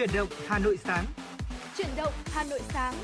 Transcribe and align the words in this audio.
Chuyển 0.00 0.12
động 0.14 0.28
Hà 0.46 0.58
Nội 0.58 0.78
sáng. 0.84 1.04
Chuyển 1.78 1.88
động 1.96 2.12
Hà 2.26 2.44
Nội 2.44 2.60
sáng. 2.68 2.94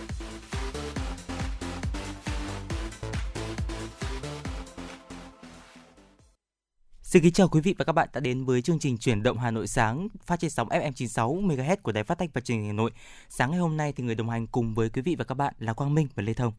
Xin 7.03 7.23
kính 7.23 7.33
chào 7.33 7.49
quý 7.49 7.61
vị 7.61 7.75
và 7.79 7.85
các 7.85 7.93
bạn 7.93 8.09
đã 8.13 8.21
đến 8.21 8.45
với 8.45 8.63
chương 8.63 8.79
trình 8.79 8.99
Chuyển 8.99 9.23
động 9.23 9.39
Hà 9.39 9.51
Nội 9.51 9.67
sáng 9.67 10.09
phát 10.27 10.41
trên 10.41 10.51
sóng 10.51 10.69
FM 10.69 10.93
96 10.93 11.35
MHz 11.35 11.77
của 11.83 11.93
Đài 11.93 12.05
Phát 12.05 12.19
thanh 12.19 12.29
và 12.35 12.41
Truyền 12.41 12.59
hình 12.59 12.67
Hà 12.67 12.73
Nội. 12.73 12.91
Sáng 13.29 13.51
ngày 13.51 13.61
hôm 13.61 13.77
nay 13.77 13.93
thì 13.93 14.05
người 14.05 14.15
đồng 14.15 14.31
hành 14.31 14.47
cùng 14.47 14.75
với 14.75 14.91
quý 14.91 15.03
vị 15.03 15.17
và 15.19 15.25
các 15.25 15.35
bạn 15.35 15.55
là 15.59 15.73
Quang 15.73 15.95
Minh 15.95 16.09
và 16.15 16.23
Lê 16.23 16.35
Thông. 16.35 16.53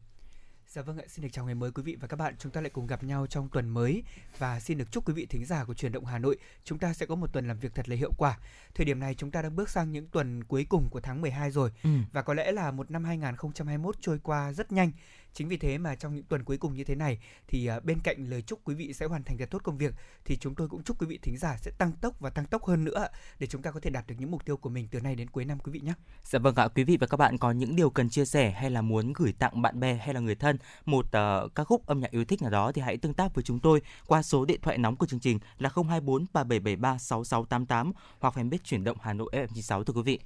Dạ 0.70 0.82
vâng 0.82 0.98
ạ, 0.98 1.04
xin 1.08 1.22
được 1.22 1.28
chào 1.32 1.44
ngày 1.44 1.54
mới 1.54 1.70
quý 1.72 1.82
vị 1.82 1.96
và 2.00 2.08
các 2.08 2.16
bạn. 2.16 2.34
Chúng 2.38 2.52
ta 2.52 2.60
lại 2.60 2.70
cùng 2.70 2.86
gặp 2.86 3.02
nhau 3.04 3.26
trong 3.26 3.48
tuần 3.48 3.68
mới 3.68 4.02
và 4.38 4.60
xin 4.60 4.78
được 4.78 4.92
chúc 4.92 5.08
quý 5.08 5.14
vị 5.14 5.26
thính 5.26 5.44
giả 5.44 5.64
của 5.64 5.74
truyền 5.74 5.92
động 5.92 6.04
Hà 6.04 6.18
Nội 6.18 6.36
chúng 6.64 6.78
ta 6.78 6.92
sẽ 6.94 7.06
có 7.06 7.14
một 7.14 7.32
tuần 7.32 7.48
làm 7.48 7.58
việc 7.58 7.74
thật 7.74 7.88
là 7.88 7.96
hiệu 7.96 8.12
quả. 8.18 8.38
Thời 8.74 8.84
điểm 8.86 9.00
này 9.00 9.14
chúng 9.14 9.30
ta 9.30 9.42
đang 9.42 9.56
bước 9.56 9.68
sang 9.70 9.92
những 9.92 10.08
tuần 10.08 10.44
cuối 10.44 10.66
cùng 10.68 10.88
của 10.90 11.00
tháng 11.00 11.20
12 11.20 11.50
rồi 11.50 11.70
Ừ. 11.82 11.90
và 12.12 12.22
có 12.22 12.34
lẽ 12.34 12.52
là 12.52 12.70
một 12.70 12.90
năm 12.90 13.04
2021 13.04 13.96
trôi 14.00 14.18
qua 14.22 14.52
rất 14.52 14.72
nhanh. 14.72 14.92
Chính 15.38 15.48
vì 15.48 15.56
thế 15.56 15.78
mà 15.78 15.94
trong 15.94 16.14
những 16.14 16.24
tuần 16.24 16.44
cuối 16.44 16.56
cùng 16.56 16.74
như 16.74 16.84
thế 16.84 16.94
này 16.94 17.18
thì 17.48 17.66
à, 17.66 17.80
bên 17.80 17.98
cạnh 18.04 18.16
lời 18.30 18.42
chúc 18.42 18.60
quý 18.64 18.74
vị 18.74 18.92
sẽ 18.92 19.06
hoàn 19.06 19.24
thành 19.24 19.38
thật 19.38 19.48
tốt 19.50 19.62
công 19.64 19.78
việc 19.78 19.94
thì 20.24 20.36
chúng 20.36 20.54
tôi 20.54 20.68
cũng 20.68 20.82
chúc 20.82 21.00
quý 21.00 21.06
vị 21.06 21.18
thính 21.22 21.36
giả 21.36 21.56
sẽ 21.56 21.70
tăng 21.78 21.92
tốc 21.92 22.20
và 22.20 22.30
tăng 22.30 22.44
tốc 22.44 22.64
hơn 22.64 22.84
nữa 22.84 23.08
để 23.38 23.46
chúng 23.46 23.62
ta 23.62 23.70
có 23.70 23.80
thể 23.80 23.90
đạt 23.90 24.06
được 24.06 24.14
những 24.18 24.30
mục 24.30 24.44
tiêu 24.44 24.56
của 24.56 24.70
mình 24.70 24.88
từ 24.90 25.00
nay 25.00 25.14
đến 25.14 25.30
cuối 25.30 25.44
năm 25.44 25.58
quý 25.58 25.72
vị 25.72 25.80
nhé. 25.80 25.92
Dạ 26.22 26.38
vâng 26.38 26.54
ạ, 26.54 26.68
quý 26.68 26.84
vị 26.84 26.96
và 27.00 27.06
các 27.06 27.16
bạn 27.16 27.38
có 27.38 27.50
những 27.50 27.76
điều 27.76 27.90
cần 27.90 28.10
chia 28.10 28.24
sẻ 28.24 28.50
hay 28.50 28.70
là 28.70 28.82
muốn 28.82 29.12
gửi 29.12 29.32
tặng 29.32 29.62
bạn 29.62 29.80
bè 29.80 29.94
hay 29.94 30.14
là 30.14 30.20
người 30.20 30.34
thân 30.34 30.58
một 30.84 31.06
uh, 31.06 31.54
ca 31.54 31.64
khúc 31.64 31.86
âm 31.86 32.00
nhạc 32.00 32.10
yêu 32.10 32.24
thích 32.24 32.42
nào 32.42 32.50
đó 32.50 32.72
thì 32.72 32.82
hãy 32.82 32.96
tương 32.96 33.14
tác 33.14 33.34
với 33.34 33.44
chúng 33.44 33.60
tôi 33.60 33.82
qua 34.06 34.22
số 34.22 34.44
điện 34.44 34.60
thoại 34.62 34.78
nóng 34.78 34.96
của 34.96 35.06
chương 35.06 35.20
trình 35.20 35.38
là 35.58 35.70
024 35.74 36.26
3773 36.32 36.98
6688 36.98 37.92
hoặc 38.18 38.34
fanpage 38.34 38.58
chuyển 38.64 38.84
động 38.84 38.96
Hà 39.00 39.12
Nội 39.12 39.30
FM96 39.32 39.84
thưa 39.84 39.92
quý 39.92 40.02
vị. 40.02 40.18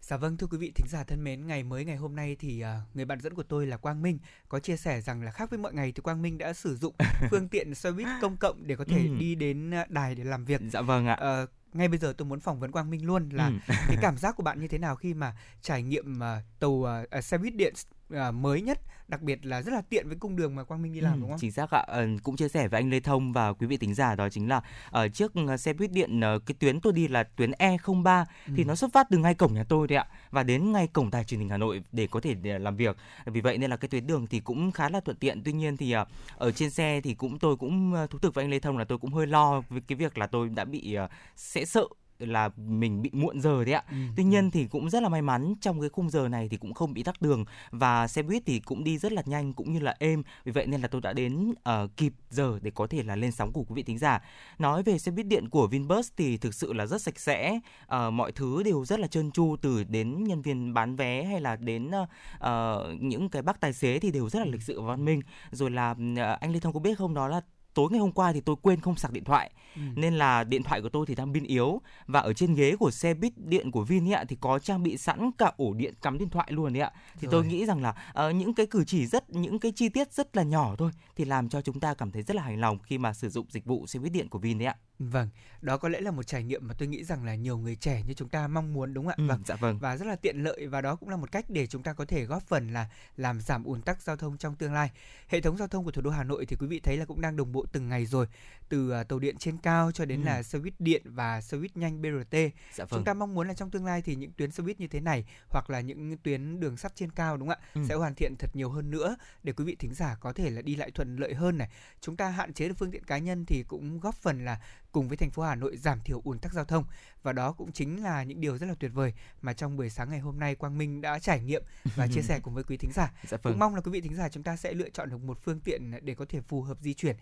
Dạ 0.00 0.16
vâng 0.16 0.36
thưa 0.36 0.46
quý 0.46 0.58
vị 0.58 0.72
thính 0.74 0.86
giả 0.88 1.04
thân 1.04 1.24
mến, 1.24 1.46
ngày 1.46 1.62
mới 1.62 1.84
ngày 1.84 1.96
hôm 1.96 2.16
nay 2.16 2.36
thì 2.40 2.60
à, 2.60 2.80
người 2.94 3.04
bạn 3.04 3.20
dẫn 3.20 3.34
của 3.34 3.42
tôi 3.42 3.66
là 3.66 3.76
Quang 3.76 4.02
Minh 4.02 4.18
có 4.48 4.58
chia 4.60 4.76
sẻ 4.76 5.00
rằng 5.00 5.22
là 5.22 5.30
khác 5.30 5.50
với 5.50 5.58
mọi 5.58 5.74
ngày 5.74 5.92
thì 5.92 6.00
Quang 6.02 6.22
Minh 6.22 6.38
đã 6.38 6.52
sử 6.52 6.76
dụng 6.76 6.94
phương 7.30 7.48
tiện 7.48 7.74
xe 7.74 7.90
buýt 7.92 8.06
công 8.20 8.36
cộng 8.36 8.66
để 8.66 8.76
có 8.76 8.84
thể 8.84 8.96
Ừ. 9.06 9.16
đi 9.18 9.34
đến 9.34 9.70
à, 9.74 9.86
đài 9.88 10.14
để 10.14 10.24
làm 10.24 10.44
việc. 10.44 10.60
Dạ 10.72 10.80
vâng 10.80 11.06
ạ. 11.06 11.14
Ờ, 11.20 11.46
ngay 11.72 11.88
bây 11.88 11.98
giờ 11.98 12.12
tôi 12.18 12.26
muốn 12.28 12.40
phỏng 12.40 12.60
vấn 12.60 12.72
Quang 12.72 12.90
Minh 12.90 13.06
luôn 13.06 13.28
là 13.28 13.46
Ừ. 13.46 13.52
cái 13.68 13.96
cảm 14.02 14.18
giác 14.18 14.36
của 14.36 14.42
bạn 14.42 14.60
như 14.60 14.68
thế 14.68 14.78
nào 14.78 14.96
khi 14.96 15.14
mà 15.14 15.36
trải 15.62 15.82
nghiệm 15.82 16.22
à, 16.22 16.42
tàu 16.60 16.84
à, 17.10 17.20
xe 17.20 17.38
buýt 17.38 17.54
điện 17.56 17.74
à, 18.14 18.30
mới 18.30 18.62
nhất, 18.62 18.80
đặc 19.08 19.22
biệt 19.22 19.46
là 19.46 19.62
rất 19.62 19.72
là 19.74 19.82
tiện 19.88 20.08
với 20.08 20.16
cung 20.16 20.36
đường 20.36 20.54
mà 20.54 20.64
Quang 20.64 20.82
Minh 20.82 20.92
đi 20.92 21.00
làm 21.00 21.12
Ừ, 21.14 21.20
đúng 21.20 21.30
không? 21.30 21.38
Chính 21.38 21.52
xác 21.52 21.70
ạ. 21.70 21.84
Ờ, 21.86 22.06
cũng 22.22 22.36
chia 22.36 22.48
sẻ 22.48 22.68
với 22.68 22.80
anh 22.80 22.90
Lê 22.90 23.00
Thông 23.00 23.32
và 23.32 23.52
quý 23.52 23.66
vị 23.66 23.76
tính 23.76 23.94
giả 23.94 24.14
đó 24.14 24.28
chính 24.28 24.48
là 24.48 24.60
ở 24.90 25.08
trước 25.08 25.32
ờ, 25.48 25.56
xe 25.56 25.72
buýt 25.72 25.92
điện 25.92 26.20
ờ, 26.20 26.38
cái 26.38 26.54
tuyến 26.58 26.80
tôi 26.80 26.92
đi 26.92 27.08
là 27.08 27.22
tuyến 27.22 27.50
E03 27.50 28.24
thì 28.46 28.62
Ừ. 28.62 28.64
nó 28.64 28.74
xuất 28.74 28.92
phát 28.92 29.06
từ 29.10 29.18
ngay 29.18 29.34
cổng 29.34 29.54
nhà 29.54 29.64
tôi 29.68 29.88
đấy 29.88 29.96
ạ 29.98 30.06
và 30.30 30.42
đến 30.42 30.72
ngay 30.72 30.86
cổng 30.92 31.10
đài 31.10 31.24
truyền 31.24 31.40
hình 31.40 31.48
Hà 31.48 31.56
Nội 31.56 31.82
để 31.92 32.06
có 32.10 32.20
thể 32.20 32.34
để 32.34 32.58
làm 32.58 32.76
việc. 32.76 32.96
Vì 33.26 33.40
vậy 33.40 33.58
nên 33.58 33.70
là 33.70 33.76
cái 33.76 33.88
tuyến 33.88 34.06
đường 34.06 34.26
thì 34.26 34.40
cũng 34.40 34.72
khá 34.72 34.88
là 34.88 35.00
thuận 35.00 35.16
tiện. 35.16 35.42
Tuy 35.44 35.52
nhiên 35.52 35.76
thì 35.76 35.92
ờ, 35.92 36.04
ở 36.36 36.52
trên 36.52 36.70
xe 36.70 37.00
thì 37.00 37.14
cũng 37.14 37.38
tôi 37.38 37.56
cũng 37.56 37.94
ờ, 37.94 38.06
thú 38.06 38.18
thực 38.18 38.34
với 38.34 38.44
anh 38.44 38.50
Lê 38.50 38.58
Thông 38.58 38.78
là 38.78 38.84
tôi 38.84 38.98
cũng 38.98 39.12
hơi 39.12 39.26
lo 39.26 39.60
với 39.70 39.80
cái 39.88 39.96
việc 39.96 40.18
là 40.18 40.26
tôi 40.26 40.48
đã 40.48 40.64
bị 40.64 40.94
ờ, 40.94 41.08
sẽ 41.36 41.64
sợ 41.64 41.84
là 42.18 42.50
mình 42.56 43.02
bị 43.02 43.10
muộn 43.12 43.40
giờ 43.40 43.64
đấy 43.64 43.74
ạ. 43.74 43.82
Ừ. 43.90 43.96
Tuy 44.16 44.24
nhiên 44.24 44.50
thì 44.50 44.66
cũng 44.66 44.90
rất 44.90 45.02
là 45.02 45.08
may 45.08 45.22
mắn 45.22 45.54
trong 45.60 45.80
cái 45.80 45.90
khung 45.90 46.10
giờ 46.10 46.28
này 46.28 46.48
thì 46.48 46.56
cũng 46.56 46.74
không 46.74 46.94
bị 46.94 47.02
tắc 47.02 47.22
đường 47.22 47.44
và 47.70 48.08
xe 48.08 48.22
buýt 48.22 48.42
thì 48.46 48.60
cũng 48.60 48.84
đi 48.84 48.98
rất 48.98 49.12
là 49.12 49.22
nhanh 49.26 49.52
cũng 49.52 49.72
như 49.72 49.78
là 49.78 49.96
êm. 49.98 50.22
Vì 50.44 50.52
vậy 50.52 50.66
nên 50.66 50.80
là 50.80 50.88
tôi 50.88 51.00
đã 51.00 51.12
đến 51.12 51.54
ờ, 51.62 51.88
kịp 51.96 52.12
giờ 52.30 52.58
để 52.62 52.70
có 52.74 52.86
thể 52.86 53.02
là 53.02 53.16
lên 53.16 53.32
sóng 53.32 53.52
của 53.52 53.62
quý 53.62 53.74
vị 53.74 53.82
thính 53.82 53.98
giả. 53.98 54.22
Nói 54.58 54.82
về 54.82 54.98
xe 54.98 55.12
buýt 55.12 55.26
điện 55.26 55.48
của 55.48 55.66
Vinbus 55.66 56.12
thì 56.16 56.36
thực 56.36 56.54
sự 56.54 56.72
là 56.72 56.86
rất 56.86 57.02
sạch 57.02 57.18
sẽ, 57.18 57.60
ờ, 57.86 58.10
mọi 58.10 58.32
thứ 58.32 58.62
đều 58.62 58.84
rất 58.84 59.00
là 59.00 59.06
trơn 59.06 59.30
tru 59.30 59.56
từ 59.62 59.84
đến 59.84 60.24
nhân 60.24 60.42
viên 60.42 60.74
bán 60.74 60.96
vé 60.96 61.24
hay 61.24 61.40
là 61.40 61.56
đến 61.56 61.90
ờ, 62.38 62.86
những 63.00 63.28
cái 63.28 63.42
bác 63.42 63.60
tài 63.60 63.72
xế 63.72 63.98
thì 63.98 64.10
đều 64.10 64.28
rất 64.28 64.38
là 64.38 64.46
lịch 64.46 64.62
sự 64.62 64.80
và 64.80 64.86
văn 64.86 65.04
minh. 65.04 65.20
Rồi 65.50 65.70
là 65.70 65.94
ờ, 66.16 66.38
anh 66.40 66.52
Lê 66.52 66.60
Thông 66.60 66.72
có 66.72 66.80
biết 66.80 66.98
không 66.98 67.14
đó 67.14 67.28
là 67.28 67.40
tối 67.76 67.88
ngày 67.90 68.00
hôm 68.00 68.12
qua 68.12 68.32
thì 68.32 68.40
tôi 68.40 68.56
quên 68.62 68.80
không 68.80 68.96
sạc 68.96 69.12
điện 69.12 69.24
thoại 69.24 69.50
Ừ. 69.76 69.82
nên 69.96 70.14
là 70.14 70.44
điện 70.44 70.62
thoại 70.62 70.82
của 70.82 70.88
tôi 70.88 71.06
thì 71.06 71.14
đang 71.14 71.32
pin 71.34 71.44
yếu 71.44 71.80
và 72.06 72.20
ở 72.20 72.32
trên 72.32 72.54
ghế 72.54 72.76
của 72.76 72.90
xe 72.90 73.14
buýt 73.14 73.32
điện 73.36 73.70
của 73.70 73.84
Vin 73.84 74.04
ấy 74.08 74.12
ạ 74.12 74.24
thì 74.28 74.36
có 74.40 74.58
trang 74.58 74.82
bị 74.82 74.96
sẵn 74.96 75.30
cả 75.38 75.52
ổ 75.56 75.74
điện 75.74 75.94
cắm 76.02 76.18
điện 76.18 76.28
thoại 76.28 76.48
luôn 76.50 76.72
đấy 76.72 76.80
ạ 76.82 76.90
thì 77.20 77.28
tôi 77.30 77.42
Rồi. 77.42 77.52
nghĩ 77.52 77.66
rằng 77.66 77.82
là 77.82 77.94
ờ, 78.12 78.30
những 78.30 78.54
cái 78.54 78.66
cử 78.66 78.84
chỉ 78.86 79.06
rất 79.06 79.30
những 79.30 79.58
cái 79.58 79.72
chi 79.72 79.88
tiết 79.88 80.12
rất 80.12 80.36
là 80.36 80.42
nhỏ 80.42 80.74
thôi 80.78 80.90
thì 81.16 81.24
làm 81.24 81.48
cho 81.48 81.60
chúng 81.60 81.80
ta 81.80 81.94
cảm 81.94 82.10
thấy 82.10 82.22
rất 82.22 82.36
là 82.36 82.42
hài 82.42 82.56
lòng 82.56 82.78
khi 82.78 82.98
mà 82.98 83.12
sử 83.12 83.28
dụng 83.28 83.46
dịch 83.50 83.64
vụ 83.64 83.86
xe 83.86 83.98
buýt 84.00 84.12
điện 84.12 84.28
của 84.28 84.38
Vin 84.38 84.58
đấy 84.58 84.66
ạ 84.66 84.76
Vâng, 84.98 85.28
đó 85.62 85.76
có 85.76 85.88
lẽ 85.88 86.00
là 86.00 86.10
một 86.10 86.22
trải 86.22 86.44
nghiệm 86.44 86.68
mà 86.68 86.74
tôi 86.78 86.88
nghĩ 86.88 87.04
rằng 87.04 87.24
là 87.24 87.34
nhiều 87.34 87.58
người 87.58 87.76
trẻ 87.76 88.02
như 88.06 88.14
chúng 88.14 88.28
ta 88.28 88.48
mong 88.48 88.74
muốn 88.74 88.94
đúng 88.94 89.04
không 89.04 89.12
ạ? 89.12 89.16
ừ, 89.18 89.26
Vâng. 89.26 89.42
dạ 89.46 89.54
vâng 89.54 89.78
và 89.78 89.96
rất 89.96 90.06
là 90.06 90.16
tiện 90.16 90.42
lợi 90.42 90.66
và 90.66 90.80
đó 90.80 90.96
cũng 90.96 91.08
là 91.08 91.16
một 91.16 91.32
cách 91.32 91.44
để 91.48 91.66
chúng 91.66 91.82
ta 91.82 91.92
có 91.92 92.04
thể 92.04 92.24
góp 92.24 92.42
phần 92.42 92.72
là 92.72 92.88
làm 93.16 93.40
giảm 93.40 93.64
ùn 93.64 93.82
tắc 93.82 94.02
giao 94.02 94.16
thông 94.16 94.38
trong 94.38 94.54
tương 94.56 94.72
lai. 94.72 94.90
Hệ 95.28 95.40
thống 95.40 95.56
giao 95.56 95.68
thông 95.68 95.84
của 95.84 95.90
thủ 95.90 96.02
đô 96.02 96.10
Hà 96.10 96.24
Nội 96.24 96.46
thì 96.46 96.56
quý 96.56 96.66
vị 96.66 96.80
thấy 96.80 96.96
là 96.96 97.04
cũng 97.04 97.20
đang 97.20 97.36
đồng 97.36 97.52
bộ 97.52 97.64
từng 97.72 97.88
ngày 97.88 98.06
rồi, 98.06 98.26
từ 98.68 98.90
à, 98.90 99.04
tàu 99.04 99.18
điện 99.18 99.36
trên 99.38 99.56
cao 99.58 99.92
cho 99.92 100.04
đến 100.04 100.20
Ừ. 100.22 100.26
là 100.26 100.42
xe 100.42 100.58
buýt 100.58 100.74
điện 100.80 101.02
và 101.04 101.40
xe 101.40 101.56
buýt 101.58 101.76
nhanh 101.76 102.02
BRT. 102.02 102.32
dạ 102.74 102.84
vâng 102.84 102.88
Chúng 102.90 103.04
ta 103.04 103.14
mong 103.14 103.34
muốn 103.34 103.48
là 103.48 103.54
trong 103.54 103.70
tương 103.70 103.84
lai 103.84 104.02
thì 104.02 104.14
những 104.14 104.32
tuyến 104.32 104.50
xe 104.50 104.62
buýt 104.62 104.80
như 104.80 104.86
thế 104.88 105.00
này 105.00 105.24
hoặc 105.50 105.70
là 105.70 105.80
những 105.80 106.16
tuyến 106.18 106.60
đường 106.60 106.76
sắt 106.76 106.96
trên 106.96 107.10
cao 107.10 107.36
đúng 107.36 107.48
không 107.48 107.58
ạ 107.58 107.66
Ừ. 107.74 107.80
sẽ 107.88 107.94
hoàn 107.94 108.14
thiện 108.14 108.34
thật 108.38 108.50
nhiều 108.56 108.70
hơn 108.70 108.90
nữa 108.90 109.16
để 109.42 109.52
quý 109.52 109.64
vị 109.64 109.76
thính 109.78 109.94
giả 109.94 110.16
có 110.20 110.32
thể 110.32 110.50
là 110.50 110.62
đi 110.62 110.76
lại 110.76 110.90
thuận 110.90 111.16
lợi 111.16 111.34
hơn 111.34 111.58
này. 111.58 111.68
Chúng 112.00 112.16
ta 112.16 112.28
hạn 112.28 112.52
chế 112.52 112.68
được 112.68 112.74
phương 112.78 112.90
tiện 112.90 113.04
cá 113.04 113.18
nhân 113.18 113.44
thì 113.46 113.62
cũng 113.68 114.00
góp 114.00 114.14
phần 114.14 114.44
là 114.44 114.60
cùng 114.92 115.08
với 115.08 115.16
thành 115.16 115.30
phố 115.30 115.42
Hà 115.42 115.54
Nội 115.54 115.76
giảm 115.76 116.00
thiểu 116.00 116.20
ùn 116.24 116.38
tắc 116.38 116.52
giao 116.52 116.64
thông 116.64 116.84
và 117.22 117.32
đó 117.32 117.52
cũng 117.52 117.72
chính 117.72 118.02
là 118.02 118.22
những 118.22 118.40
điều 118.40 118.58
rất 118.58 118.66
là 118.66 118.74
tuyệt 118.80 118.90
vời 118.94 119.14
mà 119.42 119.52
trong 119.52 119.76
buổi 119.76 119.90
sáng 119.90 120.10
ngày 120.10 120.20
hôm 120.20 120.38
nay 120.38 120.54
Quang 120.54 120.78
Minh 120.78 121.00
đã 121.00 121.18
trải 121.18 121.40
nghiệm 121.40 121.62
và 121.96 122.06
chia 122.08 122.22
sẻ 122.22 122.40
cùng 122.42 122.54
với 122.54 122.64
quý 122.64 122.76
thính 122.76 122.90
giả. 122.94 123.12
dạ 123.28 123.36
Cũng 123.36 123.52
vâng 123.52 123.58
mong 123.58 123.74
là 123.74 123.80
quý 123.80 123.90
vị 123.90 124.00
thính 124.00 124.14
giả 124.14 124.28
chúng 124.28 124.42
ta 124.42 124.56
sẽ 124.56 124.72
lựa 124.72 124.88
chọn 124.90 125.10
được 125.10 125.20
một 125.24 125.38
phương 125.44 125.60
tiện 125.60 125.92
để 126.02 126.14
có 126.14 126.24
thể 126.28 126.40
phù 126.40 126.62
hợp 126.62 126.78
di 126.80 126.94
chuyển. 126.94 127.16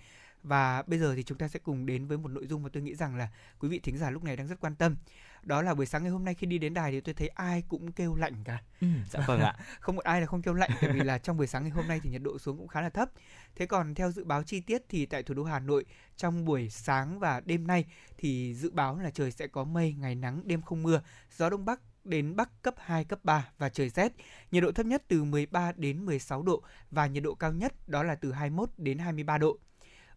Và 0.44 0.82
bây 0.86 0.98
giờ 0.98 1.14
thì 1.16 1.22
chúng 1.22 1.38
ta 1.38 1.48
sẽ 1.48 1.58
cùng 1.58 1.86
đến 1.86 2.06
với 2.06 2.18
một 2.18 2.28
nội 2.28 2.46
dung 2.46 2.62
mà 2.62 2.68
tôi 2.72 2.82
nghĩ 2.82 2.94
rằng 2.94 3.16
là 3.16 3.28
quý 3.58 3.68
vị 3.68 3.78
thính 3.78 3.98
giả 3.98 4.10
lúc 4.10 4.24
này 4.24 4.36
đang 4.36 4.46
rất 4.46 4.60
quan 4.60 4.74
tâm. 4.74 4.96
Đó 5.42 5.62
là 5.62 5.74
buổi 5.74 5.86
sáng 5.86 6.02
ngày 6.02 6.12
hôm 6.12 6.24
nay 6.24 6.34
khi 6.34 6.46
đi 6.46 6.58
đến 6.58 6.74
đài 6.74 6.92
thì 6.92 7.00
tôi 7.00 7.14
thấy 7.14 7.28
ai 7.28 7.62
cũng 7.68 7.92
kêu 7.92 8.14
lạnh 8.14 8.34
cả. 8.44 8.62
ừ, 8.80 8.86
dạ 9.10 9.20
vâng 9.26 9.40
ạ 9.40 9.56
Không 9.80 9.96
một 9.96 10.04
ai 10.04 10.20
là 10.20 10.26
không 10.26 10.42
kêu 10.42 10.54
lạnh 10.54 10.70
tại 10.80 10.92
vì 10.92 11.00
là 11.00 11.18
trong 11.18 11.36
buổi 11.36 11.46
sáng 11.46 11.62
ngày 11.62 11.70
hôm 11.70 11.88
nay 11.88 12.00
thì 12.02 12.10
nhiệt 12.10 12.22
độ 12.22 12.38
xuống 12.38 12.58
cũng 12.58 12.68
khá 12.68 12.80
là 12.80 12.88
thấp. 12.88 13.10
Thế 13.56 13.66
còn 13.66 13.94
theo 13.94 14.10
dự 14.10 14.24
báo 14.24 14.42
chi 14.42 14.60
tiết 14.60 14.82
thì 14.88 15.06
tại 15.06 15.22
thủ 15.22 15.34
đô 15.34 15.44
Hà 15.44 15.60
Nội 15.60 15.84
trong 16.16 16.44
buổi 16.44 16.70
sáng 16.70 17.18
và 17.18 17.40
đêm 17.44 17.66
nay 17.66 17.84
thì 18.18 18.54
dự 18.54 18.70
báo 18.70 18.98
là 18.98 19.10
trời 19.10 19.30
sẽ 19.30 19.46
có 19.46 19.64
mây, 19.64 19.94
ngày 19.98 20.14
nắng, 20.14 20.42
đêm 20.44 20.62
không 20.62 20.82
mưa, 20.82 21.02
gió 21.36 21.50
đông 21.50 21.64
bắc 21.64 21.80
đến 22.04 22.36
bắc 22.36 22.62
cấp 22.62 22.74
2, 22.78 23.04
cấp 23.04 23.18
3 23.22 23.48
và 23.58 23.68
trời 23.68 23.88
rét. 23.88 24.12
Nhiệt 24.50 24.62
độ 24.62 24.72
thấp 24.72 24.86
nhất 24.86 25.02
từ 25.08 25.24
13 25.24 25.72
đến 25.76 26.06
16 26.06 26.42
độ 26.42 26.62
và 26.90 27.06
nhiệt 27.06 27.22
độ 27.22 27.34
cao 27.34 27.52
nhất 27.52 27.88
đó 27.88 28.02
là 28.02 28.14
từ 28.14 28.32
21 28.32 28.70
đến 28.76 28.98
23 28.98 29.38
độ. 29.38 29.58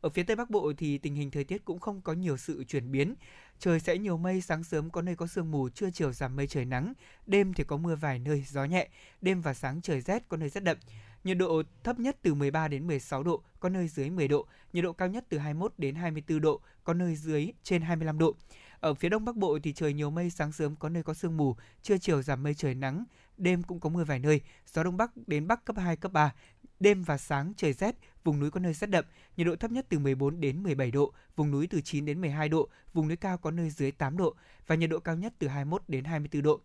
Ở 0.01 0.09
phía 0.09 0.23
Tây 0.23 0.35
Bắc 0.35 0.49
Bộ 0.49 0.73
thì 0.77 0.97
tình 0.97 1.15
hình 1.15 1.31
thời 1.31 1.43
tiết 1.43 1.65
cũng 1.65 1.79
không 1.79 2.01
có 2.01 2.13
nhiều 2.13 2.37
sự 2.37 2.63
chuyển 2.63 2.91
biến. 2.91 3.15
Trời 3.59 3.79
sẽ 3.79 3.97
nhiều 3.97 4.17
mây, 4.17 4.41
sáng 4.41 4.63
sớm 4.63 4.89
có 4.89 5.01
nơi 5.01 5.15
có 5.15 5.27
sương 5.27 5.51
mù, 5.51 5.69
trưa 5.69 5.89
chiều 5.91 6.13
giảm 6.13 6.35
mây 6.35 6.47
trời 6.47 6.65
nắng, 6.65 6.93
đêm 7.25 7.53
thì 7.53 7.63
có 7.63 7.77
mưa 7.77 7.95
vài 7.95 8.19
nơi, 8.19 8.43
gió 8.47 8.65
nhẹ, 8.65 8.87
đêm 9.21 9.41
và 9.41 9.53
sáng 9.53 9.81
trời 9.81 10.01
rét, 10.01 10.29
có 10.29 10.37
nơi 10.37 10.49
rất 10.49 10.63
đậm. 10.63 10.77
Nhiệt 11.23 11.37
độ 11.37 11.63
thấp 11.83 11.99
nhất 11.99 12.17
từ 12.21 12.33
13 12.33 12.67
đến 12.67 12.87
16 12.87 13.23
độ, 13.23 13.41
có 13.59 13.69
nơi 13.69 13.87
dưới 13.87 14.09
10 14.09 14.27
độ, 14.27 14.47
nhiệt 14.73 14.83
độ 14.83 14.93
cao 14.93 15.07
nhất 15.07 15.25
từ 15.29 15.37
21 15.37 15.73
đến 15.77 15.95
24 15.95 16.41
độ, 16.41 16.61
có 16.83 16.93
nơi 16.93 17.15
dưới 17.15 17.51
trên 17.63 17.81
25 17.81 18.17
độ. 18.17 18.35
Ở 18.79 18.93
phía 18.93 19.09
Đông 19.09 19.25
Bắc 19.25 19.35
Bộ 19.35 19.59
thì 19.63 19.73
trời 19.73 19.93
nhiều 19.93 20.09
mây, 20.09 20.29
sáng 20.29 20.51
sớm 20.51 20.75
có 20.75 20.89
nơi 20.89 21.03
có 21.03 21.13
sương 21.13 21.37
mù, 21.37 21.55
trưa 21.81 21.97
chiều 21.97 22.21
giảm 22.21 22.43
mây 22.43 22.53
trời 22.53 22.75
nắng, 22.75 23.05
đêm 23.37 23.63
cũng 23.63 23.79
có 23.79 23.89
mưa 23.89 24.03
vài 24.03 24.19
nơi, 24.19 24.41
gió 24.73 24.83
Đông 24.83 24.97
Bắc 24.97 25.11
đến 25.27 25.47
Bắc 25.47 25.65
cấp 25.65 25.77
2, 25.77 25.95
cấp 25.95 26.11
3. 26.11 26.33
Đêm 26.79 27.03
và 27.03 27.17
sáng 27.17 27.53
trời 27.57 27.73
rét, 27.73 27.95
vùng 28.27 28.39
núi 28.39 28.51
có 28.51 28.59
nơi 28.59 28.73
rét 28.73 28.87
đậm, 28.87 29.05
nhiệt 29.37 29.47
độ 29.47 29.55
thấp 29.55 29.71
nhất 29.71 29.85
từ 29.89 29.99
14 29.99 30.39
đến 30.39 30.63
17 30.63 30.91
độ, 30.91 31.13
vùng 31.35 31.51
núi 31.51 31.67
từ 31.67 31.81
9 31.81 32.05
đến 32.05 32.21
12 32.21 32.49
độ, 32.49 32.69
vùng 32.93 33.07
núi 33.07 33.17
cao 33.17 33.37
có 33.37 33.51
nơi 33.51 33.69
dưới 33.69 33.91
8 33.91 34.17
độ 34.17 34.35
và 34.67 34.75
nhiệt 34.75 34.89
độ 34.89 34.99
cao 34.99 35.15
nhất 35.15 35.33
từ 35.39 35.47
21 35.47 35.83
đến 35.87 36.03
24 36.03 36.41
độ. 36.41 36.61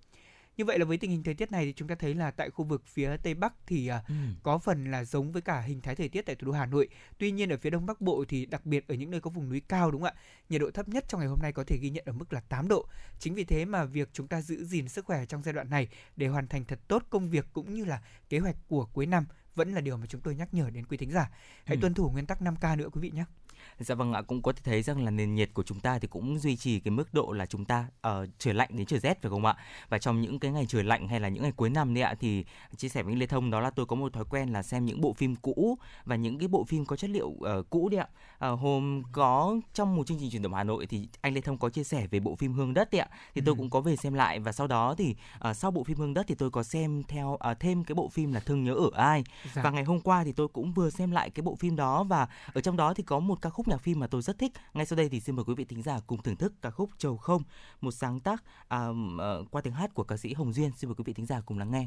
Như 0.57 0.65
vậy 0.65 0.79
là 0.79 0.85
với 0.85 0.99
tình 0.99 1.11
hình 1.11 1.23
thời 1.23 1.35
tiết 1.35 1.53
này 1.53 1.65
thì 1.65 1.73
chúng 1.73 1.89
ta 1.89 1.95
thấy 1.95 2.15
là 2.15 2.31
tại 2.31 2.51
khu 2.51 2.65
vực 2.65 2.83
phía 2.87 3.17
Tây 3.17 3.35
Bắc 3.35 3.53
thì 3.67 3.89
à, 3.89 4.03
ừ. 4.09 4.15
có 4.43 4.59
phần 4.59 4.91
là 4.91 5.05
giống 5.05 5.33
với 5.33 5.43
cả 5.43 5.61
hình 5.61 5.81
thái 5.81 5.97
thời 5.97 6.09
tiết 6.09 6.23
tại 6.23 6.37
thủ 6.37 6.47
đô 6.47 6.53
Hà 6.53 6.67
Nội. 6.67 6.89
Tuy 7.19 7.31
nhiên 7.31 7.53
ở 7.53 7.57
phía 7.57 7.71
Đông 7.71 7.87
Bắc 7.87 8.01
Bộ 8.01 8.25
thì 8.29 8.47
đặc 8.47 8.67
biệt 8.67 8.89
ở 8.89 8.95
những 8.95 9.11
nơi 9.11 9.21
có 9.21 9.31
vùng 9.31 9.49
núi 9.49 9.63
cao 9.69 9.91
đúng 9.91 10.03
không 10.03 10.15
ạ? 10.17 10.21
Nhiệt 10.49 10.61
độ 10.61 10.71
thấp 10.71 10.89
nhất 10.89 11.05
trong 11.09 11.21
ngày 11.21 11.29
hôm 11.29 11.39
nay 11.43 11.53
có 11.53 11.65
thể 11.65 11.77
ghi 11.77 11.91
nhận 11.91 12.05
ở 12.07 12.13
mức 12.13 12.33
là 12.33 12.41
8 12.41 12.69
độ. 12.69 12.87
Chính 13.19 13.35
vì 13.35 13.45
thế 13.45 13.65
mà 13.65 13.85
việc 13.85 14.09
chúng 14.13 14.29
ta 14.29 14.41
giữ 14.41 14.65
gìn 14.65 14.89
sức 14.89 15.05
khỏe 15.05 15.27
trong 15.27 15.43
giai 15.43 15.53
đoạn 15.53 15.71
này 15.71 15.89
để 16.17 16.27
hoàn 16.27 16.49
thành 16.49 16.65
thật 16.65 16.79
tốt 16.89 17.03
công 17.11 17.31
việc 17.31 17.47
cũng 17.53 17.75
như 17.75 17.85
là 17.85 18.03
kế 18.29 18.39
hoạch 18.39 18.57
của 18.69 18.87
cuối 18.87 19.07
năm 19.07 19.27
vẫn 19.55 19.73
là 19.75 19.81
điều 19.81 19.97
mà 19.97 20.07
chúng 20.07 20.21
tôi 20.21 20.35
nhắc 20.35 20.55
nhở 20.55 20.71
đến 20.71 20.87
quý 20.87 20.97
thính 20.97 21.11
giả. 21.11 21.31
Hãy 21.65 21.77
Ừ. 21.77 21.81
tuân 21.81 21.95
thủ 21.95 22.11
nguyên 22.11 22.27
tắc 22.27 22.43
5K 22.43 22.77
nữa 22.77 22.89
quý 22.93 23.01
vị 23.01 23.11
nhé. 23.11 23.25
Dạ 23.79 23.95
vâng 23.95 24.13
ạ, 24.13 24.23
cũng 24.23 24.43
có 24.43 24.53
thể 24.53 24.61
thấy 24.65 24.83
rằng 24.83 25.05
là 25.05 25.11
nền 25.11 25.35
nhiệt 25.35 25.55
của 25.55 25.63
chúng 25.63 25.81
ta 25.81 25.99
thì 25.99 26.09
cũng 26.09 26.39
duy 26.39 26.57
trì 26.57 26.81
cái 26.81 26.91
mức 26.91 27.15
độ 27.15 27.33
là 27.33 27.47
chúng 27.47 27.65
ta 27.65 27.87
uh, 28.09 28.29
trời 28.39 28.55
lạnh 28.55 28.69
đến 28.73 28.87
trời 28.87 29.01
rét 29.01 29.23
phải 29.23 29.31
không 29.31 29.45
ạ? 29.45 29.57
Và 29.89 29.99
trong 29.99 30.21
những 30.21 30.39
cái 30.39 30.51
ngày 30.51 30.67
trời 30.69 30.85
lạnh 30.85 31.09
hay 31.09 31.21
là 31.21 31.29
những 31.29 31.43
ngày 31.43 31.53
cuối 31.53 31.71
năm 31.71 31.95
đấy 31.95 32.03
ạ 32.03 32.15
thì 32.21 32.45
chia 32.77 32.89
sẻ 32.89 33.03
với 33.03 33.13
anh 33.13 33.19
Lê 33.19 33.27
Thông 33.27 33.51
đó 33.51 33.61
là 33.61 33.71
tôi 33.71 33.87
có 33.87 33.97
một 33.97 34.13
thói 34.13 34.25
quen 34.31 34.49
là 34.49 34.63
xem 34.63 34.85
những 34.85 35.01
bộ 35.01 35.13
phim 35.13 35.37
cũ 35.37 35.79
và 36.05 36.17
những 36.17 36.39
cái 36.39 36.49
bộ 36.49 36.65
phim 36.65 36.85
có 36.85 36.97
chất 36.97 37.11
liệu 37.11 37.29
uh, 37.29 37.71
cũ 37.71 37.89
đấy 37.89 38.01
ạ. 38.01 38.09
Uh, 38.53 38.61
hôm 38.61 39.03
có 39.13 39.57
trong 39.75 39.97
một 39.97 40.07
chương 40.07 40.19
trình 40.21 40.31
truyền 40.31 40.43
động 40.43 40.55
Hà 40.55 40.65
Nội 40.65 40.87
thì 40.87 41.09
anh 41.21 41.35
Lê 41.35 41.41
Thông 41.41 41.59
có 41.59 41.71
chia 41.71 41.85
sẻ 41.85 42.07
về 42.07 42.21
bộ 42.21 42.35
phim 42.35 42.53
Hương 42.53 42.75
đất 42.75 42.91
đấy 42.93 43.01
ạ. 43.01 43.09
Thì 43.35 43.43
tôi 43.45 43.55
ừ. 43.55 43.59
cũng 43.59 43.71
có 43.71 43.81
về 43.81 43.97
xem 43.97 44.15
lại 44.15 44.39
và 44.39 44.53
sau 44.53 44.67
đó 44.67 44.95
thì 44.99 45.15
uh, 45.51 45.57
sau 45.57 45.71
bộ 45.71 45.85
phim 45.85 45.99
Hương 45.99 46.15
đất 46.15 46.27
thì 46.29 46.35
tôi 46.35 46.51
có 46.51 46.63
xem 46.63 47.03
theo 47.09 47.39
uh, 47.51 47.61
thêm 47.61 47.85
cái 47.85 47.95
bộ 47.95 48.09
phim 48.09 48.33
là 48.33 48.41
Thương 48.41 48.65
nhớ 48.65 48.75
ở 48.75 48.91
ai. 48.95 49.25
Dạ. 49.55 49.63
Và 49.63 49.71
ngày 49.71 49.85
hôm 49.85 50.01
qua 50.01 50.25
thì 50.25 50.33
tôi 50.33 50.49
cũng 50.49 50.73
vừa 50.73 50.91
xem 50.91 51.11
lại 51.11 51.31
cái 51.31 51.43
bộ 51.43 51.55
phim 51.55 51.77
đó 51.77 52.05
và 52.05 52.29
ở 52.53 52.61
trong 52.61 52.77
đó 52.77 52.95
thì 52.95 53.03
có 53.03 53.19
một 53.19 53.43
ca 53.43 53.51
khúc 53.53 53.69
nhạc 53.69 53.83
phim 53.83 54.01
mà 54.01 54.07
tôi 54.07 54.23
rất 54.23 54.39
thích. 54.39 54.53
Ngay 54.75 54.87
sau 54.87 54.97
đây 54.97 55.09
thì 55.09 55.21
xin 55.21 55.37
mời 55.37 55.45
quý 55.45 55.55
vị 55.55 55.65
thính 55.65 55.83
giả 55.83 56.01
cùng 56.07 56.23
thưởng 56.23 56.37
thức 56.37 56.53
ca 56.63 56.71
khúc 56.71 56.91
Trầu 56.99 57.17
không, 57.17 57.43
một 57.81 57.91
sáng 57.91 58.21
tác 58.21 58.45
à, 58.69 58.89
uh, 58.89 59.51
qua 59.51 59.63
tiếng 59.63 59.73
hát 59.73 59.95
của 59.95 60.05
ca 60.05 60.17
sĩ 60.17 60.35
Hồng 60.35 60.53
Duyên. 60.53 60.71
Xin 60.77 60.89
mời 60.91 60.95
quý 60.95 61.05
vị 61.07 61.13
thính 61.13 61.27
giả 61.27 61.41
cùng 61.41 61.59
lắng 61.59 61.71
nghe. 61.71 61.87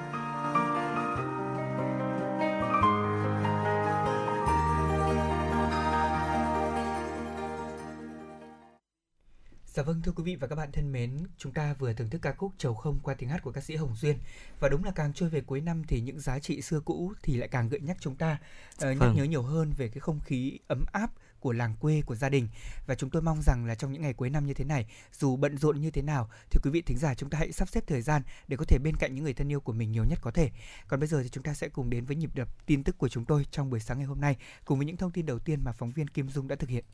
Dạ 9.81 9.85
vâng 9.85 10.01
thưa 10.01 10.11
quý 10.11 10.23
vị 10.23 10.35
và 10.35 10.47
các 10.47 10.55
bạn 10.55 10.71
thân 10.71 10.91
mến, 10.91 11.17
chúng 11.37 11.53
ta 11.53 11.73
vừa 11.73 11.93
thưởng 11.93 12.09
thức 12.09 12.21
ca 12.21 12.33
khúc 12.33 12.51
Trầu 12.57 12.73
không 12.73 12.99
qua 13.03 13.13
tiếng 13.13 13.29
hát 13.29 13.43
của 13.43 13.51
ca 13.51 13.61
sĩ 13.61 13.75
Hồng 13.75 13.95
Duyên. 13.95 14.17
Và 14.59 14.69
đúng 14.69 14.83
là 14.83 14.91
càng 14.91 15.13
trôi 15.13 15.29
về 15.29 15.41
cuối 15.41 15.61
năm 15.61 15.83
thì 15.87 16.01
những 16.01 16.19
giá 16.19 16.39
trị 16.39 16.61
xưa 16.61 16.79
cũ 16.79 17.13
thì 17.23 17.37
lại 17.37 17.47
càng 17.47 17.69
gợi 17.69 17.79
nhắc 17.79 17.97
chúng 17.99 18.15
ta 18.15 18.37
uh, 18.75 18.81
nhắc 18.81 18.97
vâng. 18.99 19.15
nhớ 19.15 19.23
nhiều 19.23 19.41
hơn 19.43 19.73
về 19.77 19.87
cái 19.87 19.99
không 19.99 20.19
khí 20.19 20.59
ấm 20.67 20.83
áp 20.91 21.11
của 21.39 21.51
làng 21.51 21.75
quê 21.79 22.01
của 22.05 22.15
gia 22.15 22.29
đình. 22.29 22.47
Và 22.87 22.95
chúng 22.95 23.09
tôi 23.09 23.21
mong 23.21 23.41
rằng 23.41 23.65
là 23.65 23.75
trong 23.75 23.91
những 23.91 24.01
ngày 24.01 24.13
cuối 24.13 24.29
năm 24.29 24.47
như 24.47 24.53
thế 24.53 24.65
này 24.65 24.85
dù 25.19 25.35
bận 25.35 25.57
rộn 25.57 25.81
như 25.81 25.91
thế 25.91 26.01
nào 26.01 26.29
thì 26.51 26.59
quý 26.63 26.71
vị 26.71 26.81
thính 26.81 26.97
giả 26.97 27.15
chúng 27.15 27.29
ta 27.29 27.37
hãy 27.37 27.51
sắp 27.51 27.69
xếp 27.69 27.83
thời 27.87 28.01
gian 28.01 28.21
để 28.47 28.57
có 28.57 28.65
thể 28.65 28.77
bên 28.83 28.95
cạnh 28.95 29.15
những 29.15 29.23
người 29.23 29.33
thân 29.33 29.51
yêu 29.51 29.59
của 29.59 29.73
mình 29.73 29.91
nhiều 29.91 30.03
nhất 30.03 30.19
có 30.21 30.31
thể. 30.31 30.51
Còn 30.87 30.99
bây 30.99 31.07
giờ 31.07 31.23
thì 31.23 31.29
chúng 31.29 31.43
ta 31.43 31.53
sẽ 31.53 31.69
cùng 31.69 31.89
đến 31.89 32.05
với 32.05 32.15
nhịp 32.15 32.35
đập 32.35 32.65
tin 32.65 32.83
tức 32.83 32.97
của 32.97 33.09
chúng 33.09 33.25
tôi 33.25 33.45
trong 33.51 33.69
buổi 33.69 33.79
sáng 33.79 33.97
ngày 33.97 34.07
hôm 34.07 34.21
nay 34.21 34.35
cùng 34.65 34.79
với 34.79 34.85
những 34.85 34.97
thông 34.97 35.11
tin 35.11 35.25
đầu 35.25 35.39
tiên 35.39 35.59
mà 35.63 35.71
phóng 35.71 35.91
viên 35.91 36.07
Kim 36.07 36.29
Dung 36.29 36.47
đã 36.47 36.55
thực 36.55 36.69
hiện 36.69 36.85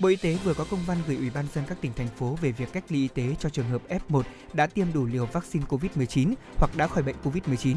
Bộ 0.00 0.08
Y 0.08 0.16
tế 0.16 0.38
vừa 0.44 0.54
có 0.54 0.64
công 0.70 0.80
văn 0.86 0.98
gửi 1.06 1.16
Ủy 1.16 1.30
ban 1.30 1.44
dân 1.54 1.64
các 1.68 1.78
tỉnh 1.80 1.92
thành 1.96 2.08
phố 2.08 2.38
về 2.40 2.52
việc 2.52 2.72
cách 2.72 2.84
ly 2.88 2.98
y 2.98 3.08
tế 3.08 3.34
cho 3.38 3.48
trường 3.48 3.68
hợp 3.68 3.82
F1 3.88 4.22
đã 4.52 4.66
tiêm 4.66 4.86
đủ 4.94 5.04
liều 5.04 5.26
vaccine 5.26 5.64
COVID-19 5.68 6.34
hoặc 6.56 6.76
đã 6.76 6.86
khỏi 6.86 7.02
bệnh 7.02 7.16
COVID-19. 7.24 7.76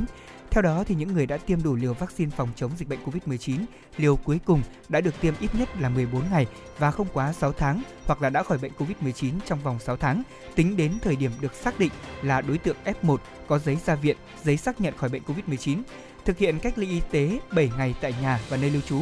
Theo 0.52 0.62
đó 0.62 0.84
thì 0.88 0.96
những 0.96 1.14
người 1.14 1.26
đã 1.26 1.38
tiêm 1.38 1.64
đủ 1.64 1.76
liều 1.76 1.94
vaccine 1.94 2.32
phòng 2.38 2.50
chống 2.56 2.72
dịch 2.78 2.90
bệnh 2.90 3.00
COVID-19, 3.06 3.58
liều 3.98 4.16
cuối 4.16 4.40
cùng 4.46 4.62
đã 4.90 5.02
được 5.02 5.22
tiêm 5.22 5.34
ít 5.40 5.56
nhất 5.56 5.70
là 5.80 5.90
14 5.90 6.30
ngày 6.32 6.48
và 6.78 6.92
không 6.92 7.08
quá 7.14 7.34
6 7.34 7.54
tháng 7.54 7.82
hoặc 8.06 8.22
là 8.22 8.30
đã 8.30 8.44
khỏi 8.44 8.58
bệnh 8.58 8.72
COVID-19 8.78 9.32
trong 9.46 9.60
vòng 9.60 9.80
6 9.80 9.98
tháng, 9.98 10.24
tính 10.56 10.78
đến 10.78 10.94
thời 11.02 11.16
điểm 11.16 11.32
được 11.42 11.56
xác 11.56 11.80
định 11.80 11.92
là 12.22 12.42
đối 12.42 12.58
tượng 12.58 12.78
F1 12.86 13.18
có 13.48 13.60
giấy 13.60 13.78
ra 13.86 13.96
viện, 13.96 14.18
giấy 14.44 14.58
xác 14.58 14.82
nhận 14.82 14.98
khỏi 14.98 15.10
bệnh 15.10 15.22
COVID-19, 15.24 15.82
thực 16.26 16.38
hiện 16.38 16.60
cách 16.60 16.78
ly 16.78 16.90
y 16.90 17.02
tế 17.12 17.40
7 17.52 17.72
ngày 17.78 17.96
tại 18.02 18.16
nhà 18.22 18.40
và 18.50 18.58
nơi 18.58 18.70
lưu 18.70 18.82
trú 18.82 19.02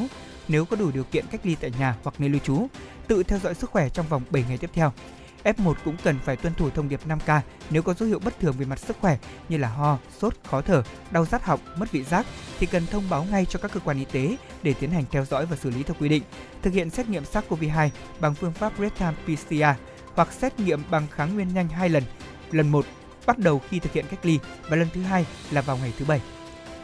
nếu 0.49 0.65
có 0.65 0.75
đủ 0.75 0.91
điều 0.91 1.03
kiện 1.03 1.25
cách 1.31 1.41
ly 1.43 1.55
tại 1.61 1.71
nhà 1.79 1.95
hoặc 2.03 2.15
nơi 2.17 2.29
lưu 2.29 2.39
trú, 2.39 2.67
tự 3.07 3.23
theo 3.23 3.39
dõi 3.39 3.55
sức 3.55 3.69
khỏe 3.69 3.89
trong 3.89 4.07
vòng 4.07 4.23
7 4.29 4.43
ngày 4.47 4.57
tiếp 4.57 4.69
theo. 4.73 4.91
F1 5.43 5.73
cũng 5.85 5.95
cần 6.03 6.19
phải 6.25 6.35
tuân 6.35 6.53
thủ 6.53 6.69
thông 6.69 6.89
điệp 6.89 6.99
5K 7.07 7.41
nếu 7.69 7.81
có 7.81 7.93
dấu 7.93 8.09
hiệu 8.09 8.19
bất 8.19 8.39
thường 8.39 8.55
về 8.57 8.65
mặt 8.65 8.79
sức 8.79 8.97
khỏe 9.01 9.17
như 9.49 9.57
là 9.57 9.69
ho, 9.69 9.97
sốt, 10.19 10.33
khó 10.43 10.61
thở, 10.61 10.83
đau 11.11 11.25
rát 11.25 11.43
họng, 11.43 11.59
mất 11.77 11.91
vị 11.91 12.03
giác 12.03 12.25
thì 12.59 12.65
cần 12.65 12.85
thông 12.85 13.09
báo 13.09 13.23
ngay 13.31 13.45
cho 13.45 13.59
các 13.59 13.71
cơ 13.73 13.79
quan 13.79 13.97
y 13.97 14.05
tế 14.05 14.37
để 14.63 14.73
tiến 14.79 14.91
hành 14.91 15.03
theo 15.11 15.25
dõi 15.25 15.45
và 15.45 15.55
xử 15.55 15.69
lý 15.69 15.83
theo 15.83 15.95
quy 15.99 16.09
định. 16.09 16.23
Thực 16.61 16.73
hiện 16.73 16.89
xét 16.89 17.09
nghiệm 17.09 17.23
SARS-CoV-2 17.23 17.89
bằng 18.19 18.35
phương 18.35 18.53
pháp 18.53 18.73
real-time 18.79 19.13
PCR 19.25 19.79
hoặc 20.15 20.33
xét 20.33 20.59
nghiệm 20.59 20.81
bằng 20.91 21.07
kháng 21.11 21.33
nguyên 21.33 21.53
nhanh 21.53 21.69
hai 21.69 21.89
lần. 21.89 22.03
Lần 22.51 22.69
một 22.69 22.85
bắt 23.25 23.37
đầu 23.37 23.61
khi 23.69 23.79
thực 23.79 23.93
hiện 23.93 24.05
cách 24.11 24.25
ly 24.25 24.39
và 24.69 24.75
lần 24.75 24.87
thứ 24.93 25.01
hai 25.01 25.25
là 25.51 25.61
vào 25.61 25.77
ngày 25.77 25.93
thứ 25.97 26.05
bảy. 26.05 26.21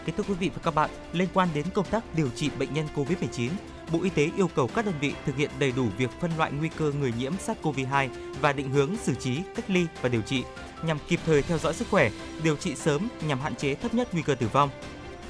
Kính 0.06 0.16
thưa 0.16 0.24
quý 0.28 0.34
vị 0.34 0.50
và 0.56 0.62
các 0.64 0.76
bạn, 0.76 0.90
liên 1.14 1.28
quan 1.34 1.50
đến 1.54 1.66
công 1.74 1.86
tác 1.86 2.16
điều 2.16 2.30
trị 2.30 2.50
bệnh 2.60 2.74
nhân 2.74 2.88
COVID-19, 2.96 3.50
Bộ 3.92 4.00
Y 4.04 4.10
tế 4.10 4.30
yêu 4.38 4.50
cầu 4.56 4.70
các 4.76 4.86
đơn 4.86 4.94
vị 5.02 5.14
thực 5.26 5.36
hiện 5.36 5.50
đầy 5.60 5.72
đủ 5.72 5.88
việc 5.98 6.10
phân 6.22 6.32
loại 6.38 6.52
nguy 6.52 6.70
cơ 6.78 6.92
người 7.00 7.14
nhiễm 7.20 7.34
SARS-CoV-2 7.46 8.10
và 8.42 8.54
định 8.54 8.70
hướng 8.70 8.98
xử 8.98 9.16
trí, 9.16 9.38
cách 9.56 9.70
ly 9.70 9.86
và 10.02 10.10
điều 10.10 10.22
trị 10.22 10.44
nhằm 10.84 10.98
kịp 11.08 11.20
thời 11.26 11.42
theo 11.42 11.58
dõi 11.58 11.74
sức 11.74 11.88
khỏe, 11.92 12.10
điều 12.44 12.56
trị 12.56 12.76
sớm 12.76 13.08
nhằm 13.28 13.40
hạn 13.40 13.56
chế 13.56 13.76
thấp 13.76 13.94
nhất 13.94 14.08
nguy 14.14 14.22
cơ 14.22 14.36
tử 14.36 14.48
vong. 14.54 14.70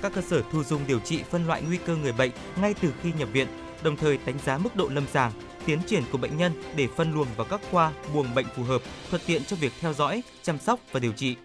Các 0.01 0.13
cơ 0.15 0.21
sở 0.21 0.41
thu 0.51 0.63
dung 0.63 0.81
điều 0.87 0.99
trị 0.99 1.23
phân 1.29 1.47
loại 1.47 1.61
nguy 1.61 1.77
cơ 1.77 1.95
người 1.95 2.13
bệnh 2.13 2.31
ngay 2.61 2.73
từ 2.81 2.93
khi 3.03 3.11
nhập 3.19 3.29
viện, 3.31 3.47
đồng 3.83 3.95
thời 3.95 4.19
đánh 4.25 4.37
giá 4.45 4.57
mức 4.57 4.75
độ 4.75 4.87
lâm 4.87 5.07
sàng, 5.13 5.31
tiến 5.65 5.79
triển 5.87 6.03
của 6.11 6.17
bệnh 6.17 6.37
nhân 6.37 6.63
để 6.75 6.87
phân 6.95 7.13
luồng 7.13 7.27
vào 7.37 7.47
các 7.49 7.61
khoa, 7.71 7.91
buồng 8.13 8.35
bệnh 8.35 8.45
phù 8.55 8.63
hợp, 8.63 8.81
thuận 9.09 9.21
tiện 9.25 9.45
cho 9.45 9.55
việc 9.55 9.73
theo 9.79 9.93
dõi, 9.93 10.23
chăm 10.43 10.59
sóc 10.59 10.79
và 10.91 10.99
điều 10.99 11.11
trị. 11.11 11.35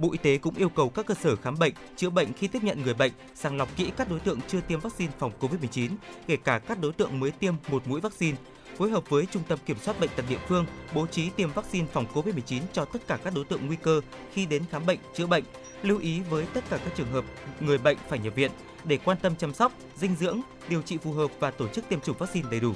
Bộ 0.00 0.12
Y 0.12 0.18
tế 0.18 0.38
cũng 0.38 0.54
yêu 0.54 0.68
cầu 0.68 0.88
các 0.88 1.06
cơ 1.06 1.14
sở 1.14 1.36
khám 1.36 1.58
bệnh, 1.58 1.72
chữa 1.96 2.10
bệnh 2.10 2.32
khi 2.32 2.48
tiếp 2.48 2.64
nhận 2.64 2.82
người 2.82 2.94
bệnh 2.94 3.12
sàng 3.34 3.56
lọc 3.56 3.76
kỹ 3.76 3.90
các 3.96 4.10
đối 4.10 4.20
tượng 4.20 4.38
chưa 4.48 4.60
tiêm 4.60 4.80
vaccine 4.80 5.12
phòng 5.18 5.32
COVID-19, 5.40 5.90
kể 6.26 6.36
cả 6.36 6.58
các 6.58 6.80
đối 6.80 6.92
tượng 6.92 7.20
mới 7.20 7.30
tiêm 7.30 7.54
một 7.70 7.88
mũi 7.88 8.00
vaccine, 8.00 8.36
phối 8.78 8.90
hợp 8.90 9.10
với 9.10 9.26
Trung 9.26 9.42
tâm 9.48 9.58
Kiểm 9.66 9.76
soát 9.78 10.00
bệnh 10.00 10.10
tật 10.16 10.24
địa 10.28 10.38
phương 10.48 10.66
bố 10.94 11.06
trí 11.06 11.30
tiêm 11.30 11.52
vaccine 11.52 11.86
phòng 11.92 12.06
COVID-19 12.14 12.60
cho 12.72 12.84
tất 12.84 13.06
cả 13.06 13.18
các 13.24 13.34
đối 13.34 13.44
tượng 13.44 13.66
nguy 13.66 13.76
cơ 13.76 14.00
khi 14.32 14.46
đến 14.46 14.62
khám 14.70 14.86
bệnh, 14.86 14.98
chữa 15.14 15.26
bệnh. 15.26 15.44
Lưu 15.82 15.98
ý 15.98 16.20
với 16.20 16.46
tất 16.54 16.64
cả 16.70 16.78
các 16.84 16.92
trường 16.96 17.12
hợp 17.12 17.24
người 17.60 17.78
bệnh 17.78 17.98
phải 18.08 18.18
nhập 18.18 18.34
viện 18.34 18.50
để 18.84 18.98
quan 19.04 19.18
tâm 19.22 19.36
chăm 19.36 19.54
sóc, 19.54 19.72
dinh 19.96 20.16
dưỡng, 20.16 20.40
điều 20.68 20.82
trị 20.82 20.98
phù 21.02 21.12
hợp 21.12 21.30
và 21.40 21.50
tổ 21.50 21.68
chức 21.68 21.88
tiêm 21.88 22.00
chủng 22.00 22.16
vaccine 22.18 22.48
đầy 22.50 22.60
đủ. 22.60 22.72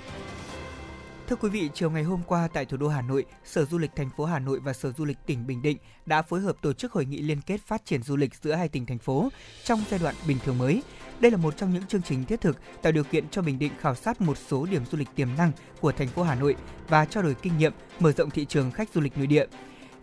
Thưa 1.29 1.37
quý 1.37 1.49
vị, 1.49 1.71
chiều 1.75 1.91
ngày 1.91 2.03
hôm 2.03 2.23
qua 2.27 2.49
tại 2.53 2.65
thủ 2.65 2.77
đô 2.77 2.89
Hà 2.89 3.03
Nội, 3.03 3.25
Sở 3.45 3.65
Du 3.65 3.79
lịch 3.79 3.91
thành 3.97 4.11
phố 4.17 4.25
Hà 4.25 4.39
Nội 4.39 4.61
và 4.61 4.73
Sở 4.73 4.93
Du 4.93 5.05
lịch 5.05 5.17
tỉnh 5.27 5.47
Bình 5.47 5.63
Định 5.63 5.79
đã 6.07 6.23
phối 6.23 6.41
hợp 6.41 6.57
tổ 6.63 6.73
chức 6.73 6.93
hội 6.93 7.05
nghị 7.05 7.23
liên 7.23 7.41
kết 7.41 7.61
phát 7.67 7.85
triển 7.85 8.03
du 8.03 8.17
lịch 8.17 8.35
giữa 8.43 8.55
hai 8.55 8.69
tỉnh 8.69 8.87
thành 8.87 8.99
phố 8.99 9.29
trong 9.65 9.83
giai 9.91 10.01
đoạn 10.01 10.15
bình 10.29 10.39
thường 10.45 10.59
mới. 10.59 10.83
Đây 11.21 11.31
là 11.31 11.37
một 11.37 11.57
trong 11.57 11.73
những 11.73 11.87
chương 11.87 12.03
trình 12.03 12.25
thiết 12.25 12.41
thực 12.41 12.59
tạo 12.83 12.93
điều 12.93 13.05
kiện 13.05 13.29
cho 13.29 13.43
Bình 13.43 13.59
Định 13.59 13.73
khảo 13.81 13.95
sát 13.95 14.21
một 14.21 14.39
số 14.49 14.67
điểm 14.67 14.83
du 14.91 14.99
lịch 14.99 15.09
tiềm 15.15 15.29
năng 15.39 15.53
của 15.81 15.93
thành 15.93 16.09
phố 16.09 16.23
Hà 16.23 16.35
Nội 16.35 16.57
và 16.89 17.05
trao 17.05 17.23
đổi 17.23 17.35
kinh 17.35 17.59
nghiệm, 17.59 17.73
mở 18.01 18.13
rộng 18.13 18.31
thị 18.31 18.45
trường 18.45 18.71
khách 18.71 18.89
du 18.95 19.01
lịch 19.01 19.19
nội 19.19 19.27
địa. 19.27 19.47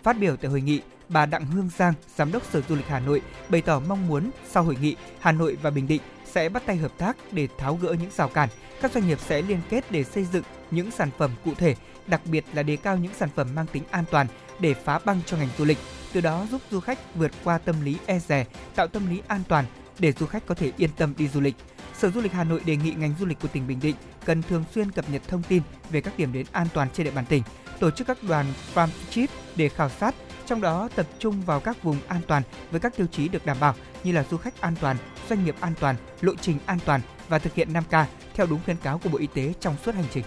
Phát 0.04 0.20
biểu 0.20 0.36
tại 0.36 0.52
hội 0.52 0.62
nghị, 0.62 0.82
bà 1.10 1.26
Đặng 1.26 1.46
Hương 1.46 1.70
Giang, 1.78 1.94
Giám 2.16 2.32
đốc 2.32 2.44
Sở 2.46 2.62
Du 2.62 2.76
lịch 2.76 2.88
Hà 2.88 3.00
Nội 3.00 3.22
bày 3.50 3.62
tỏ 3.62 3.80
mong 3.80 4.08
muốn 4.08 4.32
sau 4.50 4.64
hội 4.64 4.78
nghị, 4.82 4.96
Hà 5.20 5.32
Nội 5.32 5.58
và 5.62 5.70
Bình 5.70 5.88
Định 5.88 6.02
sẽ 6.32 6.50
bắt 6.50 6.64
tay 6.66 6.78
hợp 6.78 6.92
tác 6.98 7.18
để 7.32 7.48
tháo 7.58 7.76
gỡ 7.76 7.96
những 8.00 8.12
rào 8.18 8.30
cản. 8.30 8.50
Các 8.82 8.92
doanh 8.92 9.08
nghiệp 9.08 9.20
sẽ 9.28 9.42
liên 9.42 9.60
kết 9.70 9.92
để 9.92 10.04
xây 10.04 10.26
dựng 10.26 10.44
những 10.72 10.92
sản 10.92 11.10
phẩm 11.18 11.32
cụ 11.46 11.54
thể, 11.58 11.76
đặc 12.08 12.22
biệt 12.26 12.46
là 12.54 12.64
đề 12.64 12.76
cao 12.76 12.98
những 12.98 13.14
sản 13.14 13.30
phẩm 13.36 13.56
mang 13.56 13.68
tính 13.68 13.84
an 13.92 14.04
toàn 14.12 14.28
để 14.60 14.74
phá 14.74 15.00
băng 15.06 15.20
cho 15.26 15.38
ngành 15.38 15.50
du 15.58 15.66
lịch, 15.66 15.78
từ 16.14 16.22
đó 16.22 16.48
giúp 16.52 16.62
du 16.72 16.80
khách 16.80 17.16
vượt 17.16 17.32
qua 17.44 17.58
tâm 17.58 17.82
lý 17.82 17.98
e 18.06 18.20
dè, 18.20 18.46
tạo 18.76 18.88
tâm 18.88 19.10
lý 19.10 19.22
an 19.28 19.42
toàn 19.48 19.66
để 20.00 20.12
du 20.12 20.26
khách 20.26 20.46
có 20.46 20.56
thể 20.56 20.72
yên 20.78 20.90
tâm 20.98 21.14
đi 21.18 21.28
du 21.28 21.42
lịch. 21.42 21.56
Sở 21.98 22.10
Du 22.10 22.22
lịch 22.22 22.32
Hà 22.32 22.44
Nội 22.44 22.62
đề 22.66 22.76
nghị 22.76 22.92
ngành 22.92 23.14
du 23.20 23.26
lịch 23.26 23.40
của 23.40 23.48
tỉnh 23.48 23.68
Bình 23.68 23.80
Định 23.82 23.96
cần 24.26 24.42
thường 24.42 24.64
xuyên 24.76 24.92
cập 24.92 25.10
nhật 25.10 25.22
thông 25.28 25.44
tin 25.44 25.62
về 25.90 26.02
các 26.02 26.18
điểm 26.18 26.34
đến 26.34 26.46
an 26.52 26.68
toàn 26.74 26.88
trên 26.94 27.04
địa 27.04 27.12
bàn 27.12 27.26
tỉnh, 27.26 27.44
tổ 27.80 27.92
chức 27.92 28.08
các 28.08 28.24
đoàn 28.24 28.46
farm 28.74 28.88
trip 29.10 29.30
để 29.56 29.70
khảo 29.70 29.90
sát, 29.90 30.16
trong 30.46 30.62
đó 30.62 30.90
tập 30.96 31.06
trung 31.20 31.42
vào 31.42 31.60
các 31.60 31.84
vùng 31.84 31.98
an 32.08 32.22
toàn 32.28 32.44
với 32.72 32.80
các 32.80 32.98
tiêu 32.98 33.08
chí 33.12 33.28
được 33.28 33.46
đảm 33.46 33.58
bảo 33.60 33.76
như 34.04 34.12
là 34.12 34.24
du 34.32 34.38
khách 34.38 34.62
an 34.62 34.76
toàn, 34.82 34.98
doanh 35.30 35.46
nghiệp 35.46 35.56
an 35.60 35.74
toàn, 35.80 35.96
lộ 36.22 36.36
trình 36.42 36.58
an 36.66 36.80
toàn 36.86 37.02
và 37.30 37.40
thực 37.40 37.54
hiện 37.54 37.74
5K 37.74 38.06
theo 38.34 38.46
đúng 38.46 38.60
khuyến 38.66 38.78
cáo 38.78 38.98
của 38.98 39.10
Bộ 39.10 39.18
Y 39.18 39.28
tế 39.28 39.54
trong 39.60 39.76
suốt 39.86 39.96
hành 39.96 40.06
trình. 40.14 40.24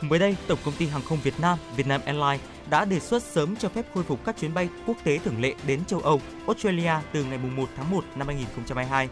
Mới 0.00 0.18
đây, 0.18 0.36
Tổng 0.46 0.58
công 0.64 0.74
ty 0.78 0.86
Hàng 0.86 1.02
không 1.02 1.18
Việt 1.22 1.40
Nam, 1.40 1.58
Vietnam 1.76 2.00
Airlines 2.04 2.40
đã 2.70 2.84
đề 2.84 3.00
xuất 3.00 3.22
sớm 3.22 3.56
cho 3.56 3.68
phép 3.68 3.86
khôi 3.94 4.04
phục 4.04 4.24
các 4.24 4.36
chuyến 4.40 4.54
bay 4.54 4.68
quốc 4.86 4.96
tế 5.04 5.18
thường 5.18 5.40
lệ 5.40 5.54
đến 5.66 5.84
châu 5.84 6.00
Âu, 6.00 6.20
Australia 6.46 6.92
từ 7.12 7.24
ngày 7.24 7.38
1 7.38 7.68
tháng 7.76 7.90
1 7.90 8.04
năm 8.16 8.26
2022. 8.26 9.08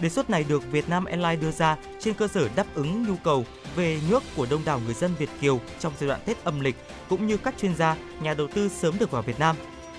Đề 0.00 0.08
xuất 0.08 0.30
này 0.30 0.44
được 0.48 0.62
Vietnam 0.70 1.04
Airlines 1.04 1.42
đưa 1.42 1.50
ra 1.50 1.76
trên 2.00 2.14
cơ 2.14 2.28
sở 2.28 2.48
đáp 2.56 2.66
ứng 2.74 3.02
nhu 3.08 3.16
cầu 3.24 3.44
về 3.76 3.98
nước 4.10 4.22
của 4.36 4.46
đông 4.50 4.62
đảo 4.64 4.80
người 4.84 4.94
dân 4.94 5.14
Việt 5.18 5.30
Kiều 5.40 5.60
trong 5.80 5.92
giai 6.00 6.08
đoạn 6.08 6.20
Tết 6.26 6.44
âm 6.44 6.60
lịch, 6.60 6.76
cũng 7.08 7.26
như 7.26 7.36
các 7.36 7.54
chuyên 7.58 7.74
gia, 7.74 7.96
nhà 8.20 8.34
đầu 8.34 8.48
tư 8.54 8.68
sớm 8.68 8.98
được 8.98 9.10
vào 9.10 9.22
Việt 9.22 9.38
Nam, 9.38 9.56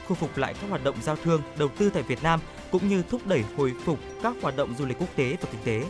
khôi 0.07 0.15
phục 0.15 0.37
lại 0.37 0.53
các 0.61 0.69
hoạt 0.69 0.83
động 0.83 0.95
giao 1.01 1.15
thương, 1.15 1.41
đầu 1.57 1.69
tư 1.77 1.89
tại 1.89 2.03
Việt 2.03 2.23
Nam, 2.23 2.39
cũng 2.71 2.87
như 2.87 3.03
thúc 3.09 3.27
đẩy 3.27 3.43
hồi 3.57 3.73
phục 3.85 3.99
các 4.23 4.35
hoạt 4.41 4.57
động 4.57 4.75
du 4.77 4.85
lịch 4.85 4.99
quốc 4.99 5.09
tế 5.15 5.37
và 5.41 5.49
kinh 5.51 5.61
tế. 5.63 5.87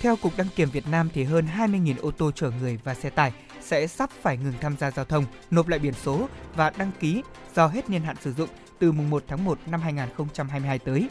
Theo 0.00 0.16
Cục 0.16 0.32
Đăng 0.36 0.48
kiểm 0.56 0.70
Việt 0.70 0.88
Nam 0.90 1.08
thì 1.14 1.24
hơn 1.24 1.46
20.000 1.58 1.94
ô 2.00 2.10
tô 2.10 2.30
chở 2.30 2.50
người 2.60 2.78
và 2.84 2.94
xe 2.94 3.10
tải 3.10 3.32
sẽ 3.60 3.86
sắp 3.86 4.10
phải 4.22 4.36
ngừng 4.36 4.54
tham 4.60 4.76
gia 4.76 4.90
giao 4.90 5.04
thông, 5.04 5.24
nộp 5.50 5.68
lại 5.68 5.78
biển 5.78 5.94
số 6.02 6.28
và 6.54 6.72
đăng 6.78 6.90
ký 7.00 7.22
do 7.54 7.66
hết 7.66 7.90
niên 7.90 8.02
hạn 8.02 8.16
sử 8.20 8.32
dụng 8.32 8.48
từ 8.78 8.92
mùng 8.92 9.10
1 9.10 9.24
tháng 9.28 9.44
1 9.44 9.58
năm 9.66 9.80
2022 9.80 10.78
tới. 10.78 11.08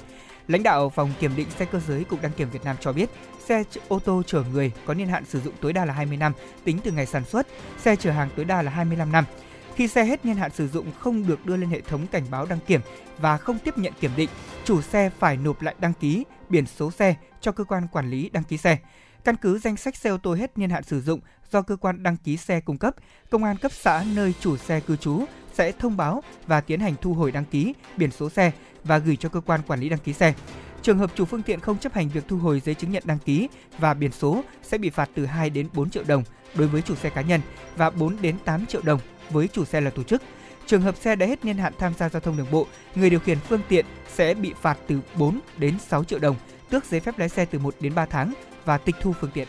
Lãnh 0.48 0.64
đạo 0.64 0.90
phòng 0.90 1.14
kiểm 1.20 1.36
định 1.36 1.48
xe 1.60 1.66
cơ 1.66 1.80
giới 1.88 2.04
Cục 2.04 2.22
Đăng 2.22 2.32
kiểm 2.32 2.50
Việt 2.50 2.64
Nam 2.64 2.76
cho 2.80 2.92
biết, 2.94 3.10
xe 3.46 3.64
ô 3.88 4.00
tô 4.00 4.24
chở 4.28 4.44
người 4.52 4.72
có 4.86 4.94
niên 4.94 5.08
hạn 5.08 5.26
sử 5.26 5.42
dụng 5.42 5.54
tối 5.62 5.74
đa 5.74 5.86
là 5.86 5.94
20 5.94 6.18
năm 6.18 6.34
tính 6.64 6.80
từ 6.84 6.92
ngày 6.92 7.06
sản 7.06 7.26
xuất, 7.26 7.48
xe 7.78 7.96
chở 7.96 8.12
hàng 8.12 8.30
tối 8.36 8.46
đa 8.46 8.62
là 8.62 8.72
25 8.72 9.12
năm. 9.12 9.26
Khi 9.76 9.88
xe 9.88 10.06
hết 10.06 10.26
niên 10.26 10.36
hạn 10.36 10.52
sử 10.52 10.68
dụng 10.68 10.92
không 11.00 11.28
được 11.28 11.46
đưa 11.46 11.58
lên 11.58 11.70
hệ 11.70 11.82
thống 11.82 12.08
cảnh 12.08 12.24
báo 12.32 12.46
đăng 12.46 12.60
kiểm 12.68 12.82
và 13.18 13.38
không 13.38 13.60
tiếp 13.60 13.78
nhận 13.78 13.94
kiểm 14.00 14.12
định, 14.16 14.30
chủ 14.64 14.82
xe 14.82 15.10
phải 15.20 15.38
nộp 15.38 15.62
lại 15.62 15.76
đăng 15.80 15.94
ký, 15.94 16.24
biển 16.50 16.66
số 16.66 16.92
xe 16.92 17.16
cho 17.42 17.52
cơ 17.52 17.64
quan 17.64 17.88
quản 17.88 18.10
lý 18.10 18.30
đăng 18.30 18.44
ký 18.44 18.58
xe. 18.58 18.78
Căn 19.24 19.36
cứ 19.36 19.60
danh 19.60 19.78
sách 19.78 19.96
xe 19.96 20.10
ô 20.10 20.18
tô 20.18 20.36
hết 20.36 20.58
niên 20.58 20.70
hạn 20.70 20.84
sử 20.84 21.02
dụng 21.02 21.20
do 21.52 21.62
cơ 21.62 21.76
quan 21.76 22.04
đăng 22.04 22.18
ký 22.18 22.38
xe 22.38 22.62
cung 22.62 22.78
cấp, 22.78 22.96
công 23.30 23.44
an 23.44 23.58
cấp 23.58 23.72
xã 23.72 24.06
nơi 24.16 24.34
chủ 24.40 24.58
xe 24.58 24.80
cư 24.80 24.96
trú 24.96 25.26
sẽ 25.54 25.72
thông 25.72 25.98
báo 25.98 26.24
và 26.48 26.62
tiến 26.62 26.80
hành 26.80 26.96
thu 27.02 27.14
hồi 27.14 27.32
đăng 27.32 27.46
ký, 27.46 27.74
biển 27.98 28.12
số 28.12 28.30
xe 28.30 28.52
và 28.84 28.98
gửi 28.98 29.16
cho 29.16 29.30
cơ 29.30 29.42
quan 29.42 29.62
quản 29.68 29.80
lý 29.80 29.90
đăng 29.90 30.00
ký 30.00 30.14
xe. 30.14 30.34
Trường 30.82 30.98
hợp 30.98 31.12
chủ 31.16 31.26
phương 31.26 31.42
tiện 31.42 31.60
không 31.60 31.78
chấp 31.78 31.94
hành 31.94 32.10
việc 32.10 32.24
thu 32.28 32.38
hồi 32.38 32.62
giấy 32.66 32.76
chứng 32.76 32.92
nhận 32.92 33.04
đăng 33.06 33.20
ký 33.20 33.48
và 33.78 33.94
biển 33.94 34.12
số 34.12 34.44
sẽ 34.64 34.78
bị 34.78 34.90
phạt 34.90 35.10
từ 35.16 35.26
2 35.26 35.50
đến 35.50 35.68
4 35.74 35.90
triệu 35.90 36.04
đồng 36.08 36.24
đối 36.56 36.68
với 36.68 36.82
chủ 36.82 36.96
xe 36.96 37.10
cá 37.10 37.22
nhân 37.22 37.42
và 37.76 37.90
4 37.90 38.22
đến 38.22 38.36
8 38.46 38.66
triệu 38.66 38.82
đồng 38.82 39.00
với 39.30 39.48
chủ 39.48 39.66
xe 39.66 39.82
là 39.82 39.90
tổ 39.90 40.04
chức. 40.04 40.22
Trường 40.66 40.82
hợp 40.82 40.96
xe 40.98 41.16
đã 41.16 41.26
hết 41.26 41.46
niên 41.46 41.58
hạn 41.58 41.74
tham 41.80 41.94
gia 41.94 42.10
giao 42.10 42.20
thông 42.20 42.38
đường 42.38 42.52
bộ, 42.52 42.68
người 42.96 43.10
điều 43.10 43.20
khiển 43.20 43.38
phương 43.40 43.62
tiện 43.70 43.86
sẽ 44.14 44.34
bị 44.34 44.54
phạt 44.62 44.78
từ 44.88 45.00
4 45.16 45.40
đến 45.58 45.78
6 45.88 46.04
triệu 46.04 46.20
đồng, 46.20 46.36
tước 46.70 46.86
giấy 46.86 47.00
phép 47.00 47.20
lái 47.20 47.30
xe 47.30 47.46
từ 47.46 47.60
1 47.60 47.76
đến 47.80 47.96
3 47.96 48.06
tháng 48.06 48.34
và 48.66 48.78
tịch 48.78 48.96
thu 49.02 49.14
phương 49.22 49.32
tiện. 49.34 49.48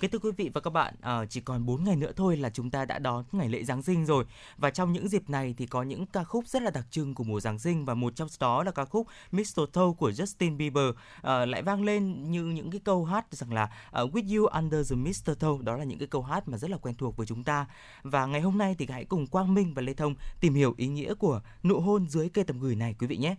Kính 0.00 0.10
thưa 0.10 0.18
quý 0.18 0.30
vị 0.36 0.50
và 0.54 0.60
các 0.60 0.70
bạn, 0.70 0.94
à, 1.00 1.24
chỉ 1.26 1.40
còn 1.40 1.66
4 1.66 1.84
ngày 1.84 1.96
nữa 1.96 2.12
thôi 2.16 2.36
là 2.36 2.50
chúng 2.50 2.70
ta 2.70 2.84
đã 2.84 2.98
đón 2.98 3.24
ngày 3.32 3.48
lễ 3.48 3.64
Giáng 3.64 3.82
sinh 3.82 4.06
rồi. 4.06 4.24
Và 4.56 4.70
trong 4.70 4.92
những 4.92 5.08
dịp 5.08 5.30
này 5.30 5.54
thì 5.58 5.66
có 5.66 5.82
những 5.82 6.06
ca 6.06 6.24
khúc 6.24 6.48
rất 6.48 6.62
là 6.62 6.70
đặc 6.70 6.86
trưng 6.90 7.14
của 7.14 7.24
mùa 7.24 7.40
Giáng 7.40 7.58
sinh 7.58 7.84
và 7.84 7.94
một 7.94 8.16
trong 8.16 8.28
số 8.28 8.36
đó 8.40 8.62
là 8.62 8.70
ca 8.70 8.84
khúc 8.84 9.06
Mistletoe 9.32 9.82
của 9.98 10.10
Justin 10.10 10.56
Bieber 10.56 10.84
à, 11.22 11.46
lại 11.46 11.62
vang 11.62 11.84
lên 11.84 12.30
như 12.30 12.44
những 12.44 12.70
cái 12.70 12.80
câu 12.84 13.04
hát 13.04 13.26
rằng 13.30 13.52
là 13.52 13.64
uh, 14.02 14.14
With 14.14 14.38
You 14.38 14.46
Under 14.46 14.90
the 14.90 14.96
Mistletoe. 14.96 15.62
Đó 15.62 15.76
là 15.76 15.84
những 15.84 15.98
cái 15.98 16.08
câu 16.08 16.22
hát 16.22 16.48
mà 16.48 16.58
rất 16.58 16.70
là 16.70 16.76
quen 16.76 16.94
thuộc 16.94 17.16
với 17.16 17.26
chúng 17.26 17.44
ta. 17.44 17.66
Và 18.02 18.26
ngày 18.26 18.40
hôm 18.40 18.58
nay 18.58 18.74
thì 18.78 18.86
hãy 18.90 19.04
cùng 19.04 19.26
Quang 19.26 19.54
Minh 19.54 19.74
và 19.74 19.82
Lê 19.82 19.94
Thông 19.94 20.14
tìm 20.40 20.54
hiểu 20.54 20.74
ý 20.76 20.86
nghĩa 20.86 21.14
của 21.14 21.40
nụ 21.62 21.80
hôn 21.80 22.08
dưới 22.08 22.28
cây 22.28 22.44
tầm 22.44 22.60
gửi 22.60 22.74
này 22.74 22.94
quý 22.98 23.06
vị 23.06 23.16
nhé. 23.16 23.36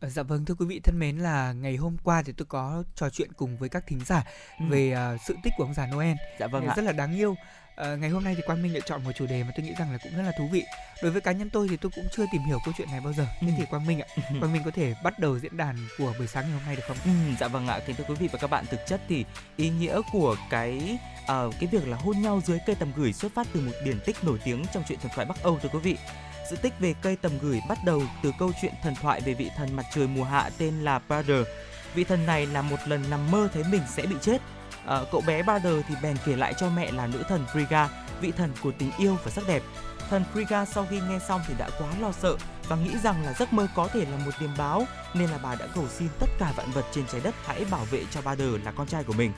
Dạ 0.00 0.22
vâng 0.22 0.44
thưa 0.44 0.54
quý 0.54 0.66
vị 0.66 0.80
thân 0.80 0.98
mến 0.98 1.18
là 1.18 1.52
ngày 1.52 1.76
hôm 1.76 1.96
qua 2.02 2.22
thì 2.22 2.32
tôi 2.32 2.46
có 2.46 2.84
trò 2.94 3.10
chuyện 3.10 3.32
cùng 3.32 3.56
với 3.56 3.68
các 3.68 3.86
thính 3.86 4.00
giả 4.06 4.24
ừ. 4.58 4.64
về 4.68 4.94
uh, 5.14 5.20
sự 5.26 5.36
tích 5.42 5.52
của 5.56 5.64
ông 5.64 5.74
già 5.74 5.86
Noel. 5.86 6.16
Dạ 6.40 6.46
vâng 6.46 6.66
ạ. 6.66 6.74
Rất 6.76 6.82
là 6.82 6.92
đáng 6.92 7.16
yêu. 7.16 7.30
Uh, 7.80 7.98
ngày 8.00 8.10
hôm 8.10 8.24
nay 8.24 8.34
thì 8.36 8.42
Quang 8.46 8.62
Minh 8.62 8.72
lại 8.72 8.82
chọn 8.86 9.04
một 9.04 9.10
chủ 9.14 9.26
đề 9.26 9.44
mà 9.44 9.50
tôi 9.56 9.66
nghĩ 9.66 9.74
rằng 9.78 9.92
là 9.92 9.98
cũng 10.02 10.16
rất 10.16 10.22
là 10.22 10.32
thú 10.38 10.48
vị. 10.52 10.64
Đối 11.02 11.12
với 11.12 11.20
cá 11.20 11.32
nhân 11.32 11.50
tôi 11.50 11.68
thì 11.68 11.76
tôi 11.76 11.92
cũng 11.94 12.04
chưa 12.12 12.24
tìm 12.32 12.42
hiểu 12.42 12.58
câu 12.64 12.74
chuyện 12.76 12.88
này 12.90 13.00
bao 13.00 13.12
giờ. 13.12 13.26
Ừ. 13.40 13.46
Thế 13.46 13.54
thì 13.58 13.64
Quang 13.70 13.86
Minh 13.86 14.00
ạ, 14.00 14.06
Quang 14.40 14.52
Minh 14.52 14.62
có 14.64 14.70
thể 14.70 14.94
bắt 15.04 15.18
đầu 15.18 15.38
diễn 15.38 15.56
đàn 15.56 15.76
của 15.98 16.14
buổi 16.18 16.26
sáng 16.26 16.44
ngày 16.44 16.52
hôm 16.52 16.62
nay 16.66 16.76
được 16.76 16.82
không? 16.88 16.96
Ừ, 17.04 17.10
dạ 17.40 17.48
vâng 17.48 17.66
ạ. 17.66 17.80
Kính 17.86 17.96
thưa 17.96 18.04
quý 18.08 18.14
vị 18.14 18.28
và 18.32 18.38
các 18.38 18.50
bạn, 18.50 18.66
thực 18.66 18.80
chất 18.86 19.00
thì 19.08 19.24
ý 19.56 19.70
nghĩa 19.70 20.00
của 20.12 20.36
cái 20.50 20.98
uh, 21.22 21.54
cái 21.60 21.68
việc 21.72 21.88
là 21.88 21.96
hôn 21.96 22.22
nhau 22.22 22.40
dưới 22.46 22.58
cây 22.66 22.76
tầm 22.76 22.92
gửi 22.96 23.12
xuất 23.12 23.34
phát 23.34 23.46
từ 23.52 23.60
một 23.60 23.72
điển 23.84 24.00
tích 24.06 24.16
nổi 24.24 24.38
tiếng 24.44 24.64
trong 24.72 24.82
truyện 24.88 24.98
thần 25.02 25.10
thoại 25.14 25.26
Bắc 25.26 25.42
Âu 25.42 25.58
thưa 25.58 25.68
quý 25.68 25.78
vị. 25.78 25.96
Sự 26.50 26.56
tích 26.56 26.72
về 26.80 26.94
cây 27.02 27.16
tầm 27.16 27.32
gửi 27.42 27.60
bắt 27.68 27.78
đầu 27.84 28.02
từ 28.22 28.32
câu 28.38 28.52
chuyện 28.62 28.72
thần 28.82 28.94
thoại 28.94 29.20
về 29.20 29.34
vị 29.34 29.50
thần 29.56 29.76
mặt 29.76 29.86
trời 29.94 30.06
mùa 30.06 30.24
hạ 30.24 30.50
tên 30.58 30.80
là 30.80 30.98
Brother. 30.98 31.46
Vị 31.94 32.04
thần 32.04 32.26
này 32.26 32.46
là 32.46 32.62
một 32.62 32.76
lần 32.86 33.10
nằm 33.10 33.30
mơ 33.30 33.48
thấy 33.54 33.64
mình 33.70 33.82
sẽ 33.96 34.06
bị 34.06 34.16
chết. 34.20 34.38
À, 34.86 35.00
cậu 35.12 35.20
bé 35.26 35.42
Brother 35.42 35.74
thì 35.88 35.94
bèn 36.02 36.16
kể 36.26 36.36
lại 36.36 36.54
cho 36.58 36.70
mẹ 36.70 36.92
là 36.92 37.06
nữ 37.06 37.22
thần 37.28 37.44
Friga, 37.52 37.86
vị 38.20 38.32
thần 38.36 38.52
của 38.62 38.72
tình 38.78 38.90
yêu 38.98 39.16
và 39.24 39.30
sắc 39.30 39.44
đẹp. 39.48 39.62
Thần 40.10 40.24
Friga 40.34 40.64
sau 40.64 40.86
khi 40.90 41.00
nghe 41.00 41.18
xong 41.28 41.40
thì 41.48 41.54
đã 41.58 41.70
quá 41.78 41.88
lo 42.00 42.12
sợ 42.12 42.36
và 42.68 42.76
nghĩ 42.76 42.98
rằng 43.02 43.24
là 43.24 43.32
giấc 43.32 43.52
mơ 43.52 43.68
có 43.74 43.88
thể 43.88 44.04
là 44.04 44.16
một 44.24 44.32
điềm 44.40 44.50
báo 44.58 44.86
nên 45.14 45.30
là 45.30 45.38
bà 45.42 45.54
đã 45.54 45.66
cầu 45.74 45.84
xin 45.88 46.08
tất 46.20 46.26
cả 46.38 46.52
vạn 46.56 46.70
vật 46.70 46.84
trên 46.92 47.04
trái 47.12 47.20
đất 47.24 47.34
hãy 47.44 47.64
bảo 47.70 47.84
vệ 47.84 48.04
cho 48.10 48.20
Brother 48.20 48.48
là 48.64 48.72
con 48.72 48.86
trai 48.86 49.04
của 49.04 49.12
mình. 49.12 49.32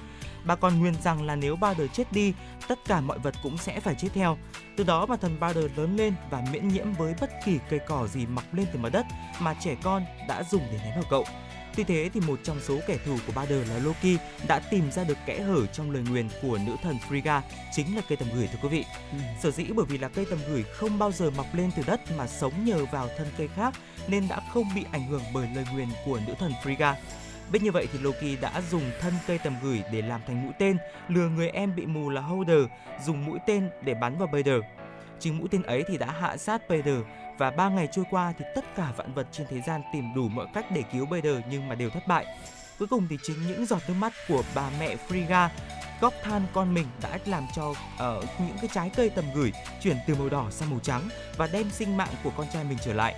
Bà 0.45 0.57
còn 0.57 0.79
nguyện 0.79 0.95
rằng 1.03 1.23
là 1.23 1.37
nếu 1.37 1.57
ba 1.57 1.75
đời 1.79 1.89
chết 1.89 2.13
đi, 2.13 2.33
tất 2.69 2.79
cả 2.87 3.01
mọi 3.01 3.19
vật 3.19 3.35
cũng 3.43 3.59
sẽ 3.59 3.81
phải 3.81 3.95
chết 3.95 4.09
theo. 4.15 4.39
Từ 4.77 4.85
đó 4.85 5.07
mà 5.07 5.17
thần 5.17 5.41
ba 5.41 5.53
đời 5.53 5.71
lớn 5.77 5.97
lên 5.97 6.15
và 6.31 6.43
miễn 6.53 6.69
nhiễm 6.69 6.93
với 6.93 7.15
bất 7.21 7.31
kỳ 7.45 7.59
cây 7.71 7.81
cỏ 7.89 8.07
gì 8.07 8.27
mọc 8.27 8.55
lên 8.55 8.67
từ 8.73 8.79
mặt 8.79 8.89
đất 8.93 9.07
mà 9.41 9.55
trẻ 9.55 9.77
con 9.83 10.05
đã 10.29 10.43
dùng 10.51 10.63
để 10.73 10.79
ném 10.85 10.95
vào 10.95 11.05
cậu. 11.11 11.25
Tuy 11.77 11.85
thế 11.85 12.11
thì 12.15 12.21
một 12.21 12.41
trong 12.43 12.61
số 12.61 12.79
kẻ 12.87 12.97
thù 13.07 13.17
của 13.27 13.33
ba 13.35 13.47
đời 13.51 13.65
là 13.65 13.79
Loki 13.79 14.19
đã 14.49 14.59
tìm 14.71 14.91
ra 14.93 15.05
được 15.05 15.19
kẽ 15.27 15.41
hở 15.41 15.67
trong 15.67 15.91
lời 15.91 16.03
nguyền 16.11 16.29
của 16.43 16.59
nữ 16.67 16.77
thần 16.83 16.97
Frigga, 17.09 17.41
chính 17.73 17.97
là 17.97 18.03
cây 18.09 18.17
tầm 18.17 18.29
gửi 18.35 18.47
thưa 18.47 18.59
quý 18.63 18.69
vị. 18.69 18.85
Ừ. 19.13 19.19
Sở 19.43 19.51
dĩ 19.51 19.65
bởi 19.65 19.87
vì 19.89 19.99
là 19.99 20.09
cây 20.09 20.27
tầm 20.31 20.39
gửi 20.49 20.63
không 20.63 20.99
bao 20.99 21.13
giờ 21.13 21.31
mọc 21.31 21.55
lên 21.55 21.71
từ 21.77 21.83
đất 21.87 22.01
mà 22.19 22.27
sống 22.27 22.65
nhờ 22.65 22.85
vào 22.93 23.09
thân 23.19 23.27
cây 23.37 23.49
khác 23.57 23.75
nên 24.09 24.29
đã 24.29 24.41
không 24.53 24.65
bị 24.75 24.85
ảnh 24.93 25.09
hưởng 25.09 25.23
bởi 25.35 25.49
lời 25.55 25.65
nguyền 25.73 25.89
của 26.05 26.21
nữ 26.27 26.35
thần 26.39 26.53
Frigga. 26.63 26.95
Biết 27.51 27.63
như 27.63 27.73
vậy 27.73 27.89
thì 27.93 27.99
Loki 27.99 28.41
đã 28.41 28.63
dùng 28.71 28.91
thân 29.01 29.13
cây 29.27 29.39
tầm 29.39 29.57
gửi 29.63 29.83
để 29.93 30.03
làm 30.03 30.21
thành 30.27 30.43
mũi 30.43 30.53
tên, 30.59 30.79
lừa 31.09 31.29
người 31.29 31.49
em 31.49 31.77
bị 31.77 31.87
mù 31.87 32.11
là 32.11 32.21
Holder 32.21 32.65
dùng 33.05 33.27
mũi 33.27 33.39
tên 33.47 33.71
để 33.83 33.95
bắn 33.95 34.19
vào 34.19 34.29
Vader. 34.33 34.61
Chính 35.19 35.39
mũi 35.39 35.49
tên 35.51 35.63
ấy 35.63 35.85
thì 35.89 35.99
đã 35.99 36.11
hạ 36.11 36.37
sát 36.37 36.69
Vader 36.69 36.99
và 37.39 37.51
ba 37.51 37.69
ngày 37.69 37.89
trôi 37.93 38.05
qua 38.11 38.33
thì 38.39 38.45
tất 38.55 38.65
cả 38.77 38.93
vạn 38.97 39.15
vật 39.15 39.27
trên 39.33 39.47
thế 39.51 39.61
gian 39.67 39.83
tìm 39.93 40.15
đủ 40.15 40.29
mọi 40.29 40.47
cách 40.55 40.65
để 40.75 40.83
cứu 40.93 41.07
Vader 41.07 41.37
nhưng 41.51 41.69
mà 41.69 41.75
đều 41.75 41.91
thất 41.91 42.07
bại. 42.07 42.27
Cuối 42.79 42.89
cùng 42.89 43.07
thì 43.11 43.19
chính 43.23 43.47
những 43.47 43.67
giọt 43.67 43.83
nước 43.89 43.95
mắt 43.95 44.13
của 44.29 44.43
bà 44.55 44.71
mẹ 44.81 44.97
Frigga 45.09 45.49
góp 46.01 46.15
than 46.23 46.47
con 46.53 46.75
mình 46.75 46.87
đã 47.03 47.19
làm 47.27 47.47
cho 47.57 47.71
uh, 47.71 47.77
những 48.39 48.57
cái 48.61 48.71
trái 48.75 48.91
cây 48.97 49.11
tầm 49.11 49.25
gửi 49.35 49.53
chuyển 49.83 49.97
từ 50.07 50.15
màu 50.15 50.29
đỏ 50.29 50.51
sang 50.51 50.71
màu 50.71 50.79
trắng 50.79 51.03
và 51.37 51.49
đem 51.53 51.71
sinh 51.71 51.97
mạng 51.97 52.15
của 52.25 52.31
con 52.37 52.47
trai 52.53 52.65
mình 52.65 52.79
trở 52.85 52.93
lại 52.93 53.15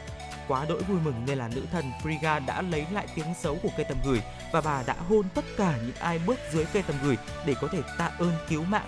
quá 0.52 0.66
đỗi 0.68 0.82
vui 0.82 1.00
mừng 1.04 1.14
nên 1.26 1.38
là 1.38 1.49
nữ 1.54 1.66
thần 1.73 1.85
Friga 2.02 2.47
đã 2.47 2.62
lấy 2.62 2.87
lại 2.90 3.06
tiếng 3.14 3.35
xấu 3.35 3.59
của 3.62 3.68
cây 3.76 3.87
tầm 3.88 3.99
gửi 4.04 4.22
và 4.53 4.61
bà 4.61 4.83
đã 4.87 4.94
hôn 5.09 5.27
tất 5.35 5.44
cả 5.57 5.77
những 5.83 5.96
ai 6.00 6.18
bước 6.18 6.38
dưới 6.53 6.64
cây 6.72 6.83
tầm 6.87 6.96
gửi 7.03 7.16
để 7.46 7.55
có 7.61 7.68
thể 7.72 7.79
tạ 7.98 8.11
ơn 8.18 8.33
cứu 8.48 8.64
mạng 8.64 8.87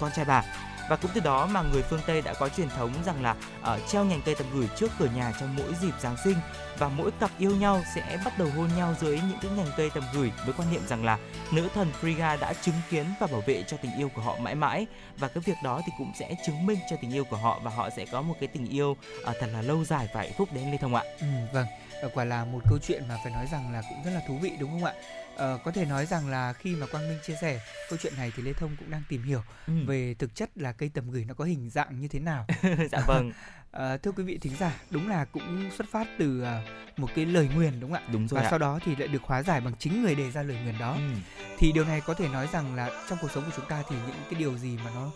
con 0.00 0.10
trai 0.16 0.24
bà 0.24 0.44
và 0.88 0.96
cũng 0.96 1.10
từ 1.14 1.20
đó 1.20 1.46
mà 1.46 1.62
người 1.62 1.82
phương 1.82 2.00
Tây 2.06 2.22
đã 2.22 2.34
có 2.34 2.48
truyền 2.48 2.68
thống 2.68 2.92
rằng 3.06 3.22
là 3.22 3.34
uh, 3.60 3.80
treo 3.88 4.04
nhành 4.04 4.22
cây 4.24 4.34
tầm 4.34 4.46
gửi 4.54 4.68
trước 4.76 4.90
cửa 4.98 5.08
nhà 5.16 5.32
trong 5.40 5.56
mỗi 5.56 5.74
dịp 5.80 5.92
Giáng 6.00 6.16
sinh 6.24 6.36
và 6.78 6.88
mỗi 6.88 7.10
cặp 7.10 7.30
yêu 7.38 7.56
nhau 7.56 7.82
sẽ 7.94 8.18
bắt 8.24 8.38
đầu 8.38 8.48
hôn 8.56 8.68
nhau 8.76 8.94
dưới 9.00 9.20
những 9.28 9.38
cái 9.42 9.50
nhành 9.50 9.66
cây 9.76 9.90
tầm 9.94 10.04
gửi 10.14 10.32
với 10.44 10.54
quan 10.58 10.72
niệm 10.72 10.86
rằng 10.86 11.04
là 11.04 11.18
nữ 11.52 11.68
thần 11.74 11.92
Friga 12.02 12.38
đã 12.40 12.52
chứng 12.52 12.74
kiến 12.90 13.06
và 13.20 13.26
bảo 13.26 13.40
vệ 13.46 13.64
cho 13.66 13.76
tình 13.76 13.92
yêu 13.98 14.10
của 14.14 14.22
họ 14.22 14.36
mãi 14.36 14.54
mãi 14.54 14.86
và 15.18 15.28
cái 15.28 15.42
việc 15.46 15.56
đó 15.62 15.80
thì 15.86 15.92
cũng 15.98 16.12
sẽ 16.18 16.34
chứng 16.46 16.66
minh 16.66 16.78
cho 16.90 16.96
tình 17.00 17.12
yêu 17.12 17.24
của 17.24 17.36
họ 17.36 17.60
và 17.62 17.70
họ 17.70 17.90
sẽ 17.90 18.06
có 18.06 18.22
một 18.22 18.34
cái 18.40 18.48
tình 18.48 18.66
yêu 18.66 18.90
uh, 18.90 19.36
thật 19.40 19.46
là 19.52 19.62
lâu 19.62 19.84
dài 19.84 20.08
và 20.14 20.20
hạnh 20.20 20.32
phúc 20.38 20.48
đến 20.52 20.70
Lê 20.70 20.76
Thông 20.76 20.94
ạ. 20.94 21.02
Ừ, 21.20 21.26
vâng, 21.52 21.66
quả 22.14 22.24
là 22.24 22.44
một 22.44 22.60
câu 22.68 22.78
chuyện 22.82 23.02
mà 23.08 23.18
phải 23.24 23.32
nói 23.32 23.46
rằng 23.52 23.72
là 23.72 23.82
cũng 23.88 24.02
rất 24.04 24.10
là 24.10 24.20
thú 24.28 24.38
vị 24.42 24.52
đúng 24.58 24.70
không 24.70 24.84
ạ? 24.84 24.92
Uh, 25.34 25.64
có 25.64 25.70
thể 25.70 25.84
nói 25.84 26.06
rằng 26.06 26.28
là 26.28 26.52
khi 26.52 26.76
mà 26.76 26.86
Quang 26.86 27.08
Minh 27.08 27.18
chia 27.26 27.36
sẻ 27.40 27.60
câu 27.90 27.98
chuyện 28.02 28.12
này 28.16 28.32
thì 28.36 28.42
Lê 28.42 28.52
Thông 28.52 28.76
cũng 28.78 28.90
đang 28.90 29.02
tìm 29.08 29.22
hiểu 29.22 29.42
ừ. 29.66 29.72
về 29.86 30.14
thực 30.18 30.34
chất 30.34 30.50
là 30.54 30.72
cây 30.72 30.90
tầm 30.94 31.10
gửi 31.10 31.24
nó 31.24 31.34
có 31.34 31.44
hình 31.44 31.70
dạng 31.70 32.00
như 32.00 32.08
thế 32.08 32.18
nào. 32.18 32.46
dạ 32.92 33.00
vâng. 33.06 33.28
uh, 33.28 33.32
thưa 34.02 34.12
quý 34.16 34.24
vị 34.24 34.38
thính 34.38 34.52
giả, 34.60 34.76
đúng 34.90 35.08
là 35.08 35.24
cũng 35.24 35.70
xuất 35.76 35.86
phát 35.90 36.06
từ 36.18 36.42
uh, 36.42 36.98
một 36.98 37.08
cái 37.14 37.26
lời 37.26 37.48
nguyền 37.54 37.80
đúng 37.80 37.92
không 37.92 38.02
ạ? 38.02 38.08
Đúng 38.12 38.28
rồi. 38.28 38.40
Và 38.40 38.46
ạ. 38.46 38.50
sau 38.50 38.58
đó 38.58 38.78
thì 38.84 38.96
lại 38.96 39.08
được 39.08 39.22
hóa 39.22 39.42
giải 39.42 39.60
bằng 39.60 39.74
chính 39.78 40.02
người 40.02 40.14
đề 40.14 40.30
ra 40.30 40.42
lời 40.42 40.56
nguyền 40.64 40.78
đó. 40.78 40.94
Ừ. 40.94 41.14
Thì 41.58 41.72
điều 41.72 41.84
này 41.84 42.00
có 42.00 42.14
thể 42.14 42.28
nói 42.28 42.48
rằng 42.52 42.74
là 42.74 43.04
trong 43.08 43.18
cuộc 43.22 43.30
sống 43.30 43.44
của 43.44 43.52
chúng 43.56 43.68
ta 43.68 43.82
thì 43.90 43.96
những 44.06 44.16
cái 44.30 44.40
điều 44.40 44.58
gì 44.58 44.78
mà 44.84 44.90
nó 44.94 45.10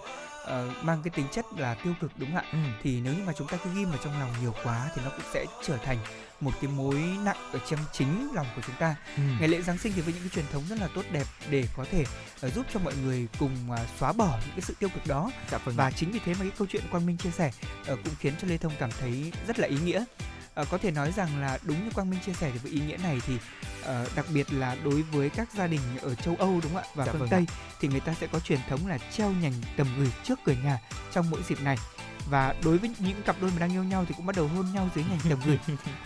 uh, 0.49 0.85
mang 0.85 1.03
cái 1.03 1.11
tính 1.11 1.27
chất 1.33 1.45
là 1.57 1.75
tiêu 1.75 1.95
cực 2.01 2.13
đúng 2.17 2.33
không 2.33 2.45
ạ? 2.45 2.51
Ừ. 2.53 2.59
Thì 2.83 3.01
nếu 3.01 3.15
như 3.15 3.23
mà 3.27 3.33
chúng 3.39 3.49
ta 3.49 3.59
cứ 3.65 3.71
ghim 3.75 3.91
vào 3.91 3.99
trong 4.05 4.21
lòng 4.21 4.31
nhiều 4.41 4.55
quá 4.65 4.91
thì 4.95 5.03
nó 5.05 5.11
cũng 5.11 5.27
sẽ 5.33 5.45
trở 5.67 5.77
thành 5.77 5.99
một 6.41 6.53
cái 6.61 6.71
mối 6.71 6.95
nặng 7.25 7.37
ở 7.53 7.59
trong 7.71 7.81
chính 7.93 8.29
lòng 8.35 8.47
của 8.57 8.63
chúng 8.67 8.77
ta. 8.79 8.95
Ừ. 9.17 9.23
Ngày 9.41 9.49
lễ 9.49 9.63
Giáng 9.63 9.79
sinh 9.79 9.93
thì 9.97 10.01
với 10.01 10.15
những 10.15 10.23
cái 10.23 10.31
truyền 10.35 10.45
thống 10.53 10.63
rất 10.69 10.81
là 10.81 10.89
tốt 10.95 11.03
đẹp 11.11 11.27
để 11.51 11.65
có 11.77 11.85
thể 11.91 12.05
uh, 12.47 12.55
giúp 12.55 12.67
cho 12.75 12.81
mọi 12.81 12.95
người 13.05 13.29
cùng 13.39 13.57
uh, 13.71 13.79
xóa 14.01 14.13
bỏ 14.13 14.39
những 14.41 14.51
cái 14.57 14.61
sự 14.61 14.75
tiêu 14.79 14.89
cực 14.95 15.07
đó. 15.07 15.31
Dạ, 15.51 15.59
vâng. 15.59 15.77
Và 15.77 15.91
chính 15.91 16.11
vì 16.11 16.19
thế 16.25 16.35
mà 16.35 16.41
cái 16.41 16.53
câu 16.59 16.67
chuyện 16.71 16.83
Quang 16.91 17.07
Minh 17.07 17.17
chia 17.17 17.31
sẻ 17.31 17.51
uh, 17.93 17.99
cũng 18.05 18.15
khiến 18.21 18.35
cho 18.43 18.49
Lê 18.49 18.57
Thông 18.57 18.73
cảm 18.79 18.91
thấy 19.01 19.33
rất 19.47 19.59
là 19.59 19.69
ý 19.69 19.77
nghĩa. 19.85 20.05
Uh, 20.61 20.69
có 20.71 20.79
thể 20.79 20.91
nói 20.91 21.13
rằng 21.13 21.41
là 21.41 21.59
đúng 21.63 21.85
như 21.85 21.91
Quang 21.91 22.11
Minh 22.11 22.21
chia 22.27 22.33
sẻ 22.33 22.51
thì 22.53 22.59
với 22.59 22.73
ý 22.73 22.81
nghĩa 22.81 22.97
này 22.97 23.21
thì 23.27 23.35
uh, 23.35 24.17
đặc 24.17 24.27
biệt 24.35 24.53
là 24.53 24.77
đối 24.85 25.03
với 25.03 25.31
các 25.31 25.49
gia 25.57 25.67
đình 25.67 25.81
ở 26.03 26.15
châu 26.15 26.37
Âu 26.39 26.61
đúng 26.63 26.75
không 26.75 26.83
ạ 26.83 26.89
và 26.95 27.05
dạ, 27.05 27.13
phương 27.13 27.21
vâng 27.21 27.29
Tây 27.31 27.45
ạ. 27.49 27.55
thì 27.81 27.89
người 27.89 28.01
ta 28.01 28.15
sẽ 28.21 28.27
có 28.27 28.41
truyền 28.41 28.61
thống 28.69 28.87
là 28.87 28.99
treo 28.99 29.31
nhành 29.31 29.53
tầm 29.77 29.87
gửi 29.99 30.13
trước 30.25 30.39
cửa 30.45 30.55
nhà 30.65 30.79
trong 31.13 31.31
mỗi 31.31 31.43
dịp 31.49 31.63
này 31.63 31.77
và 32.31 32.55
đối 32.65 32.79
với 32.79 32.91
những 32.99 33.23
cặp 33.23 33.37
đôi 33.41 33.51
mà 33.51 33.59
đang 33.59 33.73
yêu 33.73 33.85
nhau 33.85 34.05
thì 34.09 34.15
cũng 34.17 34.27
bắt 34.27 34.37
đầu 34.37 34.49
hôn 34.49 34.67
nhau 34.75 34.89
dưới 34.95 35.05
nhành 35.11 35.19
tầm 35.31 35.39
gửi. 35.47 35.59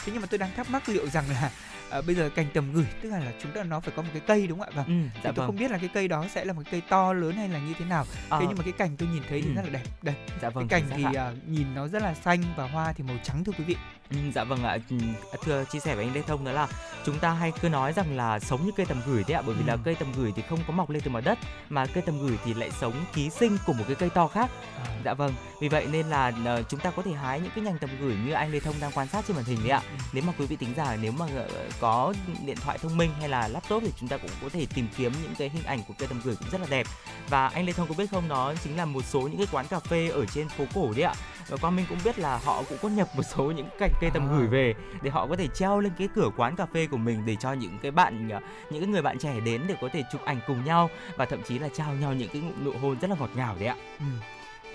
Thế 0.05 0.13
nhưng 0.13 0.21
mà 0.21 0.27
tôi 0.31 0.39
đang 0.39 0.51
thắc 0.57 0.71
mắc 0.71 0.89
liệu 0.89 1.07
rằng 1.11 1.25
là 1.31 1.51
à, 1.91 2.01
bây 2.07 2.15
giờ 2.15 2.31
cành 2.35 2.47
tầm 2.55 2.73
gửi 2.73 2.87
tức 3.03 3.11
là, 3.11 3.19
là 3.19 3.33
chúng 3.43 3.53
ta 3.53 3.63
nó 3.65 3.81
phải 3.81 3.93
có 3.97 4.03
một 4.03 4.09
cái 4.13 4.23
cây 4.27 4.47
đúng 4.47 4.59
không 4.59 4.69
ạ? 4.69 4.73
Và 4.77 4.85
ừ, 4.85 4.95
dạ 5.15 5.21
tôi 5.23 5.33
vâng. 5.33 5.47
không 5.47 5.57
biết 5.57 5.71
là 5.71 5.79
cái 5.79 5.89
cây 5.95 6.09
đó 6.09 6.27
sẽ 6.35 6.45
là 6.45 6.53
một 6.53 6.63
cây 6.71 6.83
to 6.89 7.13
lớn 7.13 7.33
hay 7.33 7.49
là 7.49 7.59
như 7.59 7.75
thế 7.79 7.85
nào. 7.85 8.07
À. 8.29 8.39
thế 8.41 8.47
nhưng 8.49 8.59
mà 8.59 8.65
cái 8.65 8.73
cành 8.73 8.97
tôi 8.97 9.09
nhìn 9.13 9.23
thấy 9.29 9.43
thì 9.43 9.49
ừ. 9.49 9.55
rất 9.55 9.63
là 9.65 9.71
đẹp. 9.71 9.85
Đây 10.03 10.15
dạ 10.43 10.51
vâng, 10.51 10.69
cái 10.69 10.81
cành 10.81 10.91
thì 10.97 11.05
uh, 11.05 11.49
nhìn 11.49 11.75
nó 11.75 11.89
rất 11.89 12.03
là 12.03 12.15
xanh 12.15 12.43
và 12.57 12.69
hoa 12.69 12.93
thì 12.93 13.05
màu 13.05 13.17
trắng 13.23 13.45
thưa 13.45 13.53
quý 13.59 13.65
vị 13.65 13.77
Ừ, 14.13 14.19
dạ 14.35 14.45
vâng 14.45 14.65
ạ 14.65 14.79
ừ, 14.91 14.97
thưa 15.45 15.65
chia 15.65 15.81
sẻ 15.81 15.95
với 15.95 16.05
anh 16.05 16.15
Lê 16.15 16.23
Thông 16.23 16.45
đó 16.45 16.53
là 16.53 16.69
chúng 17.05 17.19
ta 17.19 17.33
hay 17.33 17.53
cứ 17.63 17.69
nói 17.69 17.93
rằng 17.93 18.17
là 18.17 18.41
sống 18.41 18.67
như 18.67 18.73
cây 18.77 18.87
tầm 18.87 19.01
gửi 19.07 19.25
đấy 19.29 19.37
ạ 19.37 19.43
bởi 19.47 19.55
vì 19.55 19.63
ừ. 19.63 19.69
là 19.69 19.77
cây 19.85 19.95
tầm 19.95 20.13
gửi 20.17 20.33
thì 20.37 20.43
không 20.49 20.59
có 20.67 20.73
mọc 20.73 20.91
lên 20.91 21.03
từ 21.05 21.11
mặt 21.11 21.21
đất 21.25 21.39
mà 21.69 21.87
cây 21.87 22.03
tầm 22.07 22.27
gửi 22.27 22.39
thì 22.45 22.55
lại 22.55 22.71
sống 22.81 22.95
ký 23.15 23.31
sinh 23.31 23.57
của 23.67 23.73
một 23.73 23.85
cái 23.87 23.95
cây 23.95 24.11
to 24.11 24.29
khác 24.29 24.51
à. 24.79 24.85
dạ 25.05 25.15
vâng 25.15 25.35
vì 25.61 25.69
vậy 25.69 25.87
nên 25.93 26.07
là 26.07 26.33
uh, 26.59 26.69
chúng 26.69 26.81
ta 26.81 26.91
có 26.91 27.03
thể 27.03 27.13
hái 27.13 27.41
những 27.41 27.51
cái 27.55 27.65
nhành 27.65 27.79
tầm 27.79 27.91
gửi 28.01 28.17
như 28.27 28.33
anh 28.33 28.53
Lê 28.53 28.61
Thông 28.61 28.75
đang 28.81 28.93
quan 28.95 29.09
sát 29.09 29.25
trên 29.29 29.37
màn 29.37 29.45
hình 29.45 29.59
đấy 29.63 29.71
ạ 29.71 29.83
ừ. 29.91 29.97
nếu 30.13 30.25
mà 30.27 30.33
quý 30.39 30.47
vị 30.47 30.57
tính 30.57 30.75
giả 30.77 30.97
nếu 31.03 31.13
mà 31.13 31.25
uh, 31.25 31.51
có 31.81 32.15
điện 32.47 32.57
thoại 32.57 32.79
thông 32.79 32.97
minh 32.97 33.11
hay 33.21 33.29
là 33.29 33.49
laptop 33.49 33.83
thì 33.83 33.93
chúng 34.01 34.09
ta 34.09 34.17
cũng 34.17 34.31
có 34.43 34.49
thể 34.49 34.67
tìm 34.75 34.89
kiếm 34.97 35.13
những 35.23 35.35
cái 35.39 35.49
hình 35.49 35.65
ảnh 35.65 35.81
của 35.89 35.95
cây 35.99 36.09
tầm 36.09 36.21
gửi 36.25 36.37
cũng 36.37 36.49
rất 36.51 36.61
là 36.61 36.67
đẹp 36.71 36.87
và 37.29 37.49
anh 37.49 37.67
Lê 37.67 37.73
Thông 37.73 37.89
có 37.89 37.95
biết 37.99 38.11
không 38.11 38.29
đó 38.29 38.55
chính 38.65 38.77
là 38.77 38.85
một 38.85 39.05
số 39.05 39.21
những 39.21 39.37
cái 39.37 39.47
quán 39.53 39.67
cà 39.67 39.81
phê 39.81 40.09
ở 40.09 40.27
trên 40.27 40.49
phố 40.49 40.65
cổ 40.75 40.93
đấy 40.97 41.03
ạ 41.03 41.15
và 41.49 41.57
qua 41.61 41.71
mình 41.71 41.87
cũng 41.89 41.99
biết 42.05 42.19
là 42.19 42.39
họ 42.45 42.63
cũng 42.69 42.79
có 42.83 42.89
nhập 42.89 43.09
một 43.17 43.23
số 43.23 43.45
những 43.45 43.69
cành 43.79 43.91
cây 44.01 44.11
tầm 44.15 44.23
à. 44.23 44.37
gửi 44.37 44.47
về 44.47 44.75
để 45.03 45.11
họ 45.11 45.27
có 45.27 45.37
thể 45.37 45.49
treo 45.55 45.81
lên 45.81 45.93
cái 45.99 46.09
cửa 46.15 46.31
quán 46.37 46.57
cà 46.57 46.67
phê 46.75 46.87
của 46.87 46.97
mình 46.97 47.23
để 47.27 47.37
cho 47.37 47.53
những 47.53 47.79
cái 47.83 47.91
bạn 47.91 48.29
những 48.71 48.81
cái 48.81 48.87
người 48.87 49.03
bạn 49.03 49.19
trẻ 49.19 49.41
đến 49.41 49.63
để 49.69 49.75
có 49.81 49.89
thể 49.93 50.03
chụp 50.13 50.25
ảnh 50.25 50.41
cùng 50.47 50.65
nhau 50.65 50.91
và 51.17 51.25
thậm 51.25 51.43
chí 51.43 51.59
là 51.59 51.69
trao 51.69 51.95
nhau 51.95 52.15
những 52.15 52.29
cái 52.33 52.43
nụ 52.65 52.73
hôn 52.73 52.99
rất 53.01 53.11
là 53.11 53.17
ngọt 53.21 53.31
ngào 53.35 53.57
đấy 53.59 53.69
ạ. 53.69 53.77
Ừ. 53.99 54.05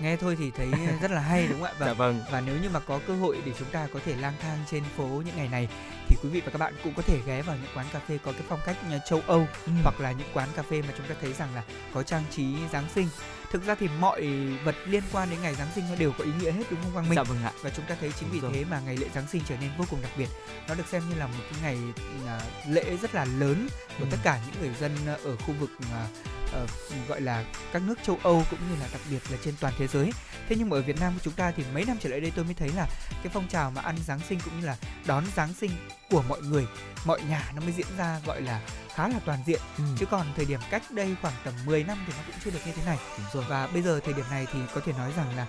nghe 0.00 0.16
thôi 0.16 0.36
thì 0.38 0.50
thấy 0.50 0.68
rất 1.02 1.10
là 1.10 1.20
hay 1.20 1.46
đúng 1.48 1.60
không 1.60 1.68
ạ 1.68 1.72
và, 1.78 1.86
dạ 1.86 1.92
vâng 1.92 2.20
và 2.30 2.40
nếu 2.40 2.56
như 2.62 2.68
mà 2.74 2.80
có 2.80 3.00
cơ 3.06 3.14
hội 3.14 3.38
để 3.44 3.52
chúng 3.58 3.68
ta 3.68 3.88
có 3.94 4.00
thể 4.04 4.14
lang 4.16 4.34
thang 4.40 4.58
trên 4.70 4.82
phố 4.96 5.04
những 5.04 5.36
ngày 5.36 5.48
này 5.48 5.68
thì 6.08 6.16
quý 6.22 6.28
vị 6.28 6.40
và 6.44 6.50
các 6.50 6.58
bạn 6.58 6.74
cũng 6.84 6.92
có 6.96 7.02
thể 7.02 7.20
ghé 7.26 7.42
vào 7.42 7.56
những 7.56 7.70
quán 7.74 7.86
cà 7.92 7.98
phê 7.98 8.18
có 8.24 8.32
cái 8.32 8.42
phong 8.48 8.60
cách 8.66 8.76
châu 9.06 9.20
Âu 9.26 9.46
ừ. 9.66 9.72
hoặc 9.82 10.00
là 10.00 10.12
những 10.12 10.28
quán 10.34 10.48
cà 10.56 10.62
phê 10.62 10.82
mà 10.82 10.94
chúng 10.96 11.06
ta 11.06 11.14
thấy 11.20 11.32
rằng 11.32 11.48
là 11.54 11.62
có 11.94 12.02
trang 12.02 12.22
trí 12.30 12.54
Giáng 12.72 12.84
sinh 12.94 13.08
thực 13.52 13.66
ra 13.66 13.74
thì 13.74 13.88
mọi 14.00 14.26
vật 14.64 14.74
liên 14.86 15.02
quan 15.12 15.30
đến 15.30 15.42
ngày 15.42 15.54
Giáng 15.54 15.68
sinh 15.74 15.84
nó 15.90 15.96
đều 15.96 16.12
có 16.18 16.24
ý 16.24 16.30
nghĩa 16.40 16.52
hết 16.52 16.64
đúng 16.70 16.80
không 16.82 16.92
Quang 16.92 17.08
Minh? 17.08 17.16
Dạ 17.16 17.22
vâng 17.22 17.44
ạ. 17.44 17.52
Và 17.62 17.70
chúng 17.70 17.84
ta 17.88 17.96
thấy 18.00 18.12
chính 18.20 18.28
vì 18.30 18.40
thế 18.52 18.64
mà 18.64 18.80
ngày 18.80 18.96
lễ 18.96 19.06
Giáng 19.14 19.28
sinh 19.28 19.42
trở 19.48 19.56
nên 19.60 19.70
vô 19.78 19.84
cùng 19.90 20.02
đặc 20.02 20.12
biệt. 20.18 20.28
Nó 20.68 20.74
được 20.74 20.86
xem 20.88 21.02
như 21.08 21.14
là 21.14 21.26
một 21.26 21.44
cái 21.50 21.60
ngày 21.62 21.78
à, 22.26 22.40
lễ 22.68 22.96
rất 22.96 23.14
là 23.14 23.24
lớn 23.24 23.68
của 23.98 24.04
ừ. 24.04 24.08
tất 24.10 24.16
cả 24.22 24.40
những 24.46 24.60
người 24.60 24.74
dân 24.80 24.92
ở 25.24 25.36
khu 25.36 25.54
vực 25.60 25.70
uh, 25.80 27.08
gọi 27.08 27.20
là 27.20 27.44
các 27.72 27.82
nước 27.82 27.94
châu 28.02 28.18
Âu 28.22 28.44
cũng 28.50 28.60
như 28.70 28.76
là 28.80 28.88
đặc 28.92 29.00
biệt 29.10 29.30
là 29.30 29.38
trên 29.44 29.54
toàn 29.60 29.74
thế 29.78 29.86
giới. 29.86 30.12
Thế 30.48 30.56
nhưng 30.58 30.68
mà 30.68 30.76
ở 30.76 30.82
Việt 30.82 31.00
Nam 31.00 31.12
của 31.14 31.20
chúng 31.22 31.34
ta 31.34 31.50
thì 31.50 31.64
mấy 31.74 31.84
năm 31.84 31.96
trở 32.00 32.08
lại 32.08 32.20
đây 32.20 32.32
tôi 32.36 32.44
mới 32.44 32.54
thấy 32.54 32.68
là 32.76 32.86
cái 33.22 33.32
phong 33.32 33.48
trào 33.48 33.70
mà 33.70 33.80
ăn 33.80 33.96
Giáng 34.06 34.20
sinh 34.28 34.40
cũng 34.44 34.60
như 34.60 34.66
là 34.66 34.76
đón 35.06 35.24
Giáng 35.36 35.54
sinh 35.54 35.70
của 36.10 36.22
mọi 36.28 36.42
người, 36.42 36.66
mọi 37.04 37.20
nhà 37.28 37.52
nó 37.54 37.60
mới 37.60 37.72
diễn 37.72 37.86
ra 37.98 38.20
gọi 38.26 38.42
là 38.42 38.60
khá 38.94 39.08
là 39.08 39.20
toàn 39.24 39.38
diện 39.46 39.60
ừ. 39.78 39.84
chứ 39.98 40.06
còn 40.06 40.26
thời 40.36 40.44
điểm 40.44 40.60
cách 40.70 40.82
đây 40.90 41.16
khoảng 41.22 41.34
tầm 41.44 41.54
10 41.66 41.84
năm 41.84 41.98
thì 42.06 42.12
nó 42.16 42.22
cũng 42.26 42.34
chưa 42.44 42.50
được 42.50 42.58
như 42.66 42.72
thế 42.72 42.82
này 42.86 42.98
Đúng 43.18 43.26
rồi. 43.32 43.44
và 43.48 43.66
bây 43.66 43.82
giờ 43.82 44.00
thời 44.04 44.14
điểm 44.14 44.24
này 44.30 44.46
thì 44.52 44.58
có 44.74 44.80
thể 44.80 44.92
nói 44.92 45.12
rằng 45.16 45.36
là 45.36 45.46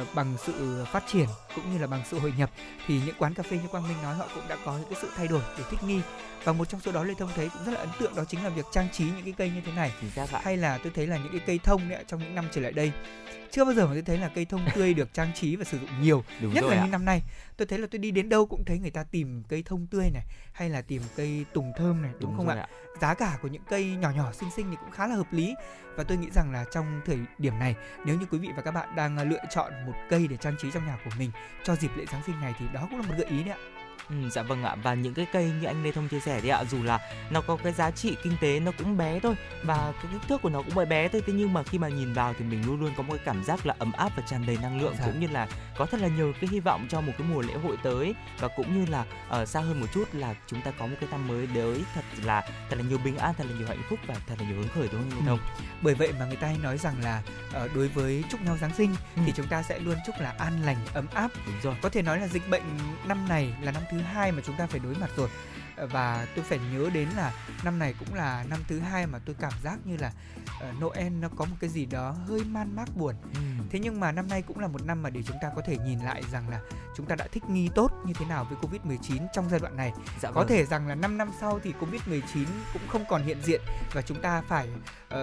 uh, 0.00 0.14
bằng 0.14 0.36
sự 0.46 0.84
phát 0.92 1.02
triển 1.12 1.26
cũng 1.54 1.72
như 1.72 1.78
là 1.78 1.86
bằng 1.86 2.02
sự 2.10 2.18
hội 2.18 2.32
nhập 2.38 2.50
thì 2.86 3.00
những 3.06 3.14
quán 3.18 3.34
cà 3.34 3.42
phê 3.42 3.58
như 3.62 3.68
Quang 3.68 3.88
Minh 3.88 4.02
nói 4.02 4.14
họ 4.14 4.26
cũng 4.34 4.48
đã 4.48 4.56
có 4.64 4.72
những 4.72 4.90
cái 4.90 4.98
sự 5.02 5.08
thay 5.16 5.28
đổi 5.28 5.42
để 5.58 5.64
thích 5.70 5.82
nghi 5.82 6.00
và 6.44 6.52
một 6.52 6.68
trong 6.68 6.80
số 6.80 6.92
đó 6.92 7.04
Lê 7.04 7.14
Thông 7.18 7.30
thấy 7.34 7.48
cũng 7.48 7.64
rất 7.64 7.72
là 7.72 7.80
ấn 7.80 7.88
tượng 8.00 8.14
đó 8.14 8.24
chính 8.28 8.44
là 8.44 8.48
việc 8.48 8.66
trang 8.72 8.88
trí 8.92 9.04
những 9.04 9.24
cái 9.24 9.34
cây 9.38 9.50
như 9.50 9.60
thế 9.66 9.72
này. 9.72 9.92
Hay 10.42 10.56
là 10.56 10.78
tôi 10.78 10.92
thấy 10.94 11.06
là 11.06 11.16
những 11.16 11.32
cái 11.32 11.40
cây 11.46 11.60
thông 11.64 11.88
đấy 11.88 12.04
trong 12.06 12.20
những 12.20 12.34
năm 12.34 12.44
trở 12.52 12.60
lại 12.60 12.72
đây. 12.72 12.92
Chưa 13.50 13.64
bao 13.64 13.74
giờ 13.74 13.86
mà 13.86 13.92
tôi 13.92 14.02
thấy 14.02 14.18
là 14.18 14.30
cây 14.34 14.44
thông 14.44 14.60
tươi 14.74 14.94
được 14.98 15.14
trang 15.14 15.30
trí 15.34 15.56
và 15.56 15.64
sử 15.64 15.78
dụng 15.78 15.88
nhiều 16.02 16.24
Đúng 16.40 16.54
nhất 16.54 16.64
là 16.64 16.76
ạ. 16.76 16.80
những 16.82 16.90
năm 16.90 17.04
nay. 17.04 17.22
Tôi 17.56 17.66
thấy 17.66 17.78
là 17.78 17.86
tôi 17.90 17.98
đi 17.98 18.10
đến 18.10 18.28
đâu 18.28 18.46
cũng 18.46 18.64
thấy 18.64 18.78
người 18.78 18.90
ta 18.90 19.04
tìm 19.04 19.42
cây 19.48 19.62
thông 19.66 19.86
tươi 19.86 20.10
này 20.10 20.22
hay 20.52 20.70
là 20.70 20.82
tìm 20.82 21.02
cây 21.16 21.44
tùng 21.52 21.72
thơm 21.76 22.02
này 22.02 22.10
đúng, 22.12 22.30
đúng 22.30 22.36
không 22.36 22.48
ạ? 22.48 22.54
ạ. 22.54 22.68
Giá 23.00 23.14
cả 23.14 23.38
của 23.42 23.48
những 23.48 23.62
cây 23.70 23.84
nhỏ 23.84 24.10
nhỏ 24.10 24.32
xinh 24.32 24.50
xinh 24.56 24.66
thì 24.70 24.76
cũng 24.80 24.90
khá 24.90 25.06
là 25.06 25.14
hợp 25.14 25.32
lý. 25.32 25.54
Và 25.96 26.04
tôi 26.04 26.18
nghĩ 26.18 26.28
rằng 26.30 26.52
là 26.52 26.64
trong 26.72 27.00
thời 27.06 27.18
điểm 27.38 27.58
này 27.58 27.74
nếu 28.04 28.18
như 28.18 28.26
quý 28.30 28.38
vị 28.38 28.48
và 28.56 28.62
các 28.62 28.70
bạn 28.70 28.96
đang 28.96 29.16
à, 29.16 29.24
lựa 29.24 29.42
chọn 29.50 29.72
một 29.86 29.94
cây 30.10 30.26
để 30.26 30.36
trang 30.36 30.54
trí 30.62 30.70
trong 30.70 30.86
nhà 30.86 30.98
của 31.04 31.10
mình 31.18 31.30
cho 31.64 31.76
dịp 31.76 31.90
lễ 31.96 32.04
giáng 32.12 32.22
sinh 32.26 32.40
này 32.40 32.54
thì 32.58 32.66
đó 32.72 32.86
cũng 32.90 33.00
là 33.00 33.06
một 33.08 33.14
gợi 33.18 33.26
ý 33.26 33.42
đấy 33.42 33.54
ạ 33.54 33.79
Ừ, 34.10 34.30
dạ 34.30 34.42
vâng 34.42 34.62
ạ 34.62 34.76
và 34.82 34.94
những 34.94 35.14
cái 35.14 35.26
cây 35.32 35.52
như 35.60 35.66
anh 35.66 35.84
Lê 35.84 35.92
Thông 35.92 36.08
chia 36.08 36.20
sẻ 36.20 36.40
đấy 36.40 36.50
ạ 36.50 36.64
dù 36.70 36.82
là 36.82 36.98
nó 37.30 37.40
có 37.40 37.56
cái 37.56 37.72
giá 37.72 37.90
trị 37.90 38.16
kinh 38.22 38.32
tế 38.40 38.60
nó 38.60 38.72
cũng 38.78 38.96
bé 38.96 39.20
thôi 39.20 39.34
và 39.62 39.92
cái 40.02 40.12
kích 40.12 40.22
thước 40.28 40.42
của 40.42 40.48
nó 40.48 40.62
cũng 40.62 40.74
bé 40.74 40.84
bé 40.84 41.08
thôi 41.08 41.22
thế 41.26 41.32
nhưng 41.32 41.52
mà 41.52 41.62
khi 41.62 41.78
mà 41.78 41.88
nhìn 41.88 42.12
vào 42.12 42.34
thì 42.38 42.44
mình 42.44 42.66
luôn 42.66 42.80
luôn 42.80 42.92
có 42.96 43.02
một 43.02 43.14
cái 43.14 43.24
cảm 43.24 43.44
giác 43.44 43.66
là 43.66 43.74
ấm 43.78 43.92
áp 43.92 44.12
và 44.16 44.22
tràn 44.26 44.46
đầy 44.46 44.58
năng 44.62 44.80
lượng 44.80 44.94
dạ. 44.98 45.06
cũng 45.06 45.20
như 45.20 45.26
là 45.26 45.48
có 45.76 45.86
thật 45.86 46.00
là 46.00 46.08
nhiều 46.08 46.32
cái 46.40 46.50
hy 46.50 46.60
vọng 46.60 46.86
cho 46.88 47.00
một 47.00 47.12
cái 47.18 47.26
mùa 47.34 47.42
lễ 47.42 47.54
hội 47.54 47.76
tới 47.82 48.14
và 48.38 48.48
cũng 48.48 48.80
như 48.80 48.90
là 48.90 49.04
ở 49.28 49.42
uh, 49.42 49.48
xa 49.48 49.60
hơn 49.60 49.80
một 49.80 49.86
chút 49.94 50.04
là 50.12 50.34
chúng 50.46 50.62
ta 50.62 50.70
có 50.70 50.86
một 50.86 50.96
cái 51.00 51.08
năm 51.10 51.28
mới 51.28 51.48
tới 51.54 51.84
thật 51.94 52.04
là 52.24 52.42
thật 52.70 52.76
là 52.76 52.82
nhiều 52.88 52.98
bình 53.04 53.16
an 53.16 53.34
thật 53.38 53.44
là 53.50 53.56
nhiều 53.58 53.68
hạnh 53.68 53.82
phúc 53.88 53.98
và 54.06 54.14
thật 54.26 54.34
là 54.38 54.46
nhiều 54.46 54.56
hứng 54.56 54.68
khởi 54.74 54.88
đúng 54.92 55.10
không? 55.26 55.38
Ừ. 55.38 55.64
Bởi 55.82 55.94
vậy 55.94 56.12
mà 56.18 56.26
người 56.26 56.36
ta 56.36 56.46
hay 56.46 56.56
nói 56.62 56.78
rằng 56.78 56.94
là 57.02 57.22
uh, 57.64 57.74
đối 57.74 57.88
với 57.88 58.24
chúc 58.30 58.42
nhau 58.42 58.56
Giáng 58.60 58.74
sinh 58.74 58.94
ừ. 59.16 59.22
thì 59.26 59.32
chúng 59.36 59.46
ta 59.46 59.62
sẽ 59.62 59.78
luôn 59.78 59.96
chúc 60.06 60.14
là 60.20 60.34
an 60.38 60.62
lành 60.64 60.76
ấm 60.94 61.06
áp. 61.14 61.30
Đúng 61.46 61.54
rồi. 61.62 61.74
Có 61.82 61.88
thể 61.88 62.02
nói 62.02 62.20
là 62.20 62.26
dịch 62.26 62.50
bệnh 62.50 62.62
năm 63.04 63.28
này 63.28 63.52
là 63.62 63.72
năm 63.72 63.82
thứ 63.90 63.99
hai 64.02 64.32
mà 64.32 64.42
chúng 64.46 64.56
ta 64.56 64.66
phải 64.66 64.80
đối 64.80 64.94
mặt 64.94 65.10
rồi 65.16 65.28
và 65.76 66.26
tôi 66.36 66.44
phải 66.44 66.58
nhớ 66.72 66.90
đến 66.94 67.08
là 67.16 67.32
năm 67.64 67.78
này 67.78 67.94
cũng 67.98 68.14
là 68.14 68.44
năm 68.50 68.58
thứ 68.68 68.78
hai 68.78 69.06
mà 69.06 69.18
tôi 69.18 69.36
cảm 69.40 69.52
giác 69.64 69.78
như 69.84 69.96
là 69.96 70.12
uh, 70.68 70.82
Noel 70.82 71.12
nó 71.12 71.28
có 71.36 71.44
một 71.44 71.56
cái 71.60 71.70
gì 71.70 71.86
đó 71.86 72.14
hơi 72.28 72.44
man 72.44 72.76
mác 72.76 72.96
buồn. 72.96 73.14
Ừ. 73.34 73.40
Thế 73.70 73.78
nhưng 73.78 74.00
mà 74.00 74.12
năm 74.12 74.28
nay 74.28 74.42
cũng 74.42 74.58
là 74.58 74.68
một 74.68 74.84
năm 74.84 75.02
mà 75.02 75.10
để 75.10 75.22
chúng 75.26 75.36
ta 75.42 75.50
có 75.56 75.62
thể 75.66 75.76
nhìn 75.78 75.98
lại 75.98 76.22
rằng 76.32 76.48
là 76.48 76.60
chúng 76.96 77.06
ta 77.06 77.14
đã 77.14 77.26
thích 77.32 77.44
nghi 77.48 77.68
tốt 77.74 77.90
như 78.06 78.12
thế 78.12 78.24
nào 78.26 78.46
với 78.50 78.58
Covid-19 78.58 79.26
trong 79.32 79.48
giai 79.50 79.60
đoạn 79.60 79.76
này. 79.76 79.92
Dạ 80.20 80.30
có 80.30 80.40
vâng. 80.40 80.48
thể 80.48 80.66
rằng 80.66 80.88
là 80.88 80.94
5 80.94 81.18
năm 81.18 81.30
sau 81.40 81.60
thì 81.62 81.72
Covid-19 81.80 82.44
cũng 82.72 82.82
không 82.88 83.04
còn 83.08 83.22
hiện 83.22 83.38
diện 83.42 83.60
và 83.92 84.02
chúng 84.02 84.22
ta 84.22 84.42
phải 84.48 84.68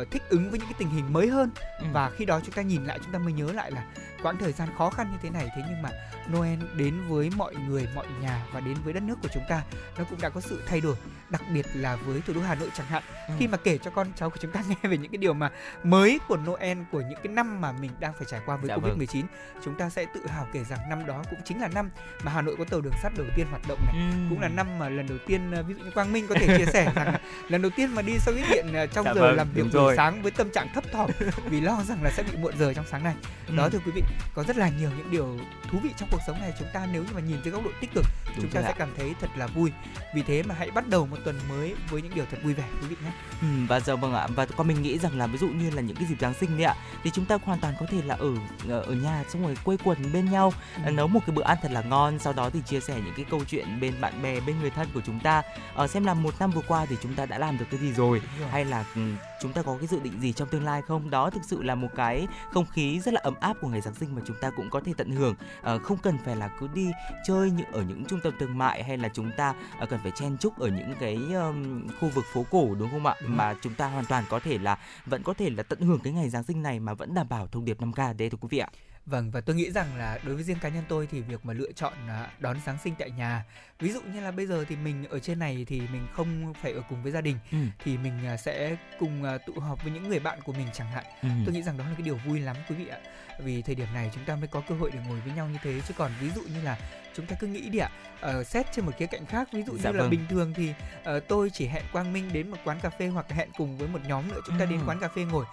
uh, 0.02 0.12
thích 0.12 0.24
ứng 0.30 0.50
với 0.50 0.60
những 0.60 0.70
cái 0.70 0.78
tình 0.78 0.90
hình 0.90 1.14
mới 1.14 1.28
hơn 1.28 1.50
ừ. 1.80 1.86
và 1.94 2.12
khi 2.18 2.26
đó 2.26 2.40
chúng 2.46 2.54
ta 2.56 2.62
nhìn 2.62 2.86
lại 2.86 3.00
chúng 3.04 3.14
ta 3.14 3.20
mới 3.20 3.34
nhớ 3.34 3.52
lại 3.52 3.72
là 3.72 3.86
quãng 4.24 4.38
thời 4.38 4.52
gian 4.52 4.70
khó 4.78 4.90
khăn 4.90 5.12
như 5.12 5.18
thế 5.22 5.30
này 5.30 5.50
thế 5.56 5.62
nhưng 5.70 5.82
mà 5.82 5.90
Noel 6.34 6.60
đến 6.76 6.94
với 7.08 7.30
mọi 7.38 7.56
người, 7.56 7.88
mọi 7.96 8.06
nhà 8.22 8.46
và 8.54 8.60
đến 8.60 8.78
với 8.84 8.94
đất 8.94 9.04
nước 9.04 9.16
của 9.22 9.30
chúng 9.34 9.44
ta 9.50 9.64
nó 9.98 10.04
cũng 10.10 10.22
đã 10.22 10.30
có 10.30 10.42
sự 10.42 10.64
thay 10.68 10.82
đổi 10.82 10.96
đặc 11.30 11.42
biệt 11.54 11.66
là 11.74 11.96
với 11.96 12.22
thủ 12.28 12.34
đô 12.34 12.42
Hà 12.42 12.56
Nội 12.56 12.70
chẳng 12.74 12.88
hạn 12.88 13.04
ừ. 13.28 13.34
khi 13.40 13.48
mà 13.48 13.58
kể 13.58 13.78
cho 13.78 13.92
con 13.92 14.08
cháu 14.16 14.30
của 14.30 14.38
chúng 14.42 14.52
ta 14.52 14.64
nghe 14.68 14.90
về 14.90 14.98
những 14.98 15.12
cái 15.12 15.18
điều 15.18 15.34
mà 15.34 15.52
mới 15.84 16.20
của 16.28 16.38
Noel 16.38 16.78
của 16.92 17.02
những 17.02 17.20
cái 17.24 17.34
năm 17.34 17.62
mà 17.62 17.72
mình 17.72 17.92
đang 18.00 18.14
phải 18.14 18.26
trải 18.30 18.42
qua 18.46 18.58
với 18.58 18.68
dạ 18.68 18.76
Covid-19 18.76 19.22
vâng. 19.22 19.62
chúng 19.64 19.76
ta 19.76 19.90
sẽ 19.90 20.06
tự 20.14 20.28
hào 20.28 20.48
kể 20.54 20.64
rằng 20.64 20.80
năm 20.90 21.06
đó 21.06 21.24
cũng 21.30 21.40
chính 21.46 21.62
là 21.62 21.68
năm 21.68 21.90
mà 22.24 22.32
Hà 22.32 22.42
Nội 22.42 22.56
có 22.58 22.66
tàu 22.66 22.82
đường 22.82 22.94
sắt 23.04 23.12
đầu 23.18 23.28
tiên 23.36 23.48
hoạt 23.50 23.62
động 23.68 23.80
này 23.86 23.96
ừ. 23.96 24.18
cũng 24.30 24.42
là 24.42 24.48
năm 24.48 24.80
mà 24.80 24.90
lần 24.90 25.08
đầu 25.08 25.18
tiên 25.28 25.52
ờ, 25.52 25.64
ví 25.64 25.74
dụ 25.74 25.84
như 25.84 25.92
Quang 25.92 26.14
Minh 26.14 26.26
có 26.30 26.36
thể 26.40 26.58
chia 26.58 26.66
sẻ 26.66 26.92
rằng 26.96 27.14
lần 27.50 27.62
đầu 27.62 27.72
tiên 27.76 27.96
mà 27.96 28.02
đi 28.02 28.18
xe 28.20 28.32
buýt 28.32 28.46
điện 28.50 28.66
ờ, 28.74 28.88
trong 28.88 29.06
dạ 29.06 29.14
giờ 29.14 29.22
vâng, 29.22 29.36
làm 29.36 29.48
việc 29.54 29.64
buổi 29.74 29.96
sáng 29.96 30.22
với 30.22 30.32
tâm 30.32 30.50
trạng 30.50 30.68
thấp 30.74 30.84
thỏm 30.92 31.10
vì 31.50 31.62
lo 31.62 31.84
rằng 31.88 32.04
là 32.04 32.12
sẽ 32.12 32.24
bị 32.24 32.38
muộn 32.38 32.54
giờ 32.58 32.74
trong 32.74 32.86
sáng 32.92 33.04
nay 33.04 33.16
ừ. 33.48 33.56
đó 33.58 33.70
thưa 33.70 33.80
quý 33.86 33.92
vị 33.96 34.02
có 34.34 34.44
rất 34.44 34.58
là 34.58 34.70
nhiều 34.70 34.90
những 34.98 35.12
điều 35.12 35.38
thú 35.72 35.80
vị 35.84 35.90
trong 35.98 36.10
cuộc 36.12 36.22
sống 36.28 36.40
này. 36.40 36.54
Chúng 36.60 36.68
ta 36.74 36.88
nếu 36.92 37.04
như 37.04 37.10
mà 37.14 37.22
nhìn 37.22 37.38
từ 37.44 37.52
góc 37.52 37.66
độ 37.66 37.72
tích 37.82 37.90
cực 37.94 38.06
Đúng 38.26 38.36
chúng 38.42 38.52
ta 38.52 38.62
sẽ 38.62 38.68
ạ. 38.68 38.76
cảm 38.78 38.90
thấy 38.98 39.14
thật 39.22 39.30
là 39.36 39.48
vui. 39.48 39.72
Vì 40.16 40.22
thế 40.22 40.44
mà 40.44 40.56
hãy 40.58 40.72
bắt 40.72 40.90
đầu 40.90 41.06
một 41.06 41.18
tuần 41.26 41.40
mới 41.50 41.76
với 41.90 42.02
những 42.02 42.14
điều 42.16 42.26
thật 42.32 42.38
vui 42.44 42.54
vẻ 42.54 42.64
quý 42.82 42.88
vị 42.88 42.96
nhé. 43.04 43.12
Ừ, 43.42 43.48
và 43.68 43.80
giờ 43.80 43.96
vâng 43.96 44.14
ạ. 44.14 44.28
Và 44.36 44.46
con 44.46 44.68
mình 44.68 44.82
nghĩ 44.82 44.98
rằng 44.98 45.18
là 45.18 45.28
ví 45.28 45.38
dụ 45.38 45.48
như 45.48 45.70
là 45.70 45.82
những 45.82 45.98
cái 45.98 46.06
dịp 46.06 46.16
giáng 46.20 46.34
sinh 46.34 46.58
đấy 46.58 46.64
ạ 46.64 46.76
thì 47.04 47.12
chúng 47.14 47.26
ta 47.26 47.38
hoàn 47.44 47.60
toàn 47.60 47.74
có 47.80 47.86
thể 47.90 48.02
là 48.02 48.16
ở 48.16 48.34
ở 48.70 48.94
nhà 48.94 49.24
xong 49.30 49.44
rồi 49.44 49.56
quây 49.64 49.78
quần 49.84 50.14
bên 50.14 50.32
nhau 50.32 50.54
ừ. 50.86 50.92
nấu 50.92 51.08
một 51.08 51.20
cái 51.26 51.36
bữa 51.36 51.44
ăn 51.44 51.58
thật 51.62 51.72
là 51.72 51.82
ngon 51.82 52.20
sau 52.20 52.34
đó 52.34 52.50
thì 52.50 52.62
chia 52.66 52.80
sẻ 52.80 53.02
những 53.06 53.14
cái 53.16 53.26
câu 53.30 53.42
chuyện 53.48 53.80
bên 53.80 53.94
bạn 54.02 54.22
bè 54.22 54.40
bên 54.40 54.60
người 54.62 54.70
thân 54.70 54.88
của 54.94 55.02
chúng 55.06 55.20
ta. 55.20 55.38
Ở 55.38 55.44
ờ, 55.76 55.88
xem 55.88 56.06
là 56.06 56.14
một 56.14 56.34
năm 56.40 56.52
vừa 56.52 56.62
qua 56.68 56.86
thì 56.86 56.96
chúng 57.04 57.14
ta 57.14 57.26
đã 57.26 57.38
làm 57.38 57.58
được 57.58 57.66
cái 57.72 57.80
gì 57.80 57.94
rồi, 57.94 58.22
rồi. 58.40 58.50
hay 58.50 58.66
là 58.66 58.86
ừ, 58.96 59.02
chúng 59.42 59.54
ta 59.54 59.62
có 59.62 59.78
cái 59.78 59.88
dự 59.88 60.00
định 60.00 60.22
gì 60.22 60.34
trong 60.34 60.48
tương 60.48 60.66
lai 60.66 60.82
không? 60.82 61.10
Đó 61.10 61.30
thực 61.30 61.44
sự 61.44 61.64
là 61.64 61.76
một 61.76 61.90
cái 61.96 62.28
không 62.52 62.66
khí 62.66 63.00
rất 63.00 63.14
là 63.14 63.22
ấm 63.24 63.34
áp 63.40 63.58
của 63.62 63.68
ngày 63.68 63.82
giáng 63.82 63.94
sinh 64.00 64.16
mà 64.16 64.22
chúng 64.28 64.38
ta 64.42 64.50
cũng 64.50 64.70
có 64.70 64.80
thể 64.80 64.94
tận 64.98 65.12
hưởng. 65.12 65.36
À, 65.62 65.78
không 65.78 65.98
cần 65.98 66.18
phải 66.26 66.36
là 66.36 66.50
cứ 66.60 66.68
đi 66.74 66.92
chơi 67.28 67.52
như 67.52 67.64
ở 67.72 67.82
những 67.82 68.06
trung 68.06 68.20
tâm 68.24 68.34
thương 68.40 68.58
mại 68.58 68.84
hay 68.84 68.98
là 68.98 69.10
chúng 69.14 69.32
ta 69.38 69.54
à, 69.80 69.86
cần 69.86 70.00
phải 70.04 70.12
chen 70.12 70.38
chúc 70.38 70.60
ở 70.60 70.70
những 70.70 70.94
cái 71.00 71.16
um, 71.16 71.88
khu 72.00 72.10
vực 72.10 72.26
phố 72.34 72.46
cổ 72.52 72.76
đúng 72.80 72.92
không 72.92 73.06
ạ? 73.06 73.16
Đúng 73.22 73.38
mà 73.38 73.56
chúng 73.62 73.74
ta 73.74 73.88
hoàn 73.88 74.06
toàn 74.06 74.24
có 74.30 74.40
thể 74.40 74.58
là 74.58 74.78
vẫn 75.06 75.24
có 75.24 75.34
thể 75.34 75.50
là 75.50 75.64
tận 75.64 75.80
hưởng 75.80 76.00
cái 76.04 76.14
ngày 76.14 76.30
giáng 76.30 76.44
sinh 76.44 76.64
này 76.64 76.80
mà 76.80 76.94
vẫn 76.94 77.14
đảm 77.14 77.30
bảo 77.30 77.48
thông 77.48 77.66
điệp 77.66 77.82
5K 77.82 78.18
đấy 78.18 78.30
thưa 78.30 78.38
quý 78.42 78.48
vị 78.52 78.58
ạ 78.58 78.70
Vâng 79.08 79.32
và 79.32 79.42
tôi 79.42 79.56
nghĩ 79.56 79.72
rằng 79.72 79.96
là 79.98 80.20
đối 80.26 80.36
với 80.36 80.44
riêng 80.44 80.58
cá 80.62 80.70
nhân 80.70 80.84
tôi 80.88 81.08
thì 81.12 81.22
việc 81.22 81.46
mà 81.46 81.54
lựa 81.54 81.72
chọn 81.72 81.94
à, 82.08 82.32
đón 82.40 82.58
Giáng 82.66 82.78
sinh 82.84 82.94
tại 83.00 83.12
nhà 83.12 83.46
ví 83.80 83.92
dụ 83.92 84.02
như 84.02 84.22
là 84.22 84.32
bây 84.32 84.48
giờ 84.48 84.66
thì 84.70 84.76
mình 84.76 85.06
ở 85.10 85.20
trên 85.20 85.40
này 85.40 85.66
thì 85.68 85.80
mình 85.80 86.08
không 86.14 86.54
phải 86.62 86.72
ở 86.72 86.82
cùng 86.90 87.04
với 87.04 87.12
gia 87.12 87.22
đình 87.22 87.38
ừ. 87.52 87.58
thì 87.84 87.98
mình 87.98 88.26
à, 88.26 88.38
sẽ 88.38 88.76
cùng 89.00 89.24
à, 89.24 89.38
tụ 89.38 89.54
họp 89.54 89.84
với 89.84 89.94
những 89.94 90.10
người 90.10 90.20
bạn 90.20 90.40
của 90.42 90.54
mình 90.54 90.68
chẳng 90.74 90.92
hạn 90.92 91.06
ừ. 91.22 91.30
tôi 91.46 91.56
nghĩ 91.56 91.64
rằng 91.64 91.78
đó 91.78 91.84
là 91.84 91.94
cái 91.94 92.02
điều 92.02 92.20
vui 92.26 92.40
lắm 92.40 92.56
quý 92.70 92.76
vị 92.76 92.88
ạ 92.88 92.98
vì 93.40 93.62
thời 93.62 93.76
điểm 93.76 93.88
này 93.94 94.12
chúng 94.16 94.26
ta 94.26 94.36
mới 94.36 94.48
có 94.48 94.62
cơ 94.70 94.76
hội 94.76 94.92
để 94.94 95.00
ngồi 95.08 95.20
với 95.20 95.34
nhau 95.34 95.50
như 95.50 95.58
thế 95.64 95.82
chứ 95.88 95.94
còn 95.98 96.12
ví 96.22 96.30
dụ 96.36 96.42
như 96.42 96.62
là 96.64 96.78
chúng 97.18 97.26
ta 97.26 97.36
cứ 97.40 97.48
nghĩ 97.48 97.70
đi 97.70 97.80
ạ. 97.80 97.90
Ở 98.22 98.44
xét 98.44 98.72
trên 98.72 98.86
một 98.86 98.92
khía 98.98 99.06
cạnh 99.06 99.26
khác 99.26 99.48
ví 99.52 99.64
dụ 99.64 99.78
dạ 99.78 99.90
như 99.90 99.98
vâng. 99.98 100.06
là 100.06 100.10
bình 100.10 100.26
thường 100.30 100.54
thì 100.56 100.74
uh, 101.00 101.28
tôi 101.28 101.50
chỉ 101.50 101.68
hẹn 101.68 101.84
quang 101.92 102.14
minh 102.14 102.34
đến 102.34 102.52
một 102.52 102.58
quán 102.64 102.80
cà 102.80 102.90
phê 102.90 103.08
hoặc 103.08 103.26
hẹn 103.30 103.50
cùng 103.58 103.78
với 103.78 103.88
một 103.88 104.00
nhóm 104.08 104.28
nữa 104.28 104.42
chúng 104.46 104.60
ta 104.60 104.66
ừ. 104.66 104.72
đến 104.72 104.80
quán 104.86 105.00
cà 105.00 105.08
phê 105.08 105.24
ngồi. 105.24 105.46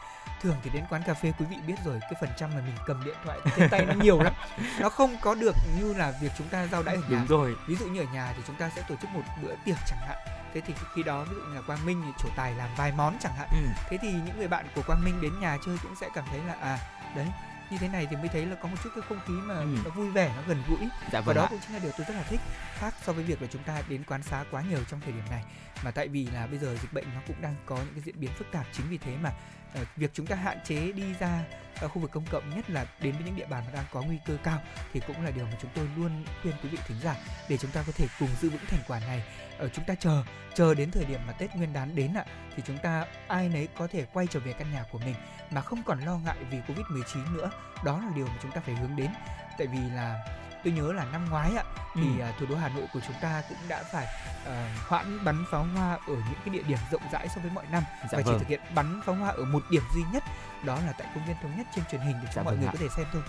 Thường 0.42 0.56
thì 0.64 0.70
đến 0.74 0.84
quán 0.90 1.02
cà 1.06 1.14
phê 1.14 1.32
quý 1.38 1.46
vị 1.50 1.56
biết 1.66 1.74
rồi 1.84 1.98
cái 2.00 2.12
phần 2.20 2.30
trăm 2.36 2.50
mà 2.54 2.60
mình 2.60 2.74
cầm 2.86 3.04
điện 3.04 3.14
thoại 3.24 3.38
trên 3.56 3.68
tay 3.68 3.86
nó 3.86 3.94
nhiều 3.94 4.22
lắm. 4.22 4.32
Nó 4.80 4.88
không 4.88 5.16
có 5.20 5.34
được 5.34 5.54
như 5.80 5.94
là 5.94 6.12
việc 6.22 6.32
chúng 6.38 6.48
ta 6.48 6.66
giao 6.66 6.82
đãi 6.82 6.94
ở 6.94 7.00
nhà 7.00 7.08
đúng 7.08 7.26
rồi. 7.26 7.54
ví 7.66 7.76
dụ 7.76 7.86
như 7.86 8.00
ở 8.00 8.06
nhà 8.14 8.32
thì 8.36 8.42
chúng 8.46 8.56
ta 8.56 8.70
sẽ 8.76 8.82
tổ 8.88 8.94
chức 8.96 9.10
một 9.10 9.22
bữa 9.42 9.54
tiệc 9.64 9.76
chẳng 9.86 10.00
hạn. 10.08 10.18
Thế 10.54 10.60
thì 10.60 10.74
khi 10.94 11.02
đó 11.02 11.24
ví 11.24 11.34
dụ 11.34 11.42
như 11.48 11.54
là 11.54 11.60
quang 11.60 11.86
minh 11.86 12.02
thì 12.04 12.10
chủ 12.22 12.28
tài 12.36 12.54
làm 12.54 12.68
vài 12.76 12.92
món 12.96 13.16
chẳng 13.20 13.34
hạn. 13.36 13.48
Ừ. 13.50 13.68
thế 13.88 13.98
thì 14.02 14.12
những 14.12 14.38
người 14.38 14.48
bạn 14.48 14.66
của 14.74 14.82
quang 14.86 15.04
minh 15.04 15.20
đến 15.20 15.40
nhà 15.40 15.58
chơi 15.66 15.76
cũng 15.82 15.96
sẽ 16.00 16.08
cảm 16.14 16.24
thấy 16.30 16.40
là 16.46 16.54
à 16.60 16.78
đấy 17.16 17.26
như 17.74 17.80
thế 17.80 17.88
này 17.88 18.06
thì 18.10 18.16
mới 18.16 18.28
thấy 18.28 18.46
là 18.46 18.56
có 18.62 18.68
một 18.68 18.76
chút 18.84 18.90
cái 18.94 19.02
không 19.08 19.18
khí 19.26 19.32
mà 19.32 19.58
ừ. 19.58 19.76
nó 19.84 19.90
vui 19.90 20.10
vẻ 20.10 20.32
nó 20.36 20.42
gần 20.46 20.62
gũi 20.68 20.88
dạ, 21.12 21.20
và 21.20 21.20
vâng 21.20 21.36
đó 21.36 21.42
ạ. 21.42 21.48
cũng 21.50 21.58
chính 21.66 21.72
là 21.72 21.78
điều 21.78 21.92
tôi 21.98 22.06
rất 22.08 22.14
là 22.14 22.22
thích 22.22 22.40
khác 22.74 22.94
so 23.02 23.12
với 23.12 23.24
việc 23.24 23.42
là 23.42 23.48
chúng 23.52 23.62
ta 23.62 23.82
đến 23.88 24.02
quán 24.04 24.22
xá 24.22 24.44
quá 24.50 24.62
nhiều 24.70 24.78
trong 24.90 25.00
thời 25.00 25.12
điểm 25.12 25.24
này 25.30 25.44
mà 25.84 25.90
tại 25.90 26.08
vì 26.08 26.26
là 26.26 26.46
bây 26.46 26.58
giờ 26.58 26.76
dịch 26.82 26.92
bệnh 26.92 27.04
nó 27.14 27.20
cũng 27.26 27.36
đang 27.42 27.54
có 27.66 27.76
những 27.76 27.94
cái 27.94 28.02
diễn 28.04 28.20
biến 28.20 28.30
phức 28.38 28.50
tạp 28.52 28.66
chính 28.72 28.86
vì 28.90 28.98
thế 28.98 29.16
mà 29.22 29.32
uh, 29.80 29.88
việc 29.96 30.10
chúng 30.14 30.26
ta 30.26 30.36
hạn 30.36 30.58
chế 30.64 30.92
đi 30.92 31.04
ra 31.20 31.44
ở 31.80 31.88
khu 31.88 32.00
vực 32.02 32.10
công 32.10 32.26
cộng 32.30 32.50
nhất 32.56 32.70
là 32.70 32.86
đến 33.00 33.14
với 33.14 33.22
những 33.24 33.36
địa 33.36 33.46
bàn 33.46 33.64
mà 33.66 33.72
đang 33.72 33.84
có 33.92 34.02
nguy 34.02 34.18
cơ 34.26 34.36
cao 34.42 34.58
thì 34.92 35.00
cũng 35.06 35.24
là 35.24 35.30
điều 35.30 35.44
mà 35.44 35.56
chúng 35.62 35.70
tôi 35.74 35.88
luôn 35.96 36.24
khuyên 36.42 36.54
quý 36.62 36.68
vị 36.68 36.78
thính 36.86 37.00
giả 37.02 37.16
để 37.48 37.56
chúng 37.56 37.70
ta 37.70 37.82
có 37.86 37.92
thể 37.92 38.06
cùng 38.18 38.28
giữ 38.40 38.50
vững 38.50 38.66
thành 38.68 38.80
quả 38.88 39.00
này 39.00 39.24
ở 39.58 39.68
chúng 39.68 39.84
ta 39.84 39.94
chờ 39.94 40.22
chờ 40.54 40.74
đến 40.74 40.90
thời 40.90 41.04
điểm 41.04 41.20
mà 41.26 41.32
Tết 41.32 41.56
Nguyên 41.56 41.72
đán 41.72 41.96
đến 41.96 42.14
ạ 42.14 42.24
thì 42.56 42.62
chúng 42.66 42.78
ta 42.78 43.06
ai 43.28 43.48
nấy 43.48 43.68
có 43.78 43.86
thể 43.86 44.06
quay 44.12 44.26
trở 44.30 44.40
về 44.40 44.52
căn 44.52 44.72
nhà 44.72 44.84
của 44.92 44.98
mình 44.98 45.14
mà 45.50 45.60
không 45.60 45.82
còn 45.82 45.98
lo 46.04 46.18
ngại 46.18 46.36
vì 46.50 46.58
Covid-19 46.68 47.36
nữa. 47.36 47.50
Đó 47.84 47.98
là 47.98 48.10
điều 48.14 48.26
mà 48.26 48.34
chúng 48.42 48.50
ta 48.50 48.60
phải 48.60 48.74
hướng 48.74 48.96
đến 48.96 49.10
tại 49.58 49.66
vì 49.66 49.78
là 49.94 50.24
tôi 50.64 50.72
nhớ 50.72 50.92
là 50.92 51.04
năm 51.12 51.30
ngoái 51.30 51.50
ạ 51.56 51.64
thì 51.94 52.20
ừ. 52.20 52.26
thủ 52.38 52.46
đô 52.46 52.56
Hà 52.56 52.68
Nội 52.68 52.86
của 52.92 53.00
chúng 53.06 53.16
ta 53.20 53.42
cũng 53.48 53.58
đã 53.68 53.82
phải 53.92 54.06
uh, 54.42 54.88
hoãn 54.88 55.24
bắn 55.24 55.44
pháo 55.50 55.64
hoa 55.64 55.92
ở 55.92 56.14
những 56.14 56.38
cái 56.44 56.54
địa 56.54 56.62
điểm 56.62 56.78
rộng 56.90 57.02
rãi 57.12 57.28
so 57.28 57.40
với 57.40 57.50
mọi 57.50 57.64
năm 57.70 57.82
dạ 58.02 58.08
và 58.12 58.18
vâng. 58.18 58.24
chỉ 58.26 58.38
thực 58.38 58.48
hiện 58.48 58.60
bắn 58.74 59.00
pháo 59.06 59.14
hoa 59.14 59.28
ở 59.30 59.44
một 59.44 59.62
điểm 59.70 59.82
duy 59.94 60.02
nhất 60.12 60.22
đó 60.64 60.78
là 60.86 60.92
tại 60.98 61.08
công 61.14 61.26
viên 61.26 61.36
thống 61.42 61.56
nhất 61.56 61.66
trên 61.74 61.84
truyền 61.90 62.00
hình 62.00 62.16
để 62.22 62.26
cho 62.26 62.32
dạ 62.34 62.42
mọi 62.42 62.54
vâng 62.54 62.60
người 62.60 62.68
ạ. 62.68 62.72
có 62.72 62.78
thể 62.80 62.88
xem 62.96 63.06
thôi 63.12 63.22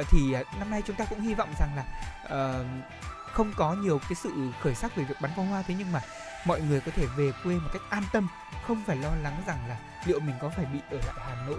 uh, 0.00 0.06
thì 0.10 0.34
uh, 0.40 0.58
năm 0.58 0.70
nay 0.70 0.82
chúng 0.86 0.96
ta 0.96 1.04
cũng 1.04 1.20
hy 1.20 1.34
vọng 1.34 1.52
rằng 1.58 1.70
là 1.76 1.84
uh, 2.24 2.66
không 3.32 3.52
có 3.56 3.74
nhiều 3.74 3.98
cái 3.98 4.14
sự 4.14 4.32
khởi 4.60 4.74
sắc 4.74 4.96
về 4.96 5.04
việc 5.04 5.14
bắn 5.20 5.30
pháo 5.36 5.44
hoa 5.44 5.62
thế 5.62 5.74
nhưng 5.78 5.92
mà 5.92 6.00
mọi 6.46 6.60
người 6.60 6.80
có 6.80 6.92
thể 6.96 7.06
về 7.16 7.32
quê 7.44 7.54
một 7.54 7.68
cách 7.72 7.82
an 7.90 8.02
tâm 8.12 8.28
không 8.66 8.82
phải 8.86 8.96
lo 8.96 9.10
lắng 9.22 9.42
rằng 9.46 9.68
là 9.68 9.76
liệu 10.04 10.20
mình 10.20 10.34
có 10.40 10.48
phải 10.48 10.64
bị 10.64 10.78
ở 10.90 10.98
lại 11.06 11.26
Hà 11.28 11.46
Nội 11.46 11.58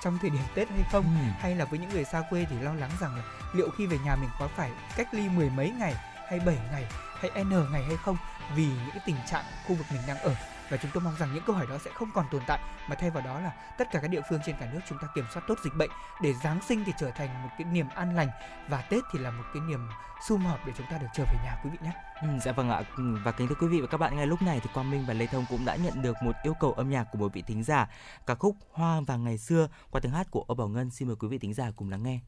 trong 0.00 0.18
thời 0.18 0.30
điểm 0.30 0.42
Tết 0.54 0.68
hay 0.68 0.84
không. 0.92 1.04
Ừ. 1.04 1.32
hay 1.40 1.54
là 1.54 1.64
với 1.64 1.78
những 1.78 1.90
người 1.90 2.04
xa 2.04 2.22
quê 2.30 2.46
thì 2.50 2.56
lo 2.60 2.74
lắng 2.74 2.90
rằng 3.00 3.16
là 3.16 3.22
liệu 3.52 3.70
khi 3.70 3.86
về 3.86 3.98
nhà 4.04 4.16
mình 4.16 4.30
có 4.38 4.48
phải 4.56 4.70
cách 4.96 5.14
ly 5.14 5.28
mười 5.28 5.50
mấy 5.50 5.70
ngày 5.70 5.94
hay 6.28 6.40
7 6.40 6.58
ngày 6.72 6.86
hay 7.20 7.44
n 7.44 7.72
ngày 7.72 7.84
hay 7.84 7.96
không. 8.04 8.16
Vì 8.54 8.64
những 8.64 8.90
cái 8.90 9.02
tình 9.06 9.16
trạng 9.30 9.44
khu 9.66 9.74
vực 9.74 9.86
mình 9.92 10.02
đang 10.06 10.18
ở 10.18 10.34
và 10.68 10.76
chúng 10.76 10.90
tôi 10.94 11.02
mong 11.02 11.16
rằng 11.18 11.34
những 11.34 11.42
câu 11.46 11.56
hỏi 11.56 11.66
đó 11.70 11.78
sẽ 11.84 11.90
không 11.94 12.10
còn 12.14 12.26
tồn 12.30 12.42
tại 12.46 12.58
mà 12.88 12.94
thay 12.94 13.10
vào 13.10 13.24
đó 13.24 13.40
là 13.40 13.52
tất 13.78 13.88
cả 13.90 13.98
các 14.02 14.08
địa 14.08 14.20
phương 14.30 14.40
trên 14.46 14.56
cả 14.60 14.68
nước 14.72 14.80
chúng 14.88 14.98
ta 14.98 15.08
kiểm 15.14 15.24
soát 15.34 15.42
tốt 15.48 15.58
dịch 15.64 15.74
bệnh 15.76 15.90
để 16.22 16.34
Giáng 16.34 16.60
sinh 16.68 16.84
thì 16.84 16.92
trở 16.98 17.10
thành 17.10 17.42
một 17.42 17.48
cái 17.58 17.64
niềm 17.72 17.86
an 17.94 18.16
lành 18.16 18.28
và 18.68 18.82
Tết 18.82 19.04
thì 19.12 19.18
là 19.18 19.30
một 19.30 19.44
cái 19.54 19.62
niềm 19.68 19.80
sum 20.28 20.40
họp 20.40 20.66
để 20.66 20.72
chúng 20.78 20.86
ta 20.90 20.98
được 20.98 21.06
trở 21.14 21.24
về 21.24 21.38
nhà 21.44 21.60
quý 21.64 21.70
vị 21.70 21.78
nhé. 21.82 21.92
Ừ, 22.22 22.28
dạ 22.44 22.52
vâng 22.52 22.70
ạ 22.70 22.82
ừ, 22.96 23.16
và 23.24 23.32
kính 23.32 23.48
thưa 23.48 23.54
quý 23.60 23.66
vị 23.66 23.80
và 23.80 23.86
các 23.86 23.98
bạn 23.98 24.16
ngay 24.16 24.26
lúc 24.26 24.42
này 24.42 24.60
thì 24.62 24.70
Quang 24.74 24.90
Minh 24.90 25.04
và 25.08 25.14
Lê 25.14 25.26
Thông 25.26 25.44
cũng 25.50 25.64
đã 25.64 25.76
nhận 25.76 26.02
được 26.02 26.16
một 26.22 26.36
yêu 26.42 26.54
cầu 26.60 26.72
âm 26.72 26.90
nhạc 26.90 27.04
của 27.12 27.18
một 27.18 27.32
vị 27.32 27.42
thính 27.42 27.64
giả 27.64 27.90
ca 28.26 28.34
khúc 28.34 28.56
Hoa 28.72 29.00
và 29.06 29.16
ngày 29.16 29.38
xưa 29.38 29.68
qua 29.90 30.00
tiếng 30.00 30.12
hát 30.12 30.30
của 30.30 30.44
Âu 30.48 30.54
Bảo 30.54 30.68
Ngân 30.68 30.90
xin 30.90 31.08
mời 31.08 31.16
quý 31.16 31.28
vị 31.28 31.38
thính 31.38 31.54
giả 31.54 31.70
cùng 31.76 31.90
lắng 31.90 32.02
nghe. 32.02 32.20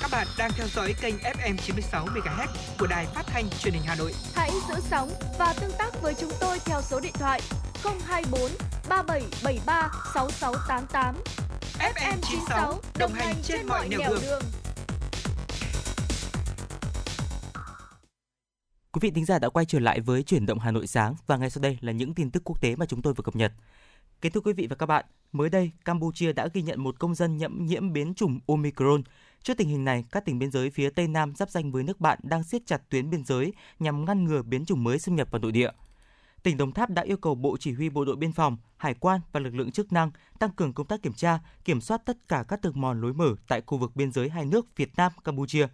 Và 0.00 0.08
các 0.08 0.16
bạn 0.16 0.26
đang 0.38 0.50
theo 0.56 0.66
dõi 0.66 0.94
kênh 1.00 1.14
FM 1.14 1.56
96 1.56 2.06
MHz 2.06 2.46
của 2.78 2.86
đài 2.86 3.06
phát 3.06 3.26
thanh 3.26 3.44
truyền 3.60 3.74
hình 3.74 3.82
Hà 3.86 3.94
Nội. 3.94 4.12
Hãy 4.34 4.50
giữ 4.68 4.74
sóng 4.80 5.10
và 5.38 5.54
tương 5.60 5.72
tác 5.78 6.02
với 6.02 6.14
chúng 6.14 6.30
tôi 6.40 6.58
theo 6.64 6.80
số 6.82 7.00
điện 7.00 7.12
thoại 7.14 7.40
024 8.06 8.40
3773 8.88 9.90
6688. 10.14 11.14
FM 11.78 12.16
96 12.22 12.80
đồng 12.98 13.12
hành 13.12 13.34
trên 13.42 13.66
mọi 13.66 13.88
nẻo 13.88 14.00
đường. 14.08 14.22
đường. 14.22 14.42
Quý 18.92 19.00
vị 19.02 19.10
thính 19.10 19.24
giả 19.24 19.38
đã 19.38 19.48
quay 19.48 19.66
trở 19.66 19.78
lại 19.78 20.00
với 20.00 20.22
chuyển 20.22 20.46
động 20.46 20.58
Hà 20.58 20.70
Nội 20.70 20.86
sáng 20.86 21.14
và 21.26 21.36
ngay 21.36 21.50
sau 21.50 21.62
đây 21.62 21.78
là 21.80 21.92
những 21.92 22.14
tin 22.14 22.30
tức 22.30 22.42
quốc 22.44 22.60
tế 22.60 22.76
mà 22.76 22.86
chúng 22.86 23.02
tôi 23.02 23.14
vừa 23.14 23.22
cập 23.22 23.36
nhật. 23.36 23.52
Kính 24.20 24.32
thưa 24.32 24.40
quý 24.40 24.52
vị 24.52 24.66
và 24.70 24.76
các 24.76 24.86
bạn, 24.86 25.04
mới 25.32 25.50
đây 25.50 25.70
Campuchia 25.84 26.32
đã 26.32 26.48
ghi 26.54 26.62
nhận 26.62 26.80
một 26.80 26.98
công 26.98 27.14
dân 27.14 27.36
nhiễm 27.36 27.66
nhiễm 27.66 27.92
biến 27.92 28.14
chủng 28.14 28.40
Omicron. 28.46 29.02
Trước 29.42 29.56
tình 29.56 29.68
hình 29.68 29.84
này, 29.84 30.04
các 30.10 30.24
tỉnh 30.24 30.38
biên 30.38 30.50
giới 30.50 30.70
phía 30.70 30.90
Tây 30.90 31.08
Nam 31.08 31.34
giáp 31.34 31.50
danh 31.50 31.72
với 31.72 31.82
nước 31.82 32.00
bạn 32.00 32.18
đang 32.22 32.44
siết 32.44 32.62
chặt 32.66 32.82
tuyến 32.90 33.10
biên 33.10 33.24
giới 33.24 33.52
nhằm 33.78 34.04
ngăn 34.04 34.24
ngừa 34.24 34.42
biến 34.42 34.64
chủng 34.64 34.84
mới 34.84 34.98
xâm 34.98 35.16
nhập 35.16 35.28
vào 35.30 35.40
nội 35.40 35.52
địa. 35.52 35.70
Tỉnh 36.42 36.56
Đồng 36.56 36.72
Tháp 36.72 36.90
đã 36.90 37.02
yêu 37.02 37.16
cầu 37.16 37.34
Bộ 37.34 37.56
Chỉ 37.60 37.72
huy 37.72 37.88
Bộ 37.88 38.04
đội 38.04 38.16
Biên 38.16 38.32
phòng, 38.32 38.56
Hải 38.76 38.94
quan 38.94 39.20
và 39.32 39.40
lực 39.40 39.54
lượng 39.54 39.70
chức 39.70 39.92
năng 39.92 40.10
tăng 40.38 40.50
cường 40.50 40.72
công 40.72 40.86
tác 40.86 41.02
kiểm 41.02 41.12
tra, 41.12 41.38
kiểm 41.64 41.80
soát 41.80 42.02
tất 42.04 42.28
cả 42.28 42.44
các 42.48 42.60
đường 42.62 42.80
mòn 42.80 43.00
lối 43.00 43.12
mở 43.12 43.34
tại 43.48 43.62
khu 43.66 43.78
vực 43.78 43.96
biên 43.96 44.12
giới 44.12 44.28
hai 44.28 44.44
nước 44.44 44.76
Việt 44.76 44.90
Nam 44.96 45.12
Campuchia. 45.24 45.66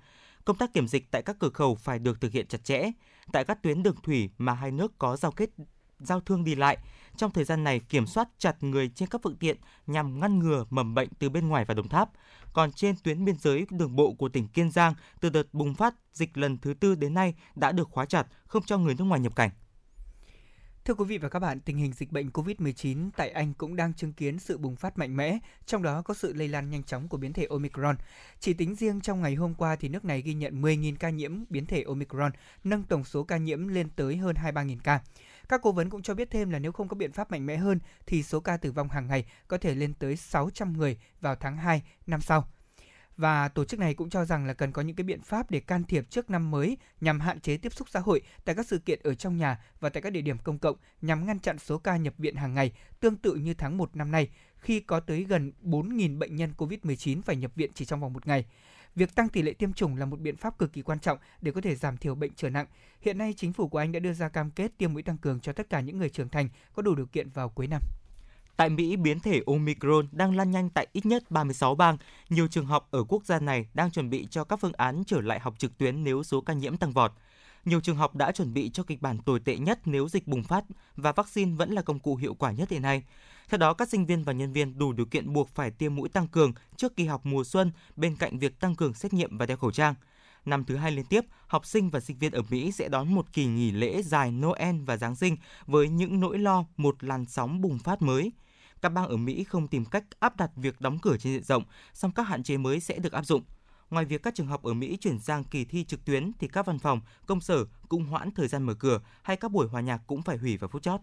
Công 0.44 0.56
tác 0.56 0.72
kiểm 0.74 0.88
dịch 0.88 1.10
tại 1.10 1.22
các 1.22 1.36
cửa 1.38 1.50
khẩu 1.50 1.74
phải 1.74 1.98
được 1.98 2.20
thực 2.20 2.32
hiện 2.32 2.46
chặt 2.48 2.64
chẽ. 2.64 2.90
Tại 3.32 3.44
các 3.44 3.62
tuyến 3.62 3.82
đường 3.82 3.96
thủy 4.02 4.30
mà 4.38 4.52
hai 4.52 4.70
nước 4.70 4.98
có 4.98 5.16
giao 5.16 5.32
kết 5.32 5.50
giao 5.98 6.20
thương 6.20 6.44
đi 6.44 6.54
lại, 6.54 6.78
trong 7.16 7.30
thời 7.30 7.44
gian 7.44 7.64
này 7.64 7.80
kiểm 7.80 8.06
soát 8.06 8.28
chặt 8.38 8.62
người 8.62 8.90
trên 8.94 9.08
các 9.08 9.20
phương 9.24 9.36
tiện 9.36 9.56
nhằm 9.86 10.20
ngăn 10.20 10.38
ngừa 10.38 10.64
mầm 10.70 10.94
bệnh 10.94 11.08
từ 11.18 11.30
bên 11.30 11.48
ngoài 11.48 11.64
vào 11.64 11.74
Đồng 11.74 11.88
Tháp. 11.88 12.10
Còn 12.54 12.72
trên 12.72 12.94
tuyến 13.02 13.24
biên 13.24 13.36
giới 13.38 13.66
đường 13.70 13.96
bộ 13.96 14.12
của 14.12 14.28
tỉnh 14.28 14.48
Kiên 14.48 14.70
Giang, 14.70 14.94
từ 15.20 15.30
đợt 15.30 15.54
bùng 15.54 15.74
phát 15.74 15.94
dịch 16.12 16.38
lần 16.38 16.58
thứ 16.58 16.74
tư 16.74 16.94
đến 16.94 17.14
nay 17.14 17.34
đã 17.54 17.72
được 17.72 17.88
khóa 17.90 18.04
chặt, 18.04 18.26
không 18.46 18.62
cho 18.62 18.78
người 18.78 18.94
nước 18.94 19.04
ngoài 19.04 19.20
nhập 19.20 19.36
cảnh. 19.36 19.50
Thưa 20.84 20.94
quý 20.94 21.04
vị 21.04 21.18
và 21.18 21.28
các 21.28 21.38
bạn, 21.38 21.60
tình 21.60 21.76
hình 21.76 21.92
dịch 21.92 22.12
bệnh 22.12 22.28
COVID-19 22.28 23.10
tại 23.16 23.30
Anh 23.30 23.54
cũng 23.54 23.76
đang 23.76 23.94
chứng 23.94 24.12
kiến 24.12 24.38
sự 24.38 24.58
bùng 24.58 24.76
phát 24.76 24.98
mạnh 24.98 25.16
mẽ, 25.16 25.38
trong 25.66 25.82
đó 25.82 26.02
có 26.02 26.14
sự 26.14 26.32
lây 26.32 26.48
lan 26.48 26.70
nhanh 26.70 26.82
chóng 26.82 27.08
của 27.08 27.16
biến 27.16 27.32
thể 27.32 27.46
Omicron. 27.50 27.96
Chỉ 28.40 28.54
tính 28.54 28.74
riêng 28.74 29.00
trong 29.00 29.20
ngày 29.20 29.34
hôm 29.34 29.54
qua 29.54 29.76
thì 29.76 29.88
nước 29.88 30.04
này 30.04 30.22
ghi 30.22 30.34
nhận 30.34 30.62
10.000 30.62 30.96
ca 30.96 31.10
nhiễm 31.10 31.44
biến 31.50 31.66
thể 31.66 31.82
Omicron, 31.82 32.32
nâng 32.64 32.82
tổng 32.82 33.04
số 33.04 33.24
ca 33.24 33.36
nhiễm 33.36 33.68
lên 33.68 33.88
tới 33.96 34.16
hơn 34.16 34.36
23.000 34.36 34.78
ca. 34.84 35.00
Các 35.48 35.60
cố 35.62 35.72
vấn 35.72 35.90
cũng 35.90 36.02
cho 36.02 36.14
biết 36.14 36.30
thêm 36.30 36.50
là 36.50 36.58
nếu 36.58 36.72
không 36.72 36.88
có 36.88 36.96
biện 36.96 37.12
pháp 37.12 37.30
mạnh 37.30 37.46
mẽ 37.46 37.56
hơn, 37.56 37.78
thì 38.06 38.22
số 38.22 38.40
ca 38.40 38.56
tử 38.56 38.72
vong 38.72 38.88
hàng 38.88 39.06
ngày 39.06 39.24
có 39.48 39.58
thể 39.58 39.74
lên 39.74 39.94
tới 39.94 40.16
600 40.16 40.72
người 40.72 40.98
vào 41.20 41.36
tháng 41.36 41.56
2 41.56 41.82
năm 42.06 42.20
sau. 42.20 42.48
Và 43.16 43.48
tổ 43.48 43.64
chức 43.64 43.80
này 43.80 43.94
cũng 43.94 44.10
cho 44.10 44.24
rằng 44.24 44.46
là 44.46 44.54
cần 44.54 44.72
có 44.72 44.82
những 44.82 44.96
cái 44.96 45.04
biện 45.04 45.22
pháp 45.22 45.50
để 45.50 45.60
can 45.60 45.84
thiệp 45.84 46.10
trước 46.10 46.30
năm 46.30 46.50
mới 46.50 46.76
nhằm 47.00 47.20
hạn 47.20 47.40
chế 47.40 47.56
tiếp 47.56 47.72
xúc 47.72 47.88
xã 47.88 48.00
hội 48.00 48.22
tại 48.44 48.54
các 48.54 48.66
sự 48.66 48.78
kiện 48.78 49.00
ở 49.02 49.14
trong 49.14 49.36
nhà 49.36 49.64
và 49.80 49.88
tại 49.88 50.02
các 50.02 50.10
địa 50.10 50.20
điểm 50.20 50.38
công 50.38 50.58
cộng 50.58 50.76
nhằm 51.02 51.26
ngăn 51.26 51.38
chặn 51.38 51.58
số 51.58 51.78
ca 51.78 51.96
nhập 51.96 52.14
viện 52.18 52.36
hàng 52.36 52.54
ngày 52.54 52.72
tương 53.00 53.16
tự 53.16 53.34
như 53.34 53.54
tháng 53.54 53.78
1 53.78 53.96
năm 53.96 54.10
nay, 54.10 54.28
khi 54.56 54.80
có 54.80 55.00
tới 55.00 55.24
gần 55.24 55.52
4.000 55.62 56.18
bệnh 56.18 56.36
nhân 56.36 56.52
COVID-19 56.56 57.22
phải 57.22 57.36
nhập 57.36 57.50
viện 57.54 57.70
chỉ 57.74 57.84
trong 57.84 58.00
vòng 58.00 58.12
một 58.12 58.26
ngày. 58.26 58.46
Việc 58.96 59.14
tăng 59.14 59.28
tỷ 59.28 59.42
lệ 59.42 59.52
tiêm 59.52 59.72
chủng 59.72 59.96
là 59.96 60.06
một 60.06 60.20
biện 60.20 60.36
pháp 60.36 60.58
cực 60.58 60.72
kỳ 60.72 60.82
quan 60.82 60.98
trọng 60.98 61.18
để 61.40 61.52
có 61.52 61.60
thể 61.60 61.74
giảm 61.74 61.96
thiểu 61.96 62.14
bệnh 62.14 62.32
trở 62.36 62.50
nặng. 62.50 62.66
Hiện 63.00 63.18
nay, 63.18 63.34
chính 63.36 63.52
phủ 63.52 63.68
của 63.68 63.78
Anh 63.78 63.92
đã 63.92 64.00
đưa 64.00 64.12
ra 64.12 64.28
cam 64.28 64.50
kết 64.50 64.78
tiêm 64.78 64.92
mũi 64.92 65.02
tăng 65.02 65.18
cường 65.18 65.40
cho 65.40 65.52
tất 65.52 65.70
cả 65.70 65.80
những 65.80 65.98
người 65.98 66.10
trưởng 66.10 66.28
thành 66.28 66.48
có 66.74 66.82
đủ 66.82 66.94
điều 66.94 67.06
kiện 67.06 67.28
vào 67.30 67.48
cuối 67.48 67.66
năm. 67.66 67.82
Tại 68.56 68.68
Mỹ, 68.68 68.96
biến 68.96 69.20
thể 69.20 69.42
Omicron 69.46 70.08
đang 70.12 70.36
lan 70.36 70.50
nhanh 70.50 70.70
tại 70.70 70.86
ít 70.92 71.06
nhất 71.06 71.30
36 71.30 71.74
bang. 71.74 71.96
Nhiều 72.28 72.48
trường 72.48 72.66
học 72.66 72.88
ở 72.90 73.04
quốc 73.04 73.24
gia 73.24 73.40
này 73.40 73.66
đang 73.74 73.90
chuẩn 73.90 74.10
bị 74.10 74.26
cho 74.30 74.44
các 74.44 74.60
phương 74.60 74.72
án 74.72 75.02
trở 75.06 75.20
lại 75.20 75.40
học 75.40 75.54
trực 75.58 75.78
tuyến 75.78 76.04
nếu 76.04 76.22
số 76.22 76.40
ca 76.40 76.52
nhiễm 76.52 76.76
tăng 76.76 76.92
vọt. 76.92 77.12
Nhiều 77.64 77.80
trường 77.80 77.96
học 77.96 78.16
đã 78.16 78.32
chuẩn 78.32 78.54
bị 78.54 78.70
cho 78.70 78.82
kịch 78.82 79.02
bản 79.02 79.18
tồi 79.18 79.40
tệ 79.40 79.56
nhất 79.56 79.80
nếu 79.84 80.08
dịch 80.08 80.26
bùng 80.26 80.42
phát 80.42 80.64
và 80.96 81.12
vaccine 81.12 81.56
vẫn 81.56 81.70
là 81.70 81.82
công 81.82 81.98
cụ 81.98 82.16
hiệu 82.16 82.34
quả 82.34 82.52
nhất 82.52 82.70
hiện 82.70 82.82
nay. 82.82 83.02
Theo 83.48 83.58
đó, 83.58 83.74
các 83.74 83.88
sinh 83.88 84.06
viên 84.06 84.22
và 84.24 84.32
nhân 84.32 84.52
viên 84.52 84.78
đủ 84.78 84.92
điều 84.92 85.06
kiện 85.06 85.32
buộc 85.32 85.48
phải 85.54 85.70
tiêm 85.70 85.94
mũi 85.94 86.08
tăng 86.08 86.28
cường 86.28 86.52
trước 86.76 86.96
kỳ 86.96 87.04
học 87.04 87.26
mùa 87.26 87.44
xuân 87.44 87.72
bên 87.96 88.16
cạnh 88.16 88.38
việc 88.38 88.60
tăng 88.60 88.74
cường 88.74 88.94
xét 88.94 89.12
nghiệm 89.14 89.38
và 89.38 89.46
đeo 89.46 89.56
khẩu 89.56 89.70
trang. 89.70 89.94
Năm 90.44 90.64
thứ 90.64 90.76
hai 90.76 90.92
liên 90.92 91.04
tiếp, 91.04 91.24
học 91.46 91.66
sinh 91.66 91.90
và 91.90 92.00
sinh 92.00 92.18
viên 92.18 92.32
ở 92.32 92.42
Mỹ 92.50 92.72
sẽ 92.72 92.88
đón 92.88 93.14
một 93.14 93.32
kỳ 93.32 93.46
nghỉ 93.46 93.70
lễ 93.70 94.02
dài 94.02 94.30
Noel 94.30 94.76
và 94.86 94.96
Giáng 94.96 95.16
sinh 95.16 95.36
với 95.66 95.88
những 95.88 96.20
nỗi 96.20 96.38
lo 96.38 96.64
một 96.76 97.04
làn 97.04 97.26
sóng 97.26 97.60
bùng 97.60 97.78
phát 97.78 98.02
mới. 98.02 98.32
Các 98.82 98.88
bang 98.88 99.06
ở 99.06 99.16
Mỹ 99.16 99.44
không 99.44 99.68
tìm 99.68 99.84
cách 99.84 100.04
áp 100.20 100.36
đặt 100.36 100.50
việc 100.56 100.80
đóng 100.80 100.98
cửa 100.98 101.16
trên 101.16 101.32
diện 101.32 101.42
rộng, 101.42 101.62
song 101.92 102.12
các 102.12 102.22
hạn 102.22 102.42
chế 102.42 102.56
mới 102.56 102.80
sẽ 102.80 102.98
được 102.98 103.12
áp 103.12 103.26
dụng. 103.26 103.42
Ngoài 103.90 104.04
việc 104.04 104.22
các 104.22 104.34
trường 104.34 104.46
học 104.46 104.62
ở 104.62 104.74
Mỹ 104.74 104.96
chuyển 105.00 105.18
sang 105.18 105.44
kỳ 105.44 105.64
thi 105.64 105.84
trực 105.84 106.04
tuyến 106.04 106.32
thì 106.40 106.48
các 106.48 106.66
văn 106.66 106.78
phòng, 106.78 107.00
công 107.26 107.40
sở 107.40 107.64
cũng 107.88 108.04
hoãn 108.04 108.30
thời 108.30 108.48
gian 108.48 108.62
mở 108.62 108.74
cửa 108.74 109.00
hay 109.22 109.36
các 109.36 109.50
buổi 109.50 109.68
hòa 109.68 109.80
nhạc 109.80 110.00
cũng 110.06 110.22
phải 110.22 110.36
hủy 110.36 110.56
vào 110.56 110.68
phút 110.68 110.82
chót. 110.82 111.00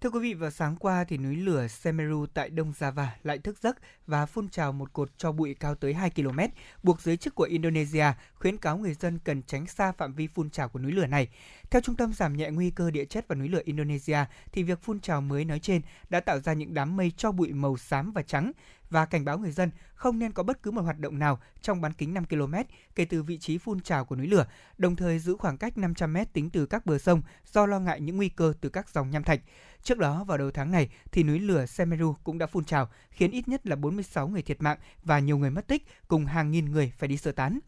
Thưa 0.00 0.10
quý 0.10 0.20
vị, 0.20 0.34
vào 0.34 0.50
sáng 0.50 0.76
qua 0.76 1.04
thì 1.04 1.18
núi 1.18 1.36
lửa 1.36 1.66
Semeru 1.66 2.26
tại 2.34 2.50
Đông 2.50 2.72
Java 2.78 3.06
lại 3.22 3.38
thức 3.38 3.58
giấc 3.62 3.76
và 4.06 4.26
phun 4.26 4.48
trào 4.48 4.72
một 4.72 4.92
cột 4.92 5.10
cho 5.18 5.32
bụi 5.32 5.54
cao 5.54 5.74
tới 5.74 5.94
2 5.94 6.10
km, 6.10 6.38
buộc 6.82 7.00
giới 7.00 7.16
chức 7.16 7.34
của 7.34 7.44
Indonesia 7.44 8.04
khuyến 8.34 8.56
cáo 8.56 8.78
người 8.78 8.94
dân 8.94 9.18
cần 9.24 9.42
tránh 9.42 9.66
xa 9.66 9.92
phạm 9.92 10.14
vi 10.14 10.26
phun 10.26 10.50
trào 10.50 10.68
của 10.68 10.78
núi 10.78 10.92
lửa 10.92 11.06
này. 11.06 11.28
Theo 11.70 11.82
Trung 11.82 11.96
tâm 11.96 12.12
giảm 12.12 12.36
nhẹ 12.36 12.50
nguy 12.50 12.70
cơ 12.70 12.90
địa 12.90 13.04
chất 13.04 13.28
và 13.28 13.34
núi 13.34 13.48
lửa 13.48 13.62
Indonesia, 13.64 14.18
thì 14.52 14.62
việc 14.62 14.82
phun 14.82 15.00
trào 15.00 15.20
mới 15.20 15.44
nói 15.44 15.58
trên 15.58 15.82
đã 16.10 16.20
tạo 16.20 16.40
ra 16.40 16.52
những 16.52 16.74
đám 16.74 16.96
mây 16.96 17.12
cho 17.16 17.32
bụi 17.32 17.52
màu 17.52 17.76
xám 17.76 18.12
và 18.12 18.22
trắng 18.22 18.52
và 18.90 19.06
cảnh 19.06 19.24
báo 19.24 19.38
người 19.38 19.52
dân 19.52 19.70
không 19.94 20.18
nên 20.18 20.32
có 20.32 20.42
bất 20.42 20.62
cứ 20.62 20.70
một 20.70 20.82
hoạt 20.82 20.98
động 20.98 21.18
nào 21.18 21.38
trong 21.62 21.80
bán 21.80 21.92
kính 21.92 22.14
5 22.14 22.24
km 22.24 22.54
kể 22.94 23.04
từ 23.04 23.22
vị 23.22 23.38
trí 23.38 23.58
phun 23.58 23.80
trào 23.80 24.04
của 24.04 24.16
núi 24.16 24.26
lửa, 24.26 24.46
đồng 24.78 24.96
thời 24.96 25.18
giữ 25.18 25.36
khoảng 25.36 25.58
cách 25.58 25.78
500 25.78 26.12
m 26.12 26.16
tính 26.32 26.50
từ 26.50 26.66
các 26.66 26.86
bờ 26.86 26.98
sông 26.98 27.22
do 27.52 27.66
lo 27.66 27.80
ngại 27.80 28.00
những 28.00 28.16
nguy 28.16 28.28
cơ 28.28 28.52
từ 28.60 28.68
các 28.68 28.88
dòng 28.88 29.10
nham 29.10 29.22
thạch. 29.22 29.40
Trước 29.82 29.98
đó 29.98 30.24
vào 30.24 30.38
đầu 30.38 30.50
tháng 30.50 30.70
này 30.70 30.90
thì 31.12 31.22
núi 31.22 31.38
lửa 31.38 31.66
Semeru 31.66 32.14
cũng 32.24 32.38
đã 32.38 32.46
phun 32.46 32.64
trào, 32.64 32.88
khiến 33.10 33.30
ít 33.30 33.48
nhất 33.48 33.66
là 33.66 33.76
46 33.76 34.28
người 34.28 34.42
thiệt 34.42 34.62
mạng 34.62 34.78
và 35.04 35.18
nhiều 35.18 35.38
người 35.38 35.50
mất 35.50 35.66
tích 35.66 35.86
cùng 36.08 36.26
hàng 36.26 36.50
nghìn 36.50 36.72
người 36.72 36.92
phải 36.98 37.08
đi 37.08 37.16
sơ 37.16 37.32
tán. 37.32 37.58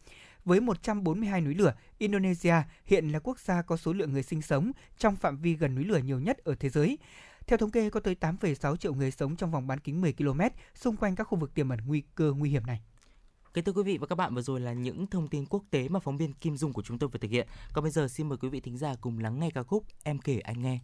Với 0.45 0.59
142 0.59 1.41
núi 1.41 1.55
lửa, 1.55 1.73
Indonesia 1.97 2.55
hiện 2.85 3.09
là 3.09 3.19
quốc 3.19 3.39
gia 3.39 3.61
có 3.61 3.77
số 3.77 3.93
lượng 3.93 4.13
người 4.13 4.23
sinh 4.23 4.41
sống 4.41 4.71
trong 4.97 5.15
phạm 5.15 5.37
vi 5.37 5.55
gần 5.55 5.75
núi 5.75 5.83
lửa 5.83 5.97
nhiều 5.97 6.19
nhất 6.19 6.37
ở 6.37 6.55
thế 6.55 6.69
giới. 6.69 6.97
Theo 7.51 7.57
thống 7.57 7.71
kê, 7.71 7.89
có 7.89 7.99
tới 7.99 8.15
8,6 8.19 8.75
triệu 8.75 8.93
người 8.93 9.11
sống 9.11 9.35
trong 9.35 9.51
vòng 9.51 9.67
bán 9.67 9.79
kính 9.79 10.01
10 10.01 10.13
km 10.13 10.41
xung 10.75 10.97
quanh 10.97 11.15
các 11.15 11.23
khu 11.23 11.37
vực 11.37 11.53
tiềm 11.53 11.69
ẩn 11.69 11.79
nguy 11.85 12.03
cơ 12.15 12.33
nguy 12.37 12.49
hiểm 12.49 12.65
này. 12.65 12.81
Kính 13.53 13.63
thưa 13.63 13.71
quý 13.71 13.83
vị 13.83 13.97
và 13.97 14.07
các 14.07 14.15
bạn, 14.15 14.35
vừa 14.35 14.41
rồi 14.41 14.59
là 14.59 14.73
những 14.73 15.07
thông 15.07 15.27
tin 15.27 15.45
quốc 15.45 15.63
tế 15.71 15.89
mà 15.89 15.99
phóng 15.99 16.17
viên 16.17 16.33
Kim 16.33 16.57
Dung 16.57 16.73
của 16.73 16.81
chúng 16.81 16.99
tôi 16.99 17.09
vừa 17.09 17.19
thực 17.19 17.31
hiện. 17.31 17.47
Còn 17.73 17.83
bây 17.83 17.91
giờ 17.91 18.07
xin 18.07 18.29
mời 18.29 18.37
quý 18.37 18.49
vị 18.49 18.59
thính 18.59 18.77
giả 18.77 18.95
cùng 19.01 19.19
lắng 19.19 19.39
nghe 19.39 19.49
ca 19.49 19.63
khúc 19.63 19.85
Em 20.03 20.19
kể 20.19 20.39
anh 20.39 20.61
nghe. 20.61 20.79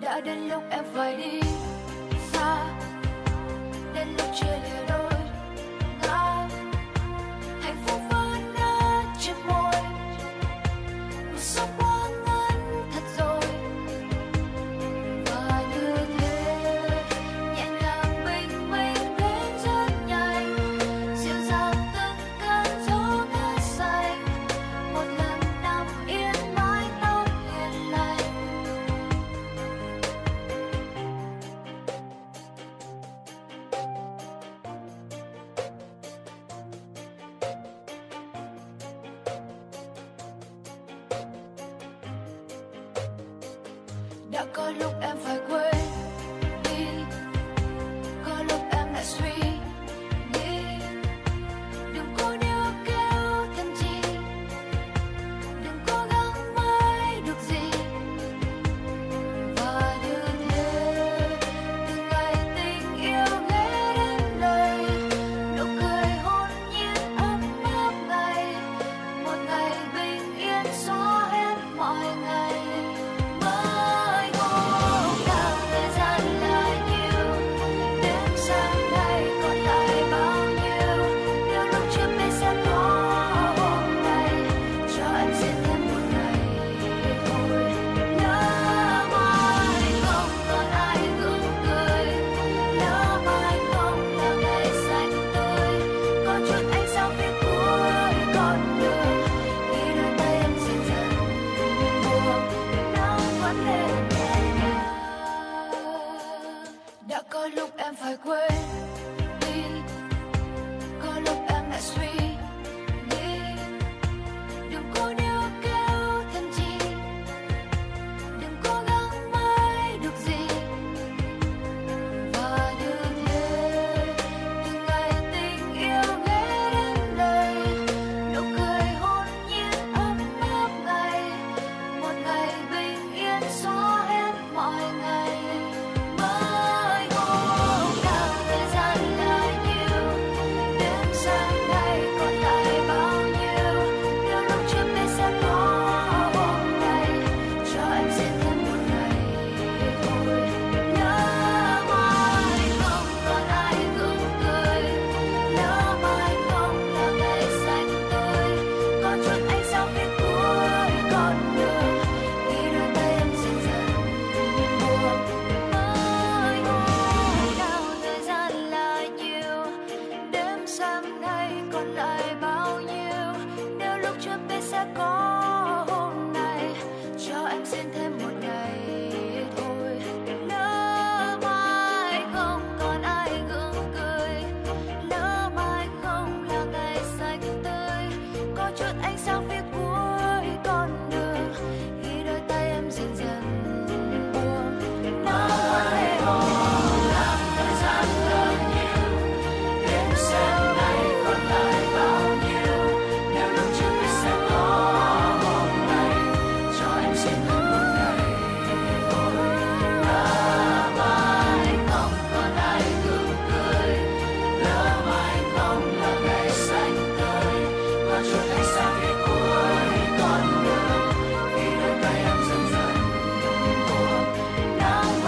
đã 0.00 0.20
đến 0.20 0.38
lúc 0.38 0.62
em 0.70 0.84
phải 0.94 1.16
đi 1.16 1.40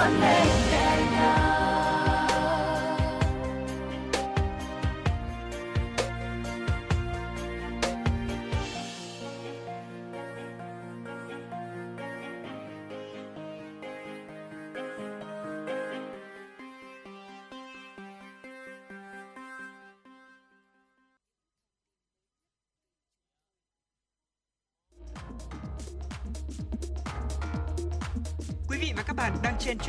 nắng 0.09 0.21
vẫn 0.21 0.70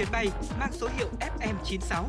chuyến 0.02 0.12
bay 0.12 0.28
mang 0.60 0.74
số 0.74 0.89
hiệu 0.97 1.08
FM96. 1.20 2.04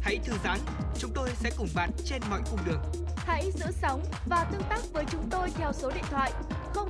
Hãy 0.00 0.18
thư 0.24 0.32
giãn, 0.44 0.58
chúng 0.98 1.10
tôi 1.14 1.30
sẽ 1.34 1.50
cùng 1.58 1.68
bạn 1.74 1.90
trên 2.04 2.22
mọi 2.30 2.40
cung 2.50 2.60
đường. 2.66 2.82
Hãy 3.16 3.50
giữ 3.52 3.66
sóng 3.82 4.02
và 4.26 4.44
tương 4.52 4.62
tác 4.70 4.80
với 4.92 5.04
chúng 5.10 5.30
tôi 5.30 5.50
theo 5.50 5.72
số 5.72 5.90
điện 5.90 6.04
thoại 6.10 6.32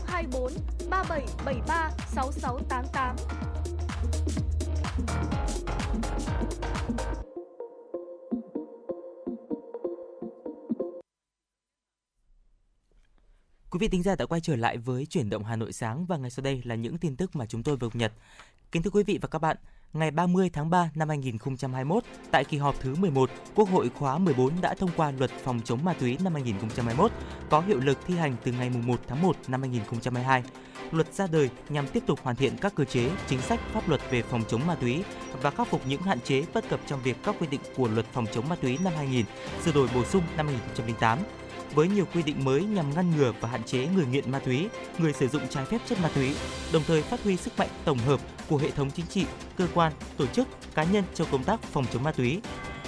024 0.06 0.52
3773 0.90 1.90
6688. 2.06 3.16
Quý 13.70 13.78
vị 13.78 13.88
thính 13.88 14.02
giả 14.02 14.16
đã 14.16 14.26
quay 14.26 14.40
trở 14.40 14.56
lại 14.56 14.78
với 14.78 15.06
chuyển 15.06 15.30
động 15.30 15.44
Hà 15.44 15.56
Nội 15.56 15.72
sáng 15.72 16.06
và 16.06 16.16
ngay 16.16 16.30
sau 16.30 16.42
đây 16.42 16.62
là 16.64 16.74
những 16.74 16.98
tin 16.98 17.16
tức 17.16 17.36
mà 17.36 17.46
chúng 17.46 17.62
tôi 17.62 17.76
vừa 17.76 17.88
cập 17.88 17.96
nhật. 17.96 18.12
Kính 18.72 18.82
thưa 18.82 18.90
quý 18.90 19.02
vị 19.02 19.18
và 19.22 19.28
các 19.28 19.38
bạn, 19.38 19.56
ngày 19.94 20.10
30 20.10 20.50
tháng 20.52 20.70
3 20.70 20.90
năm 20.94 21.08
2021, 21.08 22.04
tại 22.30 22.44
kỳ 22.44 22.56
họp 22.56 22.80
thứ 22.80 22.94
11, 22.94 23.30
Quốc 23.54 23.68
hội 23.68 23.90
khóa 23.94 24.18
14 24.18 24.60
đã 24.60 24.74
thông 24.74 24.90
qua 24.96 25.12
luật 25.18 25.30
phòng 25.30 25.60
chống 25.64 25.84
ma 25.84 25.92
túy 25.92 26.18
năm 26.24 26.34
2021, 26.34 27.12
có 27.50 27.60
hiệu 27.60 27.80
lực 27.80 27.98
thi 28.06 28.16
hành 28.16 28.36
từ 28.44 28.52
ngày 28.52 28.70
1 28.70 29.00
tháng 29.08 29.22
1 29.22 29.36
năm 29.48 29.60
2022. 29.60 30.42
Luật 30.90 31.14
ra 31.14 31.26
đời 31.32 31.50
nhằm 31.68 31.86
tiếp 31.88 32.02
tục 32.06 32.20
hoàn 32.22 32.36
thiện 32.36 32.56
các 32.60 32.74
cơ 32.74 32.84
chế, 32.84 33.10
chính 33.26 33.40
sách 33.40 33.60
pháp 33.72 33.88
luật 33.88 34.00
về 34.10 34.22
phòng 34.22 34.42
chống 34.48 34.66
ma 34.66 34.74
túy 34.74 35.04
và 35.42 35.50
khắc 35.50 35.68
phục 35.68 35.80
những 35.88 36.02
hạn 36.02 36.18
chế 36.20 36.44
bất 36.54 36.68
cập 36.68 36.80
trong 36.86 37.02
việc 37.02 37.16
các 37.24 37.34
quy 37.40 37.46
định 37.46 37.60
của 37.76 37.88
luật 37.88 38.06
phòng 38.12 38.26
chống 38.32 38.48
ma 38.48 38.56
túy 38.56 38.78
năm 38.84 38.92
2000, 38.96 39.24
sửa 39.64 39.72
đổi 39.72 39.88
bổ 39.94 40.04
sung 40.04 40.22
năm 40.36 40.46
2008 40.46 41.18
với 41.74 41.88
nhiều 41.88 42.06
quy 42.14 42.22
định 42.22 42.44
mới 42.44 42.64
nhằm 42.64 42.94
ngăn 42.94 43.16
ngừa 43.16 43.32
và 43.40 43.48
hạn 43.48 43.62
chế 43.62 43.86
người 43.86 44.06
nghiện 44.06 44.30
ma 44.30 44.38
túy, 44.38 44.68
người 44.98 45.12
sử 45.12 45.28
dụng 45.28 45.42
trái 45.50 45.64
phép 45.64 45.78
chất 45.86 46.00
ma 46.00 46.10
túy, 46.14 46.34
đồng 46.72 46.82
thời 46.86 47.02
phát 47.02 47.22
huy 47.24 47.36
sức 47.36 47.58
mạnh 47.58 47.68
tổng 47.84 47.98
hợp 47.98 48.20
của 48.48 48.56
hệ 48.56 48.70
thống 48.70 48.90
chính 48.90 49.06
trị, 49.06 49.26
cơ 49.56 49.68
quan, 49.74 49.92
tổ 50.16 50.26
chức, 50.26 50.48
cá 50.74 50.84
nhân 50.84 51.04
trong 51.14 51.28
công 51.30 51.44
tác 51.44 51.62
phòng 51.62 51.84
chống 51.92 52.02
ma 52.02 52.12
túy. 52.12 52.40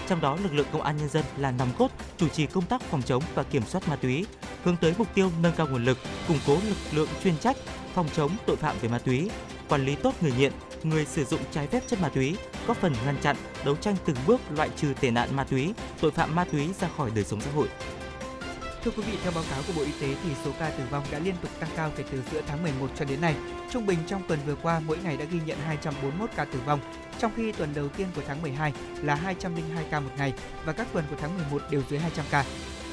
Trong 0.08 0.20
đó, 0.20 0.38
lực 0.42 0.54
lượng 0.54 0.66
công 0.72 0.82
an 0.82 0.96
nhân 0.96 1.08
dân 1.08 1.24
là 1.36 1.50
nòng 1.50 1.70
cốt 1.78 1.90
chủ 2.16 2.28
trì 2.28 2.46
công 2.46 2.66
tác 2.66 2.82
phòng 2.82 3.02
chống 3.02 3.22
và 3.34 3.42
kiểm 3.42 3.62
soát 3.62 3.88
ma 3.88 3.96
túy, 3.96 4.26
hướng 4.64 4.76
tới 4.76 4.94
mục 4.98 5.08
tiêu 5.14 5.30
nâng 5.42 5.52
cao 5.56 5.66
nguồn 5.66 5.84
lực, 5.84 5.98
củng 6.28 6.38
cố 6.46 6.54
lực 6.68 6.76
lượng 6.92 7.08
chuyên 7.24 7.38
trách 7.38 7.56
phòng 7.94 8.08
chống 8.16 8.30
tội 8.46 8.56
phạm 8.56 8.76
về 8.80 8.88
ma 8.88 8.98
túy, 8.98 9.30
quản 9.68 9.84
lý 9.84 9.94
tốt 9.94 10.14
người 10.20 10.32
nghiện, 10.38 10.52
người 10.82 11.04
sử 11.04 11.24
dụng 11.24 11.40
trái 11.50 11.66
phép 11.66 11.82
chất 11.86 12.00
ma 12.00 12.08
túy, 12.08 12.36
góp 12.66 12.76
phần 12.76 12.92
ngăn 13.04 13.16
chặn, 13.22 13.36
đấu 13.64 13.76
tranh 13.76 13.96
từng 14.04 14.16
bước 14.26 14.40
loại 14.50 14.70
trừ 14.76 14.94
tệ 15.00 15.10
nạn 15.10 15.36
ma 15.36 15.44
túy, 15.44 15.74
tội 16.00 16.10
phạm 16.10 16.34
ma 16.34 16.44
túy 16.44 16.68
ra 16.80 16.88
khỏi 16.96 17.10
đời 17.14 17.24
sống 17.24 17.40
xã 17.40 17.50
hội. 17.50 17.68
Thưa 18.86 18.92
quý 18.96 19.02
vị, 19.02 19.18
theo 19.22 19.32
báo 19.34 19.44
cáo 19.50 19.62
của 19.66 19.72
Bộ 19.76 19.82
Y 19.82 19.92
tế 20.00 20.16
thì 20.24 20.30
số 20.44 20.50
ca 20.58 20.70
tử 20.70 20.84
vong 20.90 21.04
đã 21.12 21.18
liên 21.18 21.34
tục 21.42 21.50
tăng 21.60 21.70
cao 21.76 21.90
kể 21.96 22.04
từ 22.10 22.22
giữa 22.32 22.42
tháng 22.46 22.62
11 22.62 22.90
cho 22.96 23.04
đến 23.04 23.20
nay. 23.20 23.34
Trung 23.70 23.86
bình 23.86 23.98
trong 24.06 24.22
tuần 24.28 24.38
vừa 24.46 24.54
qua, 24.54 24.80
mỗi 24.86 24.98
ngày 25.04 25.16
đã 25.16 25.24
ghi 25.24 25.38
nhận 25.46 25.58
241 25.58 26.30
ca 26.36 26.44
tử 26.44 26.58
vong, 26.66 26.80
trong 27.18 27.32
khi 27.36 27.52
tuần 27.52 27.74
đầu 27.74 27.88
tiên 27.88 28.06
của 28.16 28.22
tháng 28.26 28.42
12 28.42 28.72
là 29.02 29.14
202 29.14 29.84
ca 29.90 30.00
một 30.00 30.10
ngày 30.18 30.32
và 30.64 30.72
các 30.72 30.86
tuần 30.92 31.04
của 31.10 31.16
tháng 31.20 31.36
11 31.38 31.62
đều 31.70 31.82
dưới 31.90 32.00
200 32.00 32.24
ca. 32.30 32.44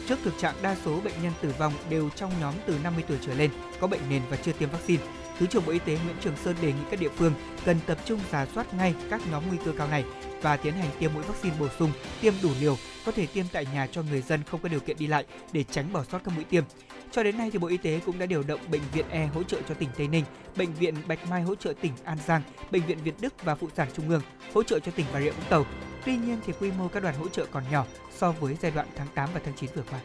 Trước 0.07 0.19
thực 0.23 0.33
trạng 0.39 0.55
đa 0.61 0.75
số 0.85 0.99
bệnh 1.01 1.13
nhân 1.23 1.33
tử 1.41 1.53
vong 1.59 1.73
đều 1.89 2.09
trong 2.09 2.31
nhóm 2.41 2.53
từ 2.65 2.77
50 2.83 3.03
tuổi 3.07 3.17
trở 3.25 3.33
lên, 3.33 3.51
có 3.79 3.87
bệnh 3.87 4.01
nền 4.09 4.21
và 4.29 4.37
chưa 4.37 4.51
tiêm 4.51 4.69
vaccine, 4.69 5.03
Thứ 5.39 5.47
trưởng 5.47 5.65
Bộ 5.65 5.71
Y 5.71 5.79
tế 5.79 5.97
Nguyễn 6.05 6.15
Trường 6.21 6.37
Sơn 6.37 6.55
đề 6.61 6.67
nghị 6.67 6.83
các 6.91 6.99
địa 6.99 7.09
phương 7.09 7.33
cần 7.65 7.77
tập 7.85 7.97
trung 8.05 8.19
giả 8.31 8.45
soát 8.53 8.73
ngay 8.73 8.95
các 9.09 9.21
nhóm 9.31 9.43
nguy 9.47 9.57
cơ 9.65 9.71
cao 9.77 9.87
này 9.87 10.03
và 10.41 10.57
tiến 10.57 10.73
hành 10.73 10.89
tiêm 10.99 11.13
mũi 11.13 11.23
vaccine 11.23 11.55
bổ 11.59 11.67
sung, 11.79 11.91
tiêm 12.21 12.33
đủ 12.43 12.49
liều, 12.59 12.77
có 13.05 13.11
thể 13.11 13.25
tiêm 13.25 13.45
tại 13.51 13.65
nhà 13.73 13.87
cho 13.91 14.01
người 14.01 14.21
dân 14.21 14.43
không 14.43 14.59
có 14.63 14.69
điều 14.69 14.79
kiện 14.79 14.97
đi 14.97 15.07
lại 15.07 15.25
để 15.51 15.63
tránh 15.63 15.93
bỏ 15.93 16.03
sót 16.11 16.19
các 16.23 16.35
mũi 16.35 16.43
tiêm. 16.43 16.63
Cho 17.11 17.23
đến 17.23 17.37
nay 17.37 17.49
thì 17.53 17.59
Bộ 17.59 17.67
Y 17.67 17.77
tế 17.77 17.99
cũng 18.05 18.19
đã 18.19 18.25
điều 18.25 18.43
động 18.43 18.59
bệnh 18.71 18.81
viện 18.93 19.05
E 19.09 19.25
hỗ 19.25 19.43
trợ 19.43 19.57
cho 19.69 19.75
tỉnh 19.75 19.89
Tây 19.97 20.07
Ninh, 20.07 20.25
bệnh 20.55 20.73
viện 20.73 20.95
Bạch 21.07 21.29
Mai 21.29 21.41
hỗ 21.41 21.55
trợ 21.55 21.73
tỉnh 21.81 21.93
An 22.03 22.17
Giang, 22.27 22.41
bệnh 22.71 22.85
viện 22.85 22.97
Việt 23.03 23.15
Đức 23.21 23.43
và 23.43 23.55
phụ 23.55 23.67
sản 23.75 23.87
Trung 23.93 24.09
ương 24.09 24.21
hỗ 24.53 24.63
trợ 24.63 24.79
cho 24.79 24.91
tỉnh 24.91 25.05
Bà 25.13 25.21
Rịa 25.21 25.31
Vũng 25.31 25.49
Tàu. 25.49 25.65
Tuy 26.05 26.17
nhiên 26.17 26.37
thì 26.45 26.53
quy 26.59 26.71
mô 26.71 26.87
các 26.87 27.03
đoàn 27.03 27.15
hỗ 27.15 27.29
trợ 27.29 27.45
còn 27.51 27.63
nhỏ 27.71 27.85
so 28.17 28.31
với 28.31 28.57
giai 28.61 28.71
đoạn 28.71 28.87
tháng 28.95 29.07
8 29.15 29.29
và 29.33 29.41
tháng 29.45 29.55
9 29.55 29.69
vừa 29.75 29.83
qua. 29.91 29.99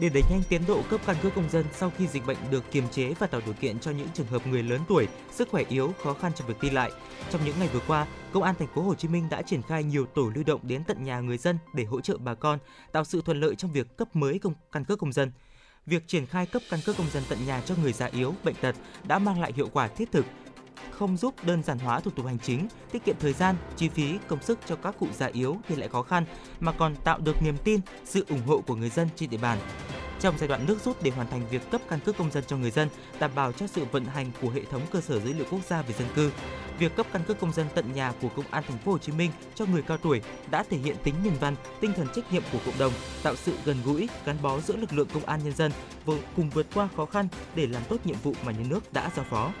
Để 0.00 0.08
đẩy 0.08 0.22
nhanh 0.30 0.42
tiến 0.48 0.62
độ 0.68 0.82
cấp 0.90 1.00
căn 1.06 1.16
cước 1.22 1.34
công 1.34 1.50
dân 1.50 1.64
sau 1.72 1.92
khi 1.98 2.06
dịch 2.06 2.26
bệnh 2.26 2.36
được 2.50 2.70
kiềm 2.70 2.88
chế 2.88 3.14
và 3.18 3.26
tạo 3.26 3.40
điều 3.44 3.54
kiện 3.54 3.78
cho 3.78 3.90
những 3.90 4.08
trường 4.14 4.26
hợp 4.26 4.46
người 4.46 4.62
lớn 4.62 4.80
tuổi, 4.88 5.08
sức 5.32 5.48
khỏe 5.50 5.64
yếu, 5.68 5.92
khó 6.02 6.14
khăn 6.14 6.32
trong 6.34 6.48
việc 6.48 6.60
đi 6.62 6.70
lại. 6.70 6.90
Trong 7.30 7.40
những 7.44 7.54
ngày 7.58 7.68
vừa 7.72 7.80
qua, 7.86 8.06
Công 8.36 8.42
an 8.42 8.54
thành 8.58 8.68
phố 8.74 8.82
Hồ 8.82 8.94
Chí 8.94 9.08
Minh 9.08 9.28
đã 9.30 9.42
triển 9.42 9.62
khai 9.62 9.84
nhiều 9.84 10.06
tổ 10.06 10.30
lưu 10.34 10.44
động 10.44 10.60
đến 10.62 10.84
tận 10.84 11.04
nhà 11.04 11.20
người 11.20 11.38
dân 11.38 11.58
để 11.74 11.84
hỗ 11.84 12.00
trợ 12.00 12.16
bà 12.18 12.34
con, 12.34 12.58
tạo 12.92 13.04
sự 13.04 13.22
thuận 13.24 13.40
lợi 13.40 13.54
trong 13.54 13.72
việc 13.72 13.96
cấp 13.96 14.16
mới 14.16 14.38
công 14.38 14.54
căn 14.72 14.84
cước 14.84 14.98
công 14.98 15.12
dân. 15.12 15.32
Việc 15.86 16.02
triển 16.06 16.26
khai 16.26 16.46
cấp 16.46 16.62
căn 16.70 16.80
cước 16.86 16.96
công 16.96 17.10
dân 17.10 17.22
tận 17.28 17.38
nhà 17.46 17.60
cho 17.60 17.74
người 17.82 17.92
già 17.92 18.06
yếu, 18.06 18.34
bệnh 18.44 18.54
tật 18.54 18.76
đã 19.04 19.18
mang 19.18 19.40
lại 19.40 19.52
hiệu 19.56 19.68
quả 19.72 19.88
thiết 19.88 20.12
thực, 20.12 20.26
không 20.90 21.16
giúp 21.16 21.34
đơn 21.44 21.62
giản 21.62 21.78
hóa 21.78 22.00
thủ 22.00 22.10
tục 22.10 22.26
hành 22.26 22.38
chính, 22.38 22.68
tiết 22.92 23.04
kiệm 23.04 23.16
thời 23.20 23.32
gian, 23.32 23.56
chi 23.76 23.88
phí, 23.88 24.18
công 24.26 24.42
sức 24.42 24.58
cho 24.66 24.76
các 24.76 24.94
cụ 24.98 25.06
già 25.12 25.26
yếu 25.26 25.56
thì 25.68 25.76
lại 25.76 25.88
khó 25.88 26.02
khăn, 26.02 26.24
mà 26.60 26.72
còn 26.72 26.96
tạo 26.96 27.18
được 27.18 27.42
niềm 27.42 27.56
tin, 27.64 27.80
sự 28.04 28.24
ủng 28.28 28.42
hộ 28.46 28.60
của 28.66 28.74
người 28.74 28.90
dân 28.90 29.08
trên 29.16 29.30
địa 29.30 29.38
bàn. 29.38 29.58
Trong 30.20 30.38
giai 30.38 30.48
đoạn 30.48 30.66
nước 30.66 30.78
rút 30.84 31.02
để 31.02 31.10
hoàn 31.10 31.30
thành 31.30 31.48
việc 31.50 31.70
cấp 31.70 31.80
căn 31.88 32.00
cước 32.00 32.16
công 32.16 32.30
dân 32.30 32.44
cho 32.46 32.56
người 32.56 32.70
dân, 32.70 32.88
đảm 33.18 33.30
bảo 33.34 33.52
cho 33.52 33.66
sự 33.66 33.84
vận 33.92 34.04
hành 34.04 34.30
của 34.42 34.50
hệ 34.50 34.64
thống 34.64 34.82
cơ 34.90 35.00
sở 35.00 35.20
dữ 35.20 35.32
liệu 35.32 35.46
quốc 35.50 35.60
gia 35.68 35.82
về 35.82 35.94
dân 35.98 36.08
cư, 36.14 36.30
việc 36.78 36.96
cấp 36.96 37.06
căn 37.12 37.22
cước 37.24 37.40
công 37.40 37.52
dân 37.52 37.66
tận 37.74 37.92
nhà 37.92 38.12
của 38.22 38.28
Công 38.28 38.44
an 38.50 38.64
thành 38.68 38.78
phố 38.78 38.92
Hồ 38.92 38.98
Chí 38.98 39.12
Minh 39.12 39.30
cho 39.54 39.66
người 39.66 39.82
cao 39.82 39.96
tuổi 39.96 40.20
đã 40.50 40.64
thể 40.70 40.76
hiện 40.76 40.96
tính 41.02 41.14
nhân 41.22 41.34
văn, 41.40 41.56
tinh 41.80 41.92
thần 41.96 42.06
trách 42.14 42.32
nhiệm 42.32 42.42
của 42.52 42.58
cộng 42.66 42.78
đồng, 42.78 42.92
tạo 43.22 43.36
sự 43.36 43.56
gần 43.64 43.76
gũi, 43.84 44.08
gắn 44.24 44.36
bó 44.42 44.60
giữa 44.60 44.76
lực 44.76 44.92
lượng 44.92 45.08
công 45.14 45.24
an 45.24 45.40
nhân 45.44 45.52
dân 45.52 45.72
cùng 46.36 46.50
vượt 46.50 46.66
qua 46.74 46.88
khó 46.96 47.06
khăn 47.06 47.28
để 47.54 47.66
làm 47.66 47.82
tốt 47.88 47.96
nhiệm 48.04 48.16
vụ 48.22 48.32
mà 48.44 48.52
nhà 48.52 48.64
nước 48.68 48.92
đã 48.92 49.10
giao 49.16 49.24
phó. 49.30 49.52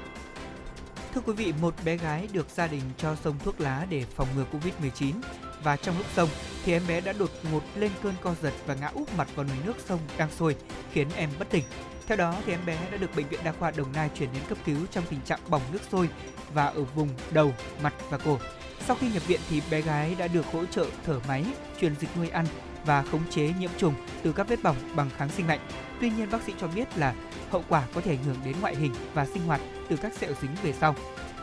Thưa 1.16 1.22
quý 1.26 1.32
vị, 1.32 1.52
một 1.60 1.74
bé 1.84 1.96
gái 1.96 2.28
được 2.32 2.46
gia 2.50 2.66
đình 2.66 2.82
cho 2.98 3.16
sông 3.24 3.34
thuốc 3.44 3.60
lá 3.60 3.86
để 3.90 4.04
phòng 4.16 4.28
ngừa 4.36 4.44
Covid-19 4.52 5.12
và 5.62 5.76
trong 5.76 5.98
lúc 5.98 6.06
sông 6.16 6.28
thì 6.64 6.72
em 6.72 6.82
bé 6.88 7.00
đã 7.00 7.12
đột 7.12 7.30
ngột 7.52 7.62
lên 7.76 7.90
cơn 8.02 8.14
co 8.20 8.34
giật 8.42 8.52
và 8.66 8.74
ngã 8.74 8.86
úp 8.86 9.14
mặt 9.16 9.28
vào 9.34 9.46
nồi 9.46 9.56
nước 9.66 9.76
sông 9.88 10.00
đang 10.18 10.30
sôi, 10.30 10.56
khiến 10.92 11.08
em 11.16 11.30
bất 11.38 11.50
tỉnh. 11.50 11.64
Theo 12.06 12.16
đó 12.16 12.34
thì 12.46 12.52
em 12.52 12.66
bé 12.66 12.78
đã 12.90 12.96
được 12.96 13.16
bệnh 13.16 13.28
viện 13.28 13.40
đa 13.44 13.52
khoa 13.52 13.70
Đồng 13.70 13.92
Nai 13.92 14.10
chuyển 14.14 14.32
đến 14.32 14.42
cấp 14.48 14.58
cứu 14.64 14.78
trong 14.90 15.04
tình 15.10 15.20
trạng 15.20 15.40
bỏng 15.48 15.62
nước 15.72 15.78
sôi 15.92 16.08
và 16.54 16.66
ở 16.66 16.82
vùng 16.82 17.08
đầu, 17.30 17.52
mặt 17.82 17.94
và 18.10 18.18
cổ. 18.18 18.38
Sau 18.86 18.96
khi 19.00 19.08
nhập 19.08 19.26
viện 19.26 19.40
thì 19.50 19.62
bé 19.70 19.80
gái 19.80 20.14
đã 20.18 20.28
được 20.28 20.46
hỗ 20.46 20.64
trợ 20.64 20.86
thở 21.06 21.20
máy, 21.28 21.44
truyền 21.80 21.94
dịch 22.00 22.16
nuôi 22.16 22.28
ăn 22.28 22.46
và 22.84 23.02
khống 23.02 23.30
chế 23.30 23.52
nhiễm 23.60 23.70
trùng 23.78 23.94
từ 24.22 24.32
các 24.32 24.48
vết 24.48 24.62
bỏng 24.62 24.76
bằng 24.96 25.10
kháng 25.16 25.28
sinh 25.28 25.48
lạnh. 25.48 25.60
Tuy 26.00 26.10
nhiên 26.10 26.30
bác 26.30 26.42
sĩ 26.42 26.52
cho 26.60 26.68
biết 26.68 26.98
là 26.98 27.14
hậu 27.50 27.64
quả 27.68 27.82
có 27.94 28.00
thể 28.00 28.12
ảnh 28.12 28.24
hưởng 28.24 28.36
đến 28.44 28.54
ngoại 28.60 28.76
hình 28.76 28.94
và 29.14 29.26
sinh 29.26 29.42
hoạt 29.46 29.60
từ 29.88 29.96
các 29.96 30.12
sẹo 30.18 30.30
dính 30.42 30.50
về 30.62 30.72
sau. 30.80 30.94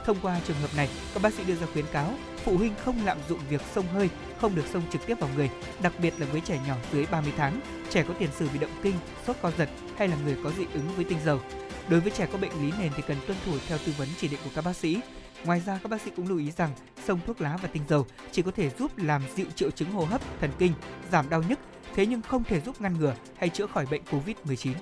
Thông 0.06 0.18
qua 0.22 0.40
trường 0.48 0.58
hợp 0.58 0.70
này, 0.78 0.90
các 1.14 1.24
bác 1.24 1.34
sĩ 1.34 1.44
đưa 1.44 1.56
ra 1.56 1.68
khuyến 1.74 1.86
cáo 1.92 2.14
phụ 2.44 2.58
huynh 2.58 2.74
không 2.86 3.06
lạm 3.06 3.18
dụng 3.30 3.40
việc 3.50 3.62
sông 3.76 3.86
hơi, 3.94 4.10
không 4.42 4.56
được 4.56 4.66
sông 4.74 4.82
trực 4.92 5.06
tiếp 5.08 5.20
vào 5.20 5.30
người, 5.36 5.50
đặc 5.82 5.94
biệt 6.00 6.14
là 6.18 6.26
với 6.32 6.42
trẻ 6.42 6.60
nhỏ 6.68 6.76
dưới 6.92 7.06
30 7.12 7.34
tháng, 7.38 7.62
trẻ 7.90 8.04
có 8.08 8.14
tiền 8.20 8.30
sử 8.38 8.50
bị 8.54 8.60
động 8.60 8.80
kinh, 8.84 8.96
sốt 9.28 9.36
co 9.42 9.52
giật 9.58 9.70
hay 9.98 10.08
là 10.08 10.18
người 10.26 10.38
có 10.44 10.52
dị 10.58 10.66
ứng 10.74 10.96
với 10.96 11.06
tinh 11.06 11.20
dầu. 11.26 11.40
Đối 11.88 12.00
với 12.00 12.12
trẻ 12.12 12.28
có 12.32 12.38
bệnh 12.38 12.52
lý 12.62 12.74
nền 12.80 12.92
thì 12.96 13.04
cần 13.08 13.18
tuân 13.28 13.38
thủ 13.46 13.58
theo 13.68 13.78
tư 13.86 13.94
vấn 13.98 14.08
chỉ 14.18 14.28
định 14.28 14.40
của 14.44 14.50
các 14.56 14.66
bác 14.66 14.76
sĩ. 14.76 15.00
Ngoài 15.46 15.62
ra 15.66 15.80
các 15.84 15.90
bác 15.90 16.02
sĩ 16.02 16.12
cũng 16.16 16.28
lưu 16.28 16.38
ý 16.38 16.52
rằng 16.52 16.72
sông 17.08 17.20
thuốc 17.26 17.42
lá 17.42 17.58
và 17.62 17.68
tinh 17.68 17.84
dầu 17.90 18.06
chỉ 18.32 18.42
có 18.42 18.52
thể 18.52 18.70
giúp 18.70 18.98
làm 18.98 19.24
dịu 19.36 19.48
triệu 19.56 19.72
chứng 19.72 19.92
hô 19.92 20.06
hấp, 20.06 20.22
thần 20.40 20.52
kinh, 20.60 20.74
giảm 21.12 21.30
đau 21.30 21.44
nhức, 21.44 21.60
thế 21.96 22.06
nhưng 22.06 22.22
không 22.22 22.44
thể 22.44 22.62
giúp 22.62 22.82
ngăn 22.82 22.98
ngừa 22.98 23.16
hay 23.38 23.50
chữa 23.50 23.68
khỏi 23.68 23.86
bệnh 23.86 24.02
COVID-19. 24.12 24.74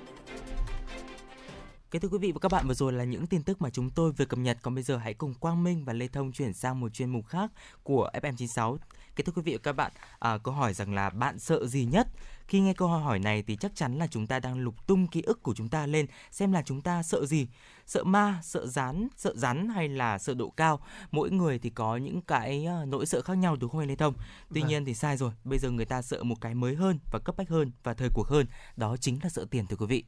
Kính 1.92 2.02
thưa 2.02 2.08
quý 2.08 2.18
vị 2.18 2.32
và 2.32 2.38
các 2.38 2.52
bạn, 2.52 2.68
vừa 2.68 2.74
rồi 2.74 2.92
là 2.92 3.04
những 3.04 3.26
tin 3.26 3.42
tức 3.42 3.62
mà 3.62 3.70
chúng 3.70 3.90
tôi 3.90 4.12
vừa 4.12 4.24
cập 4.24 4.38
nhật. 4.38 4.58
Còn 4.62 4.74
bây 4.74 4.82
giờ 4.82 4.96
hãy 4.96 5.14
cùng 5.14 5.34
Quang 5.34 5.64
Minh 5.64 5.84
và 5.84 5.92
Lê 5.92 6.08
Thông 6.08 6.32
chuyển 6.32 6.52
sang 6.52 6.80
một 6.80 6.88
chuyên 6.88 7.10
mục 7.10 7.26
khác 7.26 7.50
của 7.82 8.10
FM96. 8.12 8.76
Kính 9.16 9.26
thưa 9.26 9.32
quý 9.36 9.42
vị 9.42 9.52
và 9.52 9.58
các 9.62 9.72
bạn, 9.72 9.92
à, 10.18 10.38
câu 10.38 10.54
hỏi 10.54 10.74
rằng 10.74 10.94
là 10.94 11.10
bạn 11.10 11.38
sợ 11.38 11.66
gì 11.66 11.84
nhất? 11.84 12.08
Khi 12.46 12.60
nghe 12.60 12.74
câu 12.74 12.88
hỏi 12.88 13.18
này 13.18 13.42
thì 13.46 13.56
chắc 13.56 13.72
chắn 13.74 13.98
là 13.98 14.06
chúng 14.06 14.26
ta 14.26 14.38
đang 14.40 14.58
lục 14.58 14.86
tung 14.86 15.06
ký 15.06 15.22
ức 15.22 15.42
của 15.42 15.54
chúng 15.54 15.68
ta 15.68 15.86
lên 15.86 16.06
xem 16.30 16.52
là 16.52 16.62
chúng 16.62 16.80
ta 16.80 17.02
sợ 17.02 17.26
gì. 17.26 17.46
Sợ 17.86 18.04
ma, 18.04 18.40
sợ 18.42 18.66
rắn, 18.66 19.08
sợ 19.16 19.32
rắn 19.36 19.68
hay 19.68 19.88
là 19.88 20.18
sợ 20.18 20.34
độ 20.34 20.50
cao. 20.50 20.80
Mỗi 21.10 21.30
người 21.30 21.58
thì 21.58 21.70
có 21.70 21.96
những 21.96 22.22
cái 22.22 22.66
à, 22.66 22.84
nỗi 22.86 23.06
sợ 23.06 23.22
khác 23.22 23.34
nhau 23.34 23.56
đúng 23.56 23.70
không 23.70 23.80
anh 23.80 23.88
Lê 23.88 23.96
Thông? 23.96 24.14
Tuy 24.54 24.60
Vâng. 24.60 24.68
nhiên 24.68 24.84
thì 24.84 24.94
sai 24.94 25.16
rồi. 25.16 25.32
Bây 25.44 25.58
giờ 25.58 25.70
người 25.70 25.84
ta 25.84 26.02
sợ 26.02 26.22
một 26.22 26.40
cái 26.40 26.54
mới 26.54 26.74
hơn 26.74 26.98
và 27.12 27.18
cấp 27.24 27.36
bách 27.36 27.48
hơn 27.48 27.70
và 27.82 27.94
thời 27.94 28.08
cuộc 28.14 28.28
hơn. 28.28 28.46
Đó 28.76 28.96
chính 28.96 29.18
là 29.22 29.28
sợ 29.28 29.46
tiền 29.50 29.66
thưa 29.66 29.76
quý 29.76 29.86
vị. 29.86 30.04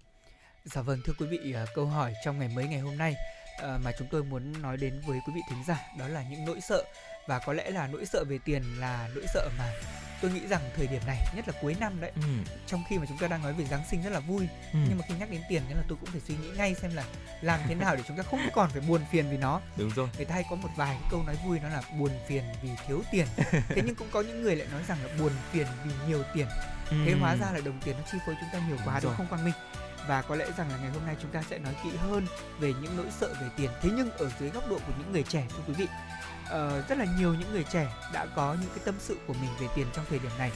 Dạ 0.65 0.83
vâng 0.83 1.01
thưa 1.05 1.13
quý 1.19 1.27
vị, 1.27 1.53
à, 1.53 1.67
câu 1.75 1.87
hỏi 1.87 2.15
trong 2.25 2.39
ngày 2.39 2.49
mới 2.55 2.69
ngày 2.69 2.81
hôm 2.81 2.99
nay 2.99 3.15
à, 3.63 3.79
mà 3.85 3.93
chúng 3.99 4.09
tôi 4.11 4.25
muốn 4.25 4.63
nói 4.63 4.77
đến 4.77 5.01
với 5.07 5.21
quý 5.27 5.33
vị 5.35 5.41
thính 5.51 5.65
giả 5.67 5.81
đó 5.99 6.09
là 6.09 6.25
những 6.31 6.45
nỗi 6.45 6.61
sợ 6.61 6.85
và 7.27 7.39
có 7.39 7.53
lẽ 7.53 7.71
là 7.71 7.87
nỗi 7.87 8.07
sợ 8.07 8.25
về 8.29 8.39
tiền 8.45 8.63
là 8.79 9.09
nỗi 9.15 9.25
sợ 9.35 9.49
mà 9.59 9.73
tôi 10.23 10.31
nghĩ 10.31 10.47
rằng 10.47 10.61
thời 10.77 10.87
điểm 10.87 11.01
này 11.07 11.19
nhất 11.37 11.49
là 11.49 11.55
cuối 11.63 11.77
năm 11.81 12.01
đấy 12.01 12.13
Ừ, 12.17 12.23
trong 12.67 12.85
khi 12.89 12.99
mà 12.99 13.07
chúng 13.09 13.19
ta 13.19 13.29
đang 13.29 13.43
nói 13.43 13.53
về 13.53 13.65
Giáng 13.65 13.83
sinh 13.91 14.03
rất 14.03 14.11
là 14.11 14.21
vui 14.21 14.49
ừ, 14.73 14.79
nhưng 14.89 14.99
mà 14.99 15.05
khi 15.09 15.15
nhắc 15.21 15.31
đến 15.31 15.41
tiền 15.49 15.63
thế 15.69 15.75
là 15.75 15.83
tôi 15.89 15.99
cũng 16.01 16.11
phải 16.11 16.21
suy 16.29 16.35
nghĩ 16.37 16.49
ngay 16.57 16.75
xem 16.75 16.95
là 16.95 17.05
làm 17.41 17.61
thế 17.69 17.75
nào 17.75 17.97
để 17.97 18.03
chúng 18.09 18.17
ta 18.17 18.23
không 18.23 18.41
còn 18.55 18.71
phải 18.71 18.81
buồn 18.81 19.01
phiền 19.13 19.31
vì 19.31 19.37
nó. 19.37 19.61
Đúng 19.77 19.91
rồi. 19.97 20.09
người 20.17 20.25
ta 20.25 20.35
hay 20.35 20.45
có 20.51 20.57
một 20.57 20.69
vài 20.77 20.97
câu 21.11 21.23
nói 21.27 21.37
vui 21.47 21.59
đó 21.59 21.69
là 21.69 21.83
buồn 21.99 22.11
phiền 22.29 22.45
vì 22.63 22.69
thiếu 22.89 23.03
tiền 23.13 23.27
thế 23.69 23.83
nhưng 23.87 23.95
cũng 23.95 24.09
có 24.11 24.21
những 24.21 24.43
người 24.43 24.57
lại 24.57 24.69
nói 24.73 24.83
rằng 24.89 24.99
là 25.05 25.15
buồn 25.19 25.33
phiền 25.53 25.67
vì 25.85 25.93
nhiều 26.09 26.23
tiền 26.35 26.47
thế 26.91 27.13
Ừ. 27.13 27.17
hóa 27.21 27.37
ra 27.37 27.51
là 27.53 27.61
đồng 27.65 27.81
tiền 27.85 27.97
nó 27.99 28.05
chi 28.13 28.19
phối 28.27 28.35
chúng 28.41 28.49
ta 28.53 28.59
nhiều 28.69 28.77
quá 28.85 28.95
Đúng 28.95 29.03
đúng 29.03 29.11
rồi. 29.11 29.15
không 29.17 29.27
quang 29.27 29.45
minh? 29.45 29.55
Và 30.09 30.23
có 30.23 30.35
lẽ 30.35 30.47
rằng 30.59 30.71
là 30.71 30.77
ngày 30.77 30.91
hôm 30.91 31.07
nay 31.07 31.17
chúng 31.23 31.31
ta 31.31 31.43
sẽ 31.51 31.59
nói 31.59 31.75
kỹ 31.85 31.91
hơn 31.99 32.27
về 32.61 32.73
những 32.83 32.97
nỗi 32.97 33.07
sợ 33.21 33.35
về 33.41 33.47
tiền. 33.57 33.71
Thế 33.83 33.91
nhưng 33.97 34.11
ở 34.11 34.31
dưới 34.41 34.51
góc 34.51 34.69
độ 34.71 34.77
của 34.87 34.93
những 34.99 35.13
người 35.13 35.23
trẻ 35.23 35.45
thưa 35.51 35.63
quý 35.69 35.75
vị 35.75 35.87
ờ, 36.49 36.83
rất 36.89 36.99
là 36.99 37.07
nhiều 37.19 37.35
những 37.35 37.53
người 37.53 37.65
trẻ 37.73 37.87
đã 38.13 38.27
có 38.37 38.57
những 38.61 38.71
cái 38.71 38.79
tâm 38.85 38.95
sự 38.99 39.19
của 39.27 39.33
mình 39.35 39.51
về 39.61 39.67
tiền 39.77 39.87
trong 39.95 40.05
thời 40.11 40.19
điểm 40.19 40.31
này 40.39 40.51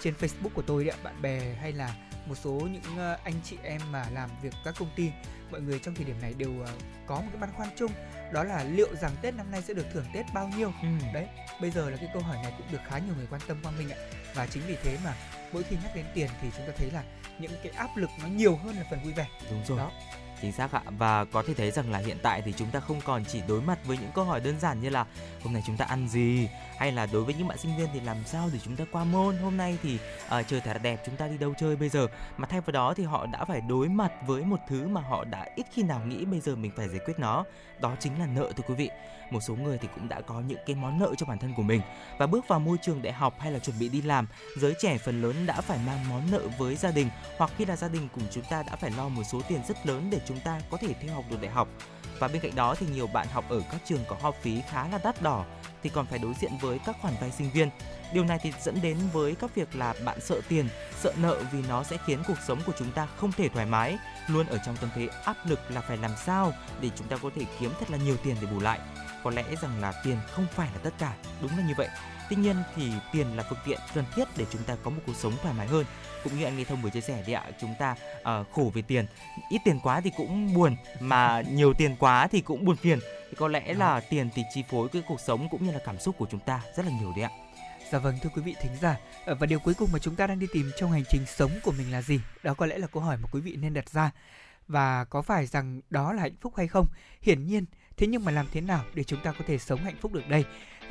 trên 0.00 0.14
Facebook 0.20 0.48
của 0.54 0.62
tôi 0.62 0.84
đấy 0.84 0.96
bạn 1.02 1.22
bè 1.22 1.40
hay 1.60 1.72
là 1.72 1.94
một 2.26 2.34
số 2.34 2.50
những 2.50 2.98
ờ, 2.98 3.18
anh 3.24 3.34
chị 3.44 3.56
em 3.62 3.80
mà 3.92 4.06
làm 4.12 4.30
việc 4.42 4.52
các 4.64 4.74
công 4.78 4.88
ty 4.96 5.10
mọi 5.50 5.60
người 5.60 5.78
trong 5.78 5.94
thời 5.94 6.04
điểm 6.04 6.20
này 6.20 6.34
đều 6.38 6.60
ờ, 6.66 6.72
có 7.06 7.14
một 7.16 7.26
cái 7.32 7.40
băn 7.40 7.50
khoăn 7.56 7.68
chung 7.76 7.92
đó 8.32 8.44
là 8.44 8.64
liệu 8.64 8.96
rằng 8.96 9.12
Tết 9.22 9.34
năm 9.34 9.50
nay 9.50 9.62
sẽ 9.62 9.74
được 9.74 9.86
thưởng 9.92 10.04
Tết 10.14 10.26
bao 10.34 10.50
nhiêu 10.56 10.72
Ừ. 10.82 10.88
đấy 11.14 11.26
bây 11.60 11.70
giờ 11.70 11.90
là 11.90 11.96
cái 11.96 12.08
câu 12.12 12.22
hỏi 12.22 12.36
này 12.42 12.52
cũng 12.58 12.66
được 12.72 12.80
khá 12.88 12.98
nhiều 12.98 13.14
người 13.16 13.26
quan 13.30 13.40
tâm 13.48 13.56
quang 13.62 13.78
minh 13.78 13.90
ạ 13.90 13.96
và 14.34 14.46
chính 14.46 14.62
vì 14.66 14.76
thế 14.82 14.98
mà 15.04 15.14
mỗi 15.52 15.62
khi 15.62 15.76
nhắc 15.82 15.94
đến 15.94 16.04
tiền 16.14 16.30
thì 16.42 16.48
chúng 16.56 16.66
ta 16.66 16.72
thấy 16.76 16.90
là 16.90 17.02
những 17.38 17.52
cái 17.62 17.72
áp 17.72 17.96
lực 17.96 18.10
nó 18.22 18.28
nhiều 18.28 18.56
hơn 18.56 18.76
là 18.76 18.84
phần 18.90 19.02
vui 19.04 19.12
vẻ 19.12 19.26
Đúng 19.50 19.64
rồi. 19.68 19.78
Đó. 19.78 19.90
Chính 20.42 20.52
xác 20.52 20.72
ạ. 20.72 20.82
Và 20.98 21.24
có 21.24 21.42
thể 21.46 21.54
thấy 21.54 21.70
rằng 21.70 21.90
là 21.90 21.98
hiện 21.98 22.18
tại 22.22 22.42
thì 22.42 22.52
chúng 22.56 22.70
ta 22.70 22.80
không 22.80 23.00
còn 23.04 23.24
chỉ 23.24 23.42
đối 23.48 23.62
mặt 23.62 23.78
với 23.84 23.98
những 23.98 24.10
câu 24.14 24.24
hỏi 24.24 24.40
đơn 24.40 24.60
giản 24.60 24.80
như 24.80 24.90
là 24.90 25.06
hôm 25.44 25.52
nay 25.52 25.62
chúng 25.66 25.76
ta 25.76 25.84
ăn 25.84 26.08
gì 26.08 26.48
hay 26.78 26.92
là 26.92 27.06
đối 27.06 27.24
với 27.24 27.34
những 27.34 27.48
bạn 27.48 27.58
sinh 27.58 27.76
viên 27.76 27.88
thì 27.92 28.00
làm 28.00 28.16
sao 28.26 28.50
để 28.52 28.58
chúng 28.64 28.76
ta 28.76 28.84
qua 28.92 29.04
môn 29.04 29.36
hôm 29.36 29.56
nay 29.56 29.78
thì 29.82 29.98
uh, 30.26 30.46
trời 30.48 30.60
thật 30.60 30.78
đẹp 30.82 31.02
chúng 31.06 31.16
ta 31.16 31.28
đi 31.28 31.38
đâu 31.38 31.54
chơi 31.60 31.76
bây 31.76 31.88
giờ? 31.88 32.06
Mà 32.36 32.46
thay 32.46 32.60
vào 32.60 32.72
đó 32.72 32.94
thì 32.96 33.04
họ 33.04 33.26
đã 33.26 33.44
phải 33.44 33.60
đối 33.60 33.88
mặt 33.88 34.12
với 34.26 34.42
một 34.42 34.60
thứ 34.68 34.88
mà 34.88 35.00
họ 35.00 35.24
đã 35.24 35.46
ít 35.54 35.66
khi 35.72 35.82
nào 35.82 36.00
nghĩ 36.06 36.24
bây 36.24 36.40
giờ 36.40 36.56
mình 36.56 36.72
phải 36.76 36.88
giải 36.88 37.00
quyết 37.06 37.18
nó. 37.18 37.44
Đó 37.80 37.96
chính 38.00 38.18
là 38.18 38.26
nợ 38.26 38.52
thưa 38.56 38.62
quý 38.66 38.74
vị 38.74 38.90
một 39.32 39.40
số 39.40 39.54
người 39.54 39.78
thì 39.78 39.88
cũng 39.94 40.08
đã 40.08 40.20
có 40.20 40.40
những 40.40 40.58
cái 40.66 40.76
món 40.76 40.98
nợ 40.98 41.14
cho 41.18 41.26
bản 41.26 41.38
thân 41.38 41.54
của 41.54 41.62
mình. 41.62 41.80
Và 42.18 42.26
bước 42.26 42.48
vào 42.48 42.60
môi 42.60 42.76
trường 42.82 43.02
đại 43.02 43.12
học 43.12 43.34
hay 43.38 43.52
là 43.52 43.58
chuẩn 43.58 43.78
bị 43.78 43.88
đi 43.88 44.02
làm, 44.02 44.26
giới 44.56 44.74
trẻ 44.80 44.98
phần 44.98 45.22
lớn 45.22 45.46
đã 45.46 45.60
phải 45.60 45.78
mang 45.86 46.08
món 46.08 46.30
nợ 46.30 46.40
với 46.58 46.76
gia 46.76 46.90
đình. 46.90 47.10
Hoặc 47.38 47.50
khi 47.56 47.64
là 47.64 47.76
gia 47.76 47.88
đình 47.88 48.08
cùng 48.14 48.24
chúng 48.30 48.44
ta 48.44 48.62
đã 48.62 48.76
phải 48.76 48.90
lo 48.90 49.08
một 49.08 49.22
số 49.24 49.40
tiền 49.48 49.60
rất 49.68 49.86
lớn 49.86 50.08
để 50.10 50.20
chúng 50.26 50.40
ta 50.40 50.60
có 50.70 50.76
thể 50.76 50.94
theo 50.94 51.14
học 51.14 51.24
được 51.30 51.42
đại 51.42 51.50
học. 51.50 51.68
Và 52.18 52.28
bên 52.28 52.42
cạnh 52.42 52.54
đó 52.54 52.74
thì 52.74 52.86
nhiều 52.86 53.06
bạn 53.06 53.26
học 53.32 53.44
ở 53.48 53.62
các 53.72 53.80
trường 53.84 54.04
có 54.08 54.16
học 54.20 54.34
phí 54.42 54.62
khá 54.68 54.88
là 54.88 54.98
đắt 55.04 55.22
đỏ, 55.22 55.44
thì 55.82 55.90
còn 55.90 56.06
phải 56.06 56.18
đối 56.18 56.34
diện 56.34 56.52
với 56.60 56.78
các 56.86 56.96
khoản 57.00 57.14
vay 57.20 57.30
sinh 57.30 57.50
viên. 57.50 57.70
Điều 58.12 58.24
này 58.24 58.38
thì 58.42 58.52
dẫn 58.60 58.78
đến 58.82 58.98
với 59.12 59.34
các 59.34 59.54
việc 59.54 59.76
là 59.76 59.94
bạn 60.04 60.20
sợ 60.20 60.40
tiền, 60.48 60.68
sợ 61.00 61.12
nợ 61.16 61.42
vì 61.52 61.62
nó 61.68 61.82
sẽ 61.82 61.96
khiến 62.06 62.22
cuộc 62.28 62.38
sống 62.46 62.60
của 62.66 62.72
chúng 62.78 62.92
ta 62.92 63.06
không 63.16 63.32
thể 63.32 63.48
thoải 63.48 63.66
mái. 63.66 63.98
Luôn 64.28 64.46
ở 64.46 64.58
trong 64.66 64.76
tâm 64.76 64.90
thế 64.94 65.08
áp 65.24 65.36
lực 65.44 65.70
là 65.70 65.80
phải 65.80 65.96
làm 65.96 66.10
sao 66.24 66.52
để 66.80 66.90
chúng 66.96 67.08
ta 67.08 67.16
có 67.16 67.30
thể 67.36 67.42
kiếm 67.60 67.72
thật 67.78 67.90
là 67.90 67.98
nhiều 67.98 68.16
tiền 68.24 68.36
để 68.40 68.46
bù 68.46 68.60
lại 68.60 68.80
có 69.24 69.30
lẽ 69.30 69.44
rằng 69.62 69.80
là 69.80 69.92
tiền 70.04 70.16
không 70.30 70.46
phải 70.52 70.68
là 70.74 70.78
tất 70.82 70.94
cả 70.98 71.14
đúng 71.42 71.58
là 71.58 71.64
như 71.64 71.74
vậy. 71.76 71.88
Tuy 72.30 72.36
nhiên 72.36 72.56
thì 72.76 72.92
tiền 73.12 73.36
là 73.36 73.42
phương 73.42 73.58
tiện 73.64 73.80
cần 73.94 74.04
thiết 74.14 74.24
để 74.36 74.46
chúng 74.50 74.62
ta 74.62 74.76
có 74.82 74.90
một 74.90 75.00
cuộc 75.06 75.16
sống 75.16 75.32
thoải 75.42 75.54
mái 75.54 75.66
hơn. 75.66 75.84
Cũng 76.24 76.38
như 76.38 76.44
anh 76.44 76.56
Lê 76.56 76.64
Thông 76.64 76.82
vừa 76.82 76.90
chia 76.90 77.00
sẻ 77.00 77.22
đi 77.26 77.32
ạ 77.32 77.44
chúng 77.60 77.74
ta 77.78 77.96
ờ, 78.22 78.44
khổ 78.52 78.70
về 78.74 78.82
tiền. 78.82 79.06
Ít 79.50 79.60
tiền 79.64 79.80
quá 79.82 80.00
thì 80.00 80.10
cũng 80.16 80.54
buồn 80.54 80.76
mà 81.00 81.40
nhiều 81.40 81.72
tiền 81.78 81.96
quá 81.98 82.26
thì 82.26 82.40
cũng 82.40 82.64
buồn 82.64 82.76
phiền. 82.76 82.98
Thì 83.30 83.36
có 83.36 83.48
lẽ 83.48 83.74
là 83.74 84.00
tiền 84.00 84.30
thì 84.34 84.42
chi 84.54 84.64
phối 84.70 84.88
cái 84.88 85.02
cuộc 85.08 85.20
sống 85.20 85.48
cũng 85.50 85.64
như 85.66 85.72
là 85.72 85.78
cảm 85.86 85.98
xúc 85.98 86.14
của 86.18 86.26
chúng 86.30 86.40
ta 86.40 86.60
rất 86.76 86.86
là 86.86 86.92
nhiều 87.00 87.12
đấy 87.16 87.24
ạ. 87.24 87.30
Dạ 87.92 87.98
vâng 87.98 88.18
thưa 88.22 88.30
quý 88.34 88.42
vị 88.42 88.54
thính 88.60 88.76
giả. 88.80 88.96
Ờ, 89.24 89.34
Và 89.34 89.46
điều 89.46 89.58
cuối 89.58 89.74
cùng 89.74 89.88
mà 89.92 89.98
chúng 89.98 90.14
ta 90.16 90.26
đang 90.26 90.38
đi 90.38 90.46
tìm 90.52 90.70
trong 90.78 90.92
hành 90.92 91.04
trình 91.10 91.26
sống 91.26 91.50
của 91.62 91.72
mình 91.72 91.92
là 91.92 92.02
gì? 92.02 92.20
Đó 92.42 92.54
có 92.54 92.66
lẽ 92.66 92.78
là 92.78 92.86
câu 92.86 93.02
hỏi 93.02 93.16
mà 93.16 93.28
quý 93.32 93.40
vị 93.40 93.56
nên 93.56 93.74
đặt 93.74 93.90
ra. 93.90 94.10
Và 94.68 95.04
có 95.04 95.22
phải 95.22 95.46
rằng 95.46 95.80
đó 95.90 96.12
là 96.12 96.22
hạnh 96.22 96.36
phúc 96.40 96.52
hay 96.56 96.68
không? 96.68 96.86
Hiển 97.22 97.46
nhiên 97.46 97.64
Thế 97.98 98.06
nhưng 98.06 98.24
mà 98.24 98.32
làm 98.32 98.46
thế 98.52 98.60
nào 98.60 98.84
để 98.94 99.04
chúng 99.04 99.20
ta 99.20 99.32
có 99.32 99.44
thể 99.46 99.58
sống 99.58 99.84
hạnh 99.84 99.96
phúc 100.00 100.12
được 100.12 100.28
đây? 100.28 100.44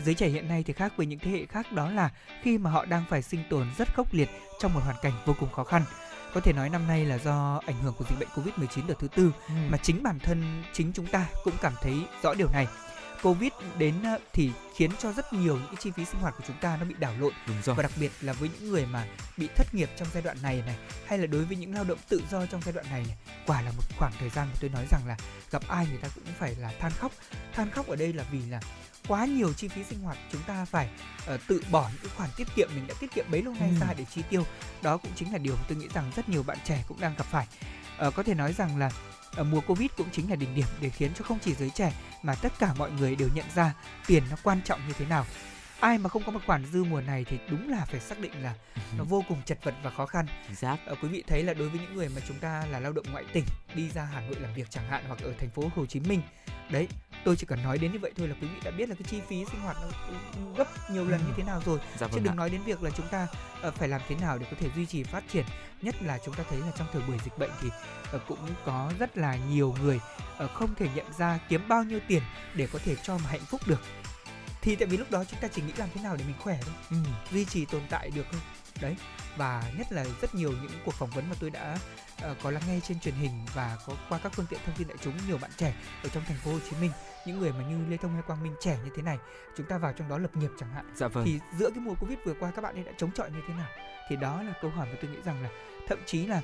Giới 0.05 0.15
trẻ 0.15 0.27
hiện 0.27 0.47
nay 0.47 0.63
thì 0.63 0.73
khác 0.73 0.93
với 0.97 1.05
những 1.05 1.19
thế 1.19 1.31
hệ 1.31 1.45
khác 1.45 1.71
đó 1.71 1.91
là 1.91 2.09
khi 2.41 2.57
mà 2.57 2.69
họ 2.69 2.85
đang 2.85 3.03
phải 3.09 3.21
sinh 3.21 3.43
tồn 3.49 3.67
rất 3.77 3.95
khốc 3.95 4.13
liệt 4.13 4.29
trong 4.59 4.73
một 4.73 4.79
hoàn 4.83 4.95
cảnh 5.01 5.13
vô 5.25 5.35
cùng 5.39 5.51
khó 5.51 5.63
khăn. 5.63 5.83
Có 6.33 6.41
thể 6.41 6.53
nói 6.53 6.69
năm 6.69 6.87
nay 6.87 7.05
là 7.05 7.17
do 7.17 7.61
ảnh 7.65 7.75
hưởng 7.83 7.93
của 7.97 8.05
dịch 8.09 8.19
bệnh 8.19 8.29
Covid-19 8.29 8.87
đợt 8.87 8.95
thứ 8.99 9.07
tư 9.07 9.31
mà 9.69 9.77
chính 9.77 10.03
bản 10.03 10.19
thân 10.19 10.63
chính 10.73 10.91
chúng 10.93 11.05
ta 11.05 11.25
cũng 11.43 11.53
cảm 11.61 11.73
thấy 11.81 11.95
rõ 12.23 12.33
điều 12.33 12.47
này. 12.53 12.67
Covid 13.23 13.51
đến 13.77 13.95
ờ, 14.03 14.19
thì 14.33 14.51
khiến 14.75 14.91
cho 14.99 15.11
rất 15.11 15.33
nhiều 15.33 15.55
những 15.55 15.67
cái 15.67 15.75
chi 15.79 15.91
phí 15.91 16.05
sinh 16.05 16.21
hoạt 16.21 16.33
của 16.37 16.43
chúng 16.47 16.57
ta 16.61 16.77
nó 16.79 16.85
bị 16.85 16.95
đảo 16.99 17.13
lộn. 17.19 17.33
Đúng 17.47 17.61
rồi. 17.63 17.75
Và 17.75 17.83
đặc 17.83 17.91
biệt 17.99 18.11
là 18.21 18.33
với 18.33 18.49
những 18.59 18.69
người 18.69 18.85
mà 18.85 19.05
bị 19.37 19.49
thất 19.55 19.73
nghiệp 19.73 19.89
trong 19.97 20.07
giai 20.13 20.23
đoạn 20.23 20.37
này 20.41 20.63
này 20.65 20.75
hay 21.07 21.17
là 21.19 21.25
đối 21.25 21.45
với 21.45 21.57
những 21.57 21.73
lao 21.73 21.83
động 21.83 21.97
tự 22.09 22.21
do 22.31 22.45
trong 22.45 22.61
giai 22.65 22.73
đoạn 22.73 22.85
này, 22.89 23.03
này 23.07 23.15
quả 23.45 23.61
là 23.61 23.71
một 23.71 23.83
khoảng 23.97 24.13
thời 24.19 24.29
gian 24.29 24.47
mà 24.47 24.53
tôi 24.61 24.69
nói 24.69 24.85
rằng 24.91 25.01
là 25.07 25.17
gặp 25.51 25.61
ai 25.67 25.87
người 25.87 25.97
ta 25.97 26.07
cũng 26.15 26.23
phải 26.39 26.55
là 26.55 26.71
than 26.79 26.91
khóc. 26.91 27.11
Than 27.53 27.69
khóc 27.71 27.87
ở 27.87 27.95
đây 27.95 28.13
là 28.13 28.23
vì 28.31 28.39
là 28.49 28.59
quá 29.07 29.25
nhiều 29.25 29.53
chi 29.53 29.67
phí 29.67 29.83
sinh 29.83 29.99
hoạt 29.99 30.17
chúng 30.31 30.41
ta 30.41 30.65
phải 30.65 30.89
ờ, 31.25 31.37
tự 31.47 31.61
bỏ 31.71 31.89
những 31.93 32.01
cái 32.01 32.11
khoản 32.17 32.29
tiết 32.37 32.47
kiệm 32.55 32.69
mình 32.75 32.87
đã 32.87 32.93
tiết 32.99 33.11
kiệm 33.13 33.25
bấy 33.31 33.41
lâu 33.41 33.53
nay 33.59 33.69
Ừ. 33.69 33.87
ra 33.87 33.93
để 33.97 34.05
chi 34.15 34.21
tiêu. 34.29 34.43
Đó 34.81 34.97
cũng 34.97 35.11
chính 35.15 35.31
là 35.33 35.37
điều 35.37 35.55
tôi 35.67 35.77
nghĩ 35.77 35.87
rằng 35.93 36.11
rất 36.15 36.29
nhiều 36.29 36.43
bạn 36.43 36.57
trẻ 36.65 36.83
cũng 36.87 36.99
đang 36.99 37.15
gặp 37.17 37.25
phải. 37.31 37.47
Ờ, 37.97 38.11
có 38.11 38.23
thể 38.23 38.33
nói 38.33 38.53
rằng 38.53 38.77
là 38.77 38.91
ở 39.35 39.43
mùa 39.43 39.61
covid 39.61 39.89
cũng 39.97 40.07
chính 40.11 40.29
là 40.29 40.35
đỉnh 40.35 40.55
điểm 40.55 40.67
để 40.81 40.89
khiến 40.89 41.11
cho 41.15 41.25
không 41.25 41.39
chỉ 41.41 41.53
giới 41.53 41.69
trẻ 41.69 41.93
mà 42.23 42.35
tất 42.35 42.53
cả 42.59 42.73
mọi 42.77 42.91
người 42.91 43.15
đều 43.15 43.29
nhận 43.33 43.45
ra 43.55 43.73
tiền 44.07 44.23
nó 44.29 44.35
quan 44.43 44.61
trọng 44.65 44.87
như 44.87 44.93
thế 44.93 45.05
nào 45.05 45.25
ai 45.79 45.97
mà 45.97 46.09
không 46.09 46.23
có 46.25 46.31
một 46.31 46.39
khoản 46.45 46.65
dư 46.65 46.83
mùa 46.83 47.01
này 47.01 47.25
thì 47.29 47.39
đúng 47.49 47.69
là 47.69 47.85
phải 47.85 47.99
xác 47.99 48.19
định 48.19 48.43
là 48.43 48.53
nó 48.97 49.03
vô 49.03 49.23
cùng 49.27 49.41
chật 49.45 49.63
vật 49.63 49.73
và 49.83 49.89
khó 49.89 50.05
khăn. 50.05 50.25
Chính 50.47 50.55
xác. 50.55 50.77
Ờ, 50.85 50.95
quý 51.01 51.07
vị 51.09 51.23
thấy 51.27 51.43
là 51.43 51.53
đối 51.53 51.69
với 51.69 51.79
những 51.79 51.95
người 51.95 52.09
mà 52.15 52.21
chúng 52.27 52.37
ta 52.39 52.65
là 52.71 52.79
lao 52.79 52.93
động 52.93 53.05
ngoại 53.11 53.23
tỉnh 53.33 53.45
đi 53.75 53.89
ra 53.89 54.03
Hà 54.03 54.21
Nội 54.21 54.35
làm 54.39 54.53
việc 54.53 54.67
chẳng 54.69 54.87
hạn 54.87 55.03
hoặc 55.07 55.19
ở 55.23 55.33
thành 55.39 55.49
phố 55.49 55.63
Hồ 55.75 55.85
Chí 55.85 55.99
Minh 55.99 56.21
đấy 56.69 56.87
tôi 57.23 57.35
chỉ 57.35 57.45
cần 57.45 57.63
nói 57.63 57.77
đến 57.77 57.91
như 57.91 57.99
vậy 57.99 58.11
thôi 58.17 58.27
là 58.27 58.35
quý 58.41 58.47
vị 58.47 58.59
đã 58.63 58.71
biết 58.71 58.89
là 58.89 58.95
cái 58.95 59.03
chi 59.03 59.21
phí 59.27 59.45
sinh 59.51 59.61
hoạt 59.61 59.77
nó 59.81 59.87
gấp 60.57 60.67
nhiều 60.91 61.05
lần 61.05 61.21
như 61.27 61.33
thế 61.37 61.43
nào 61.43 61.61
rồi. 61.65 61.79
Dạ 61.99 62.07
chứ 62.07 62.13
vâng 62.13 62.23
ạ. 62.23 62.25
đừng 62.25 62.35
nói 62.35 62.49
đến 62.49 62.61
việc 62.63 62.83
là 62.83 62.89
chúng 62.89 63.07
ta 63.07 63.27
ờ, 63.61 63.71
phải 63.71 63.87
làm 63.87 64.01
thế 64.07 64.15
nào 64.15 64.37
để 64.37 64.45
có 64.51 64.57
thể 64.59 64.69
duy 64.75 64.85
trì 64.85 65.03
phát 65.03 65.23
triển. 65.31 65.45
Nhất 65.81 65.95
là 66.01 66.19
chúng 66.25 66.35
ta 66.35 66.43
thấy 66.49 66.59
là 66.59 66.71
trong 66.77 66.87
thời 66.93 67.01
buổi 67.07 67.17
dịch 67.23 67.37
bệnh 67.37 67.51
thì 67.61 67.69
ờ, 68.11 68.19
cũng 68.27 68.39
có 68.65 68.91
rất 68.99 69.17
là 69.17 69.37
nhiều 69.49 69.75
người 69.81 69.99
không 70.53 70.75
thể 70.75 70.89
nhận 70.95 71.05
ra 71.17 71.39
kiếm 71.49 71.61
bao 71.67 71.83
nhiêu 71.83 71.99
tiền 72.07 72.23
để 72.55 72.67
có 72.73 72.79
thể 72.85 72.95
cho 73.03 73.17
mà 73.17 73.29
hạnh 73.29 73.45
phúc 73.45 73.61
được 73.67 73.81
thì 74.61 74.75
tại 74.75 74.87
vì 74.87 74.97
lúc 74.97 75.11
đó 75.11 75.23
chúng 75.23 75.39
ta 75.39 75.47
chỉ 75.47 75.61
nghĩ 75.61 75.73
làm 75.77 75.89
thế 75.93 76.01
nào 76.01 76.15
để 76.15 76.23
mình 76.27 76.35
khỏe 76.39 76.59
thôi. 76.61 76.75
Ừ. 76.89 76.97
duy 77.31 77.45
trì 77.45 77.65
tồn 77.65 77.81
tại 77.89 78.09
được 78.15 78.25
thôi. 78.31 78.41
Đấy 78.81 78.95
và 79.37 79.63
nhất 79.77 79.87
là 79.91 80.05
rất 80.21 80.35
nhiều 80.35 80.51
những 80.61 80.71
cuộc 80.85 80.93
phỏng 80.93 81.09
vấn 81.09 81.29
mà 81.29 81.35
tôi 81.39 81.49
đã 81.49 81.77
ờ, 82.21 82.35
có 82.43 82.51
lắng 82.51 82.63
nghe 82.67 82.79
trên 82.87 82.99
truyền 82.99 83.13
hình 83.13 83.31
và 83.55 83.77
có 83.87 83.93
qua 84.09 84.19
các 84.23 84.33
phương 84.35 84.45
tiện 84.49 84.59
thông 84.65 84.75
tin 84.75 84.87
đại 84.87 84.97
chúng 85.01 85.13
nhiều 85.27 85.37
bạn 85.37 85.51
trẻ 85.57 85.75
ở 86.03 86.09
trong 86.09 86.23
thành 86.27 86.37
phố 86.37 86.51
Hồ 86.51 86.59
Chí 86.69 86.75
Minh 86.81 86.91
những 87.27 87.39
người 87.39 87.51
mà 87.51 87.63
như 87.67 87.85
Lê 87.89 87.97
Thông 87.97 88.13
hay 88.13 88.21
Quang 88.21 88.43
Minh 88.43 88.55
trẻ 88.59 88.77
như 88.83 88.91
thế 88.95 89.01
này 89.01 89.17
chúng 89.57 89.65
ta 89.65 89.77
vào 89.77 89.93
trong 89.93 90.09
đó 90.09 90.17
lập 90.17 90.35
nghiệp 90.35 90.49
chẳng 90.59 90.73
hạn. 90.73 90.93
Dạ 90.95 91.07
vâng. 91.07 91.25
Thì 91.25 91.39
giữa 91.59 91.69
cái 91.69 91.79
mùa 91.79 91.93
Covid 91.99 92.17
vừa 92.25 92.33
qua 92.39 92.51
các 92.51 92.61
bạn 92.61 92.75
ấy 92.75 92.83
đã 92.83 92.91
chống 92.97 93.11
chọi 93.11 93.31
như 93.31 93.39
thế 93.47 93.53
nào? 93.53 93.69
Thì 94.09 94.15
đó 94.15 94.43
là 94.43 94.53
câu 94.61 94.71
hỏi 94.71 94.87
mà 94.91 94.97
tôi 95.01 95.11
nghĩ 95.11 95.17
rằng 95.25 95.43
là 95.43 95.49
thậm 95.87 95.99
chí 96.05 96.25
là 96.25 96.41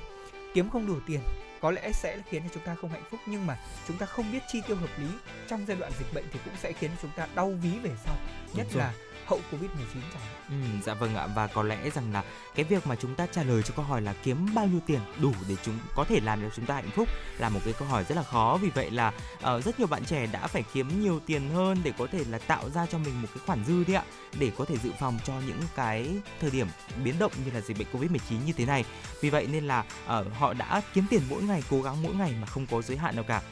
kiếm 0.54 0.70
không 0.70 0.86
đủ 0.86 0.96
tiền 1.06 1.20
có 1.60 1.70
lẽ 1.70 1.92
sẽ 1.92 2.18
khiến 2.30 2.42
cho 2.42 2.48
chúng 2.54 2.62
ta 2.64 2.74
không 2.74 2.90
hạnh 2.90 3.02
phúc 3.10 3.20
nhưng 3.26 3.46
mà 3.46 3.58
chúng 3.88 3.96
ta 3.96 4.06
không 4.06 4.32
biết 4.32 4.42
chi 4.52 4.60
tiêu 4.66 4.76
hợp 4.76 4.98
lý. 4.98 5.06
Trong 5.48 5.64
giai 5.68 5.76
đoạn 5.76 5.92
dịch 5.98 6.14
bệnh 6.14 6.24
thì 6.32 6.38
cũng 6.44 6.54
sẽ 6.62 6.72
khiến 6.72 6.90
chúng 7.02 7.10
ta 7.16 7.26
đau 7.34 7.50
ví 7.62 7.70
về 7.82 7.90
sau 8.04 8.16
nhất 8.54 8.66
là 8.74 8.94
hậu 9.26 9.40
covid 9.50 9.70
19 9.70 10.02
chẳng 10.12 10.22
hạn. 10.22 10.34
Ừ, 10.48 10.80
dạ 10.84 10.94
vâng 10.94 11.14
ạ. 11.14 11.26
Và 11.26 11.46
có 11.46 11.62
lẽ 11.62 11.90
rằng 11.90 12.12
là 12.12 12.24
cái 12.54 12.64
việc 12.64 12.86
mà 12.86 12.96
chúng 12.96 13.14
ta 13.14 13.26
trả 13.26 13.42
lời 13.42 13.62
cho 13.62 13.74
câu 13.76 13.84
hỏi 13.84 14.02
là 14.02 14.14
kiếm 14.22 14.54
bao 14.54 14.66
nhiêu 14.66 14.80
tiền 14.86 15.00
đủ 15.20 15.32
để 15.48 15.56
chúng 15.64 15.78
có 15.94 16.04
thể 16.04 16.20
làm 16.20 16.42
cho 16.42 16.48
chúng 16.56 16.66
ta 16.66 16.74
hạnh 16.74 16.90
phúc 16.94 17.08
là 17.38 17.48
một 17.48 17.60
cái 17.64 17.74
câu 17.78 17.88
hỏi 17.88 18.04
rất 18.08 18.14
là 18.14 18.22
khó. 18.22 18.58
Vì 18.62 18.70
vậy 18.74 18.90
là 18.90 19.12
uh, 19.36 19.64
rất 19.64 19.78
nhiều 19.78 19.88
bạn 19.88 20.04
trẻ 20.04 20.26
đã 20.26 20.46
phải 20.46 20.64
kiếm 20.74 21.02
nhiều 21.02 21.20
tiền 21.26 21.50
hơn 21.50 21.78
để 21.84 21.92
có 21.98 22.06
thể 22.12 22.24
là 22.30 22.38
tạo 22.38 22.70
ra 22.70 22.86
cho 22.86 22.98
mình 22.98 23.22
một 23.22 23.28
cái 23.34 23.42
khoản 23.46 23.64
dư 23.64 23.84
đấy 23.84 23.96
ạ 23.96 24.04
để 24.38 24.50
có 24.58 24.64
thể 24.64 24.76
dự 24.78 24.90
phòng 25.00 25.18
cho 25.24 25.32
những 25.46 25.60
cái 25.76 26.10
thời 26.40 26.50
điểm 26.50 26.66
biến 27.04 27.14
động 27.18 27.32
như 27.44 27.50
là 27.54 27.60
dịch 27.60 27.78
bệnh 27.78 27.88
covid 27.92 28.10
19 28.10 28.44
như 28.46 28.52
thế 28.52 28.66
này. 28.66 28.84
Vì 29.20 29.30
vậy 29.30 29.48
nên 29.52 29.64
là 29.64 29.84
uh, 30.20 30.34
họ 30.34 30.52
đã 30.54 30.82
kiếm 30.94 31.04
tiền 31.10 31.22
mỗi 31.30 31.42
ngày 31.42 31.62
cố 31.70 31.82
gắng 31.82 32.02
mỗi 32.02 32.14
ngày 32.14 32.34
mà 32.40 32.46
không 32.46 32.66
có 32.70 32.82
giới 32.82 32.96
hạn 32.96 33.16
nào 33.16 33.24
cả. 33.24 33.42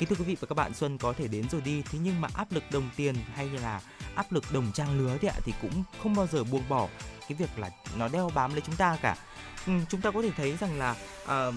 Kính 0.00 0.08
thưa 0.08 0.16
quý 0.18 0.24
vị 0.24 0.36
và 0.40 0.46
các 0.46 0.54
bạn, 0.54 0.74
xuân 0.74 0.98
có 0.98 1.12
thể 1.12 1.28
đến 1.28 1.48
rồi 1.50 1.60
đi, 1.60 1.82
thế 1.82 1.98
nhưng 2.02 2.20
mà 2.20 2.28
áp 2.34 2.52
lực 2.52 2.64
đồng 2.72 2.90
tiền 2.96 3.14
hay 3.34 3.48
là 3.48 3.80
áp 4.14 4.32
lực 4.32 4.44
đồng 4.52 4.72
trang 4.74 4.98
lứa 4.98 5.16
thì 5.20 5.28
ạ 5.28 5.34
thì 5.44 5.52
cũng 5.62 5.82
không 6.02 6.14
bao 6.14 6.26
giờ 6.26 6.44
buông 6.44 6.62
bỏ 6.68 6.88
cái 7.28 7.36
việc 7.38 7.58
là 7.58 7.70
nó 7.96 8.08
đeo 8.08 8.30
bám 8.34 8.52
lấy 8.52 8.60
chúng 8.60 8.76
ta 8.76 8.98
cả. 9.02 9.16
Ừ, 9.66 9.72
chúng 9.88 10.00
ta 10.00 10.10
có 10.10 10.22
thể 10.22 10.30
thấy 10.36 10.56
rằng 10.56 10.78
là 10.78 10.94
uh, 11.24 11.54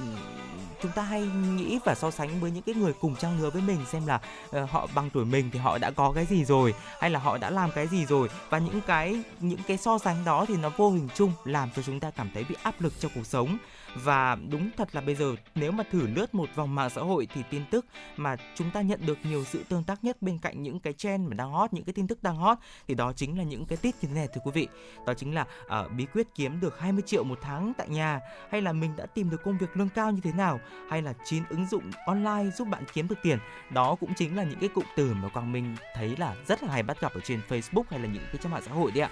chúng 0.82 0.92
ta 0.92 1.02
hay 1.02 1.22
nghĩ 1.26 1.80
và 1.86 1.96
so 1.96 2.12
sánh 2.12 2.40
với 2.40 2.52
những 2.52 2.64
cái 2.64 2.76
người 2.76 2.94
cùng 2.94 3.16
trang 3.16 3.42
lứa 3.42 3.50
với 3.50 3.62
mình 3.62 3.80
xem 3.92 4.08
là 4.08 4.20
uh, 4.56 4.70
họ 4.70 4.88
bằng 4.96 5.10
tuổi 5.10 5.26
mình 5.26 5.50
thì 5.54 5.60
họ 5.60 5.78
đã 5.78 5.92
có 5.92 6.12
cái 6.12 6.26
gì 6.26 6.46
rồi 6.46 6.74
hay 7.00 7.10
là 7.10 7.20
họ 7.20 7.38
đã 7.38 7.50
làm 7.50 7.72
cái 7.72 7.88
gì 7.88 8.06
rồi 8.06 8.30
và 8.50 8.58
những 8.58 8.82
cái 8.82 9.24
những 9.40 9.60
cái 9.68 9.78
so 9.78 9.98
sánh 9.98 10.26
đó 10.26 10.46
thì 10.48 10.58
nó 10.58 10.70
vô 10.78 10.92
hình 10.92 11.08
chung 11.16 11.32
làm 11.46 11.70
cho 11.76 11.82
chúng 11.82 12.00
ta 12.00 12.12
cảm 12.12 12.30
thấy 12.34 12.44
bị 12.44 12.56
áp 12.64 12.82
lực 12.82 12.94
trong 13.00 13.12
cuộc 13.16 13.26
sống 13.26 13.58
và 13.96 14.38
đúng 14.50 14.70
thật 14.78 14.96
là 14.96 15.02
bây 15.02 15.16
giờ 15.16 15.36
nếu 15.56 15.72
mà 15.72 15.84
thử 15.92 16.08
lướt 16.08 16.36
một 16.36 16.50
vòng 16.56 16.76
mạng 16.76 16.90
xã 16.90 17.02
hội 17.02 17.28
thì 17.34 17.44
tin 17.50 17.62
tức 17.72 17.86
mà 18.18 18.36
chúng 18.56 18.72
ta 18.72 18.82
nhận 18.82 19.00
được 19.06 19.18
nhiều 19.24 19.44
sự 19.44 19.64
tương 19.70 19.84
tác 19.84 20.04
nhất 20.04 20.22
bên 20.22 20.40
cạnh 20.40 20.64
những 20.64 20.80
cái 20.80 20.94
trend 20.94 21.30
mà 21.30 21.34
đang 21.34 21.52
hot 21.52 21.74
những 21.74 21.84
cái 21.84 21.94
tin 21.94 22.08
tức 22.08 22.24
đang 22.24 22.36
hot 22.36 22.58
thì 22.88 22.96
đó 22.96 23.14
chính 23.16 23.38
là 23.38 23.44
những 23.44 23.66
cái 23.66 23.78
tít 23.78 23.96
như 24.02 24.08
thế 24.08 24.16
này 24.16 24.28
thưa 24.34 24.42
quý 24.44 24.52
vị. 24.54 24.68
Đó 25.06 25.14
chính 25.14 25.34
là 25.34 25.46
uh, 25.66 25.92
bí 25.92 26.06
quyết 26.14 26.28
kiếm 26.36 26.60
được 26.60 26.80
20 26.80 27.04
triệu 27.06 27.24
một 27.24 27.40
tháng 27.42 27.74
tại 27.78 27.90
nhà 27.90 28.20
hay 28.52 28.62
là 28.62 28.74
mình 28.74 28.96
đã 28.96 29.06
tìm 29.06 29.30
được 29.30 29.44
công 29.44 29.58
việc 29.58 29.78
lương 29.78 29.90
cao 29.90 30.12
như 30.12 30.22
thế 30.24 30.32
nào 30.32 30.60
hay 30.90 31.02
là 31.02 31.14
chín 31.26 31.44
ứng 31.50 31.68
dụng 31.68 31.84
online 32.06 32.52
giúp 32.58 32.68
bạn 32.68 32.84
kiếm 32.94 33.08
được 33.08 33.18
tiền. 33.24 33.40
Đó 33.70 33.96
cũng 33.96 34.14
chính 34.16 34.36
là 34.36 34.44
những 34.44 34.60
cái 34.60 34.70
cụm 34.70 34.86
từ 34.96 35.14
mà 35.14 35.30
quang 35.30 35.52
minh 35.52 35.76
thấy 35.96 36.16
là 36.18 36.36
rất 36.48 36.64
là 36.64 36.72
hay 36.72 36.84
bắt 36.84 37.02
gặp 37.02 37.14
ở 37.14 37.22
trên 37.24 37.42
facebook 37.50 37.84
hay 37.90 38.00
là 38.00 38.08
những 38.08 38.24
cái 38.26 38.38
trang 38.42 38.52
mạng 38.52 38.64
xã 38.66 38.72
hội 38.72 38.92
đấy 38.92 39.02
ạ 39.02 39.10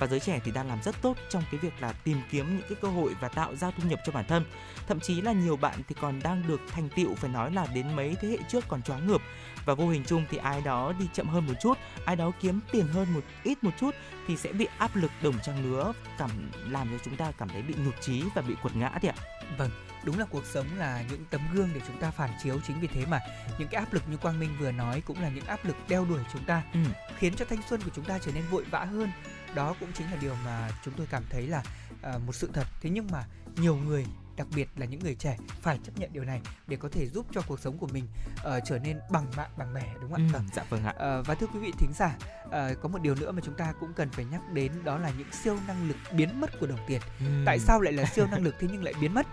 và 0.00 0.06
giới 0.06 0.20
trẻ 0.20 0.40
thì 0.44 0.50
đang 0.50 0.68
làm 0.68 0.82
rất 0.82 1.02
tốt 1.02 1.16
trong 1.28 1.42
cái 1.50 1.60
việc 1.60 1.72
là 1.80 1.92
tìm 1.92 2.20
kiếm 2.30 2.56
những 2.56 2.66
cái 2.68 2.78
cơ 2.82 2.88
hội 2.88 3.14
và 3.20 3.28
tạo 3.28 3.56
ra 3.56 3.70
thu 3.70 3.88
nhập 3.88 4.00
cho 4.06 4.12
bản 4.12 4.24
thân. 4.28 4.44
Thậm 4.86 5.00
chí 5.00 5.20
là 5.20 5.32
nhiều 5.32 5.56
bạn 5.56 5.80
thì 5.88 5.94
còn 6.00 6.20
đang 6.22 6.42
được 6.48 6.60
thành 6.70 6.88
tựu 6.96 7.14
phải 7.14 7.30
nói 7.30 7.52
là 7.52 7.66
đến 7.74 7.96
mấy 7.96 8.16
thế 8.20 8.28
hệ 8.28 8.38
trước 8.48 8.64
còn 8.68 8.82
choáng 8.82 9.06
ngợp. 9.06 9.20
Và 9.64 9.74
vô 9.74 9.88
hình 9.88 10.04
chung 10.06 10.24
thì 10.30 10.38
ai 10.38 10.60
đó 10.60 10.92
đi 10.98 11.08
chậm 11.14 11.28
hơn 11.28 11.46
một 11.46 11.54
chút 11.60 11.78
ai 12.04 12.16
đó 12.16 12.32
kiếm 12.40 12.60
tiền 12.72 12.86
hơn 12.86 13.14
một 13.14 13.20
ít 13.42 13.64
một 13.64 13.70
chút 13.80 13.94
thì 14.26 14.36
sẽ 14.36 14.52
bị 14.52 14.66
áp 14.78 14.96
lực 14.96 15.10
đồng 15.22 15.34
trang 15.42 15.64
lứa 15.64 15.92
cảm 16.18 16.30
làm 16.68 16.88
cho 16.90 17.04
chúng 17.04 17.16
ta 17.16 17.32
cảm 17.38 17.48
thấy 17.48 17.62
bị 17.62 17.74
nhụt 17.84 17.94
chí 18.00 18.24
và 18.34 18.42
bị 18.42 18.54
quật 18.62 18.76
ngã 18.76 18.98
thì 19.02 19.08
ạ. 19.08 19.14
Vâng, 19.58 19.70
đúng 20.04 20.18
là 20.18 20.24
cuộc 20.30 20.44
sống 20.44 20.66
là 20.76 21.04
những 21.10 21.24
tấm 21.30 21.40
gương 21.52 21.68
để 21.74 21.80
chúng 21.86 22.00
ta 22.00 22.10
phản 22.10 22.30
chiếu 22.42 22.56
chính 22.66 22.80
vì 22.80 22.86
thế 22.86 23.06
mà 23.06 23.20
những 23.58 23.68
cái 23.68 23.78
áp 23.78 23.92
lực 23.92 24.02
như 24.08 24.16
Quang 24.16 24.40
Minh 24.40 24.50
vừa 24.60 24.72
nói 24.72 25.02
cũng 25.06 25.22
là 25.22 25.28
những 25.28 25.46
áp 25.46 25.64
lực 25.64 25.76
đeo 25.88 26.04
đuổi 26.04 26.20
chúng 26.32 26.44
ta 26.44 26.62
ừ. 26.72 26.80
khiến 27.18 27.34
cho 27.36 27.44
thanh 27.44 27.62
xuân 27.68 27.80
của 27.84 27.90
chúng 27.94 28.04
ta 28.04 28.18
trở 28.18 28.32
nên 28.32 28.44
vội 28.50 28.64
vã 28.70 28.84
hơn 28.84 29.10
đó 29.54 29.74
cũng 29.80 29.92
chính 29.92 30.10
là 30.10 30.16
điều 30.20 30.34
mà 30.44 30.70
chúng 30.84 30.94
tôi 30.96 31.06
cảm 31.10 31.22
thấy 31.30 31.46
là 31.46 31.62
à, 32.02 32.18
một 32.26 32.32
sự 32.34 32.50
thật. 32.52 32.66
Thế 32.80 32.90
nhưng 32.90 33.08
mà 33.12 33.24
nhiều 33.56 33.76
người 33.76 34.06
đặc 34.36 34.46
biệt 34.56 34.68
là 34.76 34.86
những 34.86 35.00
người 35.00 35.14
trẻ 35.14 35.36
phải 35.62 35.78
chấp 35.84 35.92
nhận 35.98 36.12
điều 36.12 36.24
này 36.24 36.40
để 36.66 36.76
có 36.76 36.88
thể 36.92 37.08
giúp 37.08 37.26
cho 37.32 37.40
cuộc 37.46 37.60
sống 37.60 37.78
của 37.78 37.86
mình 37.86 38.06
ờ, 38.42 38.60
trở 38.66 38.78
nên 38.78 38.98
bằng 39.10 39.26
mạng 39.36 39.50
bằng 39.56 39.74
bẻ 39.74 39.84
đúng 40.00 40.10
không 40.12 40.20
ạ? 40.22 40.26
Ừ, 40.28 40.32
Vâng. 40.32 40.48
dạ 40.54 40.62
vâng 40.68 40.84
ạ. 40.84 40.94
Ờ, 40.96 41.22
và 41.22 41.34
thưa 41.34 41.46
quý 41.46 41.58
vị 41.60 41.72
thính 41.78 41.90
giả 41.98 42.16
ờ, 42.50 42.74
có 42.82 42.88
một 42.88 43.02
điều 43.02 43.14
nữa 43.14 43.32
mà 43.32 43.40
chúng 43.44 43.54
ta 43.54 43.72
cũng 43.80 43.92
cần 43.92 44.10
phải 44.10 44.24
nhắc 44.24 44.40
đến 44.52 44.72
đó 44.84 44.98
là 44.98 45.10
những 45.18 45.32
siêu 45.32 45.56
năng 45.68 45.88
lực 45.88 45.96
biến 46.12 46.40
mất 46.40 46.50
của 46.60 46.66
đồng 46.66 46.78
tiền. 46.88 47.00
Ừ. 47.20 47.26
tại 47.46 47.58
sao 47.58 47.80
lại 47.80 47.92
là 47.92 48.04
siêu 48.04 48.26
năng 48.26 48.42
lực 48.42 48.54
thế 48.60 48.68
nhưng 48.72 48.84
lại 48.84 48.94
biến 49.00 49.14
mất? 49.14 49.26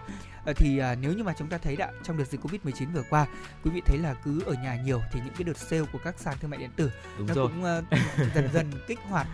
Thì 0.55 0.78
à, 0.78 0.95
nếu 0.95 1.13
như 1.13 1.24
mà 1.24 1.34
chúng 1.38 1.49
ta 1.49 1.57
thấy 1.57 1.76
đã 1.76 1.91
trong 2.03 2.18
đợt 2.18 2.24
dịch 2.26 2.41
covid 2.41 2.61
19 2.63 2.91
vừa 2.93 3.03
qua 3.09 3.28
quý 3.63 3.72
vị 3.74 3.82
thấy 3.86 3.97
là 3.97 4.13
cứ 4.13 4.43
ở 4.45 4.53
nhà 4.53 4.76
nhiều 4.76 5.01
thì 5.11 5.20
những 5.26 5.34
cái 5.34 5.43
đợt 5.43 5.57
sale 5.57 5.84
của 5.93 5.99
các 6.03 6.20
sàn 6.20 6.38
thương 6.41 6.51
mại 6.51 6.59
điện 6.59 6.72
tử 6.76 6.91
đúng 7.18 7.28
nó 7.28 7.34
rồi. 7.34 7.47
cũng 7.47 7.63
ờ, 7.63 7.84
dần 8.36 8.49
dần 8.53 8.72
kích 8.88 8.99
hoạt 9.09 9.28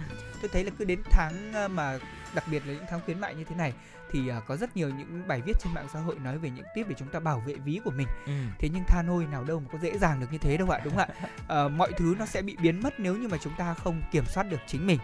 tôi 0.44 0.50
thấy 0.54 0.64
là 0.64 0.72
cứ 0.80 0.86
đến 0.86 1.02
tháng 1.12 1.54
ờ, 1.54 1.68
mà 1.68 2.00
đặc 2.34 2.44
biệt 2.48 2.68
là 2.68 2.74
những 2.74 2.86
tháng 2.90 3.00
khuyến 3.06 3.20
mại 3.20 3.36
như 3.36 3.44
thế 3.44 3.56
này 3.56 3.74
thì 4.12 4.28
ờ, 4.28 4.42
có 4.48 4.58
rất 4.58 4.78
nhiều 4.78 4.90
những 4.90 5.28
bài 5.28 5.42
viết 5.46 5.54
trên 5.60 5.74
mạng 5.74 5.88
xã 5.94 6.00
hội 6.00 6.16
nói 6.20 6.38
về 6.38 6.50
những 6.50 6.66
tip 6.76 6.88
để 6.88 6.96
chúng 7.00 7.08
ta 7.08 7.20
bảo 7.20 7.44
vệ 7.48 7.54
ví 7.54 7.80
của 7.86 7.92
mình. 7.92 8.08
Ừ. 8.26 8.34
thế 8.60 8.70
nhưng 8.74 8.84
tha 8.88 9.02
nôi 9.02 9.26
nào 9.26 9.44
đâu 9.44 9.60
mà 9.60 9.66
có 9.72 9.78
dễ 9.78 9.98
dàng 9.98 10.20
được 10.20 10.28
như 10.32 10.38
thế 10.38 10.58
đâu 10.58 10.70
ạ 10.70 10.82
đúng 10.84 10.96
không 10.96 11.10
ạ? 11.10 11.30
Ờ, 11.48 11.70
mọi 11.70 11.92
thứ 11.98 12.16
nó 12.20 12.26
sẽ 12.26 12.42
bị 12.42 12.56
biến 12.62 12.84
mất 12.84 13.00
nếu 13.00 13.16
như 13.16 13.28
mà 13.28 13.38
chúng 13.38 13.54
ta 13.58 13.74
không 13.74 14.02
kiểm 14.12 14.26
soát 14.26 14.44
được 14.44 14.60
chính 14.68 14.88
mình. 14.88 15.00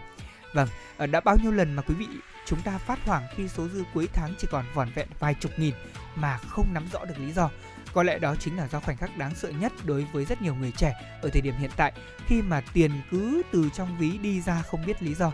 Vâng 0.54 0.68
đã 1.10 1.20
bao 1.20 1.36
nhiêu 1.42 1.52
lần 1.52 1.74
mà 1.74 1.82
quý 1.82 1.94
vị 1.94 2.06
chúng 2.46 2.60
ta 2.62 2.78
phát 2.78 2.98
hoảng 3.04 3.22
khi 3.36 3.48
số 3.48 3.68
dư 3.68 3.84
cuối 3.94 4.08
tháng 4.12 4.34
chỉ 4.38 4.48
còn 4.50 4.64
vỏn 4.74 4.88
vẹn 4.94 5.08
vài 5.18 5.34
chục 5.34 5.52
nghìn 5.56 5.74
mà 6.14 6.38
không 6.38 6.74
nắm 6.74 6.86
rõ 6.92 7.04
được 7.04 7.18
lý 7.18 7.32
do 7.32 7.50
có 7.92 8.02
lẽ 8.02 8.18
đó 8.18 8.34
chính 8.40 8.56
là 8.56 8.68
do 8.68 8.80
khoảnh 8.80 8.96
khắc 8.96 9.16
đáng 9.16 9.34
sợ 9.34 9.50
nhất 9.50 9.72
đối 9.84 10.06
với 10.12 10.24
rất 10.24 10.42
nhiều 10.42 10.54
người 10.54 10.72
trẻ 10.76 10.92
ở 11.22 11.30
thời 11.32 11.42
điểm 11.42 11.54
hiện 11.58 11.70
tại 11.76 11.92
khi 12.26 12.42
mà 12.42 12.60
tiền 12.72 12.90
cứ 13.10 13.42
từ 13.52 13.68
trong 13.74 13.98
ví 13.98 14.18
đi 14.18 14.40
ra 14.40 14.62
không 14.62 14.86
biết 14.86 15.02
lý 15.02 15.14
do. 15.14 15.32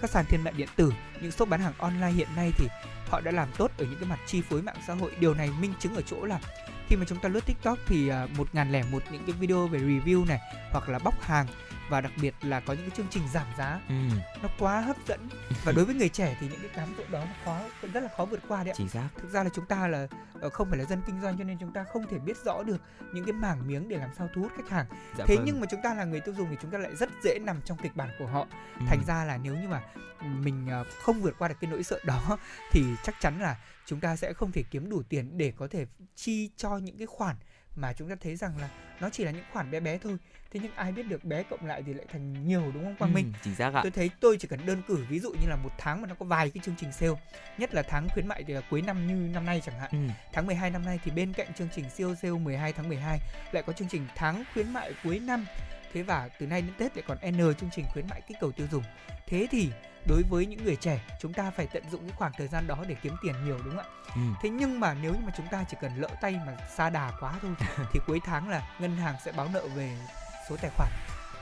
Các 0.00 0.10
sàn 0.10 0.24
thương 0.28 0.44
mại 0.44 0.52
điện 0.52 0.68
tử 0.76 0.92
những 1.20 1.32
shop 1.32 1.48
bán 1.48 1.60
hàng 1.60 1.72
online 1.78 2.10
hiện 2.10 2.28
nay 2.36 2.52
thì 2.58 2.68
họ 3.08 3.20
đã 3.20 3.30
làm 3.30 3.48
tốt 3.58 3.70
ở 3.78 3.84
những 3.84 3.98
cái 4.00 4.08
mặt 4.08 4.18
chi 4.26 4.42
phối 4.42 4.62
mạng 4.62 4.76
xã 4.86 4.94
hội. 4.94 5.12
Điều 5.20 5.34
này 5.34 5.50
minh 5.60 5.72
chứng 5.78 5.94
ở 5.94 6.02
chỗ 6.02 6.24
là 6.24 6.40
khi 6.88 6.96
mà 6.96 7.04
chúng 7.08 7.18
ta 7.18 7.28
lướt 7.28 7.46
tiktok 7.46 7.78
thì 7.86 8.08
à, 8.08 8.26
một 8.36 8.48
ngàn 8.52 8.72
lẻ 8.72 8.82
một 8.90 9.02
những 9.10 9.22
cái 9.26 9.32
video 9.32 9.66
về 9.66 9.78
review 9.78 10.26
này 10.26 10.40
hoặc 10.72 10.88
là 10.88 10.98
bóc 10.98 11.22
hàng 11.22 11.46
và 11.88 12.00
đặc 12.00 12.12
biệt 12.22 12.34
là 12.42 12.60
có 12.60 12.72
những 12.72 12.82
cái 12.82 12.96
chương 12.96 13.06
trình 13.10 13.22
giảm 13.32 13.46
giá. 13.58 13.80
Ừ. 13.88 13.94
nó 14.42 14.48
quá 14.58 14.80
hấp 14.80 14.96
dẫn. 15.08 15.28
Và 15.64 15.72
đối 15.72 15.84
với 15.84 15.94
người 15.94 16.08
trẻ 16.08 16.36
thì 16.40 16.48
những 16.48 16.60
cái 16.60 16.70
cám 16.74 16.94
dỗ 16.98 17.04
đó 17.10 17.24
nó 17.24 17.32
khó 17.44 17.60
rất 17.92 18.02
là 18.02 18.08
khó 18.16 18.24
vượt 18.24 18.40
qua 18.48 18.64
đấy 18.64 18.72
ạ. 18.72 18.76
Chính 18.76 18.88
xác. 18.88 19.08
Thực 19.16 19.30
ra 19.30 19.42
là 19.42 19.50
chúng 19.54 19.66
ta 19.66 19.88
là 19.88 20.08
ờ, 20.40 20.50
không 20.50 20.68
phải 20.70 20.78
là 20.78 20.84
dân 20.84 21.02
kinh 21.06 21.20
doanh 21.22 21.38
cho 21.38 21.44
nên 21.44 21.58
chúng 21.58 21.72
ta 21.72 21.84
không 21.84 22.06
thể 22.06 22.18
biết 22.18 22.36
rõ 22.44 22.62
được 22.62 22.80
những 23.12 23.24
cái 23.24 23.32
mảng 23.32 23.68
miếng 23.68 23.88
để 23.88 23.96
làm 23.96 24.10
sao 24.18 24.28
thu 24.34 24.42
hút 24.42 24.52
khách 24.56 24.68
hàng. 24.68 24.86
Dạ 25.18 25.24
thế 25.28 25.36
vâng. 25.36 25.44
nhưng 25.46 25.60
mà 25.60 25.66
chúng 25.70 25.82
ta 25.82 25.94
là 25.94 26.04
người 26.04 26.20
tiêu 26.20 26.34
dùng 26.38 26.46
thì 26.50 26.56
chúng 26.62 26.70
ta 26.70 26.78
lại 26.78 26.96
rất 26.96 27.08
dễ 27.24 27.38
nằm 27.38 27.60
trong 27.64 27.78
kịch 27.82 27.96
bản 27.96 28.08
của 28.18 28.26
họ. 28.26 28.46
Ừ. 28.80 28.86
thành 28.88 29.00
ra 29.06 29.24
là 29.24 29.38
nếu 29.38 29.54
như 29.54 29.68
mà 29.68 29.82
mình 30.22 30.66
ờ, 30.70 30.84
không 31.02 31.20
vượt 31.20 31.34
qua 31.38 31.48
được 31.48 31.54
cái 31.60 31.70
nỗi 31.70 31.82
sợ 31.82 32.00
đó 32.04 32.38
thì 32.72 32.84
chắc 33.04 33.14
chắn 33.20 33.40
là 33.40 33.56
chúng 33.86 34.00
ta 34.00 34.16
sẽ 34.16 34.32
không 34.32 34.52
thể 34.52 34.62
kiếm 34.70 34.90
đủ 34.90 35.02
tiền 35.02 35.38
để 35.38 35.52
có 35.56 35.68
thể 35.68 35.86
chi 36.14 36.50
cho 36.56 36.78
những 36.78 36.98
cái 36.98 37.06
khoản 37.06 37.36
mà 37.76 37.92
chúng 37.92 38.08
ta 38.08 38.14
thấy 38.20 38.36
rằng 38.36 38.58
là 38.60 38.70
nó 39.00 39.10
chỉ 39.10 39.24
là 39.24 39.30
những 39.30 39.44
khoản 39.52 39.70
bé 39.70 39.80
bé 39.80 39.98
thôi 39.98 40.18
thế 40.56 40.60
nhưng 40.62 40.76
ai 40.76 40.92
biết 40.92 41.02
được 41.02 41.24
bé 41.24 41.42
cộng 41.42 41.66
lại 41.66 41.82
thì 41.86 41.94
lại 41.94 42.06
thành 42.12 42.48
nhiều 42.48 42.62
đúng 42.74 42.84
không 42.84 42.96
Quang 42.96 43.14
Minh? 43.14 43.32
Ừ, 43.34 43.38
chính 43.44 43.54
xác 43.54 43.74
ạ. 43.74 43.80
Tôi 43.82 43.90
thấy 43.90 44.10
tôi 44.20 44.36
chỉ 44.40 44.48
cần 44.48 44.66
đơn 44.66 44.82
cử 44.88 45.04
ví 45.08 45.20
dụ 45.20 45.30
như 45.30 45.48
là 45.48 45.56
một 45.56 45.70
tháng 45.78 46.02
mà 46.02 46.08
nó 46.08 46.14
có 46.14 46.26
vài 46.26 46.50
cái 46.50 46.60
chương 46.64 46.74
trình 46.78 46.92
sale 46.92 47.12
nhất 47.58 47.74
là 47.74 47.82
tháng 47.82 48.08
khuyến 48.08 48.26
mại 48.28 48.44
thì 48.46 48.54
là 48.54 48.60
cuối 48.70 48.82
năm 48.82 49.06
như 49.06 49.28
năm 49.34 49.46
nay 49.46 49.62
chẳng 49.64 49.78
hạn. 49.78 49.90
Ừ. 49.92 49.98
tháng 50.32 50.46
12 50.46 50.70
năm 50.70 50.84
nay 50.84 51.00
thì 51.04 51.10
bên 51.10 51.32
cạnh 51.32 51.54
chương 51.54 51.68
trình 51.74 51.90
siêu 51.90 52.14
sale 52.14 52.34
12 52.34 52.72
tháng 52.72 52.88
12 52.88 53.18
lại 53.52 53.62
có 53.66 53.72
chương 53.72 53.88
trình 53.88 54.06
tháng 54.14 54.44
khuyến 54.52 54.72
mại 54.72 54.92
cuối 55.04 55.18
năm. 55.18 55.46
Thế 55.92 56.02
và 56.02 56.28
từ 56.38 56.46
nay 56.46 56.62
đến 56.62 56.72
Tết 56.78 56.96
lại 56.96 57.04
còn 57.08 57.18
N 57.30 57.36
chương 57.36 57.70
trình 57.72 57.84
khuyến 57.92 58.06
mại 58.10 58.20
kích 58.20 58.36
cầu 58.40 58.52
tiêu 58.52 58.66
dùng. 58.70 58.82
Thế 59.26 59.46
thì 59.50 59.70
đối 60.08 60.22
với 60.30 60.46
những 60.46 60.64
người 60.64 60.76
trẻ 60.76 61.00
chúng 61.20 61.32
ta 61.32 61.50
phải 61.50 61.66
tận 61.66 61.82
dụng 61.90 62.00
cái 62.00 62.16
khoảng 62.16 62.32
thời 62.38 62.48
gian 62.48 62.66
đó 62.66 62.84
để 62.88 62.96
kiếm 63.02 63.16
tiền 63.22 63.34
nhiều 63.44 63.58
đúng 63.64 63.76
không 63.76 63.84
ạ? 63.84 63.90
Ừ. 64.14 64.20
thế 64.42 64.50
nhưng 64.50 64.80
mà 64.80 64.94
nếu 65.02 65.12
như 65.12 65.20
mà 65.26 65.32
chúng 65.36 65.46
ta 65.50 65.64
chỉ 65.68 65.76
cần 65.80 65.92
lỡ 65.96 66.08
tay 66.20 66.40
mà 66.46 66.56
xa 66.76 66.90
đà 66.90 67.12
quá 67.20 67.32
thôi 67.42 67.50
thì 67.92 68.00
cuối 68.06 68.20
tháng 68.24 68.48
là 68.48 68.68
ngân 68.78 68.96
hàng 68.96 69.14
sẽ 69.24 69.32
báo 69.32 69.48
nợ 69.52 69.62
về 69.76 69.96
số 70.48 70.56
tài 70.56 70.70
khoản. 70.76 70.90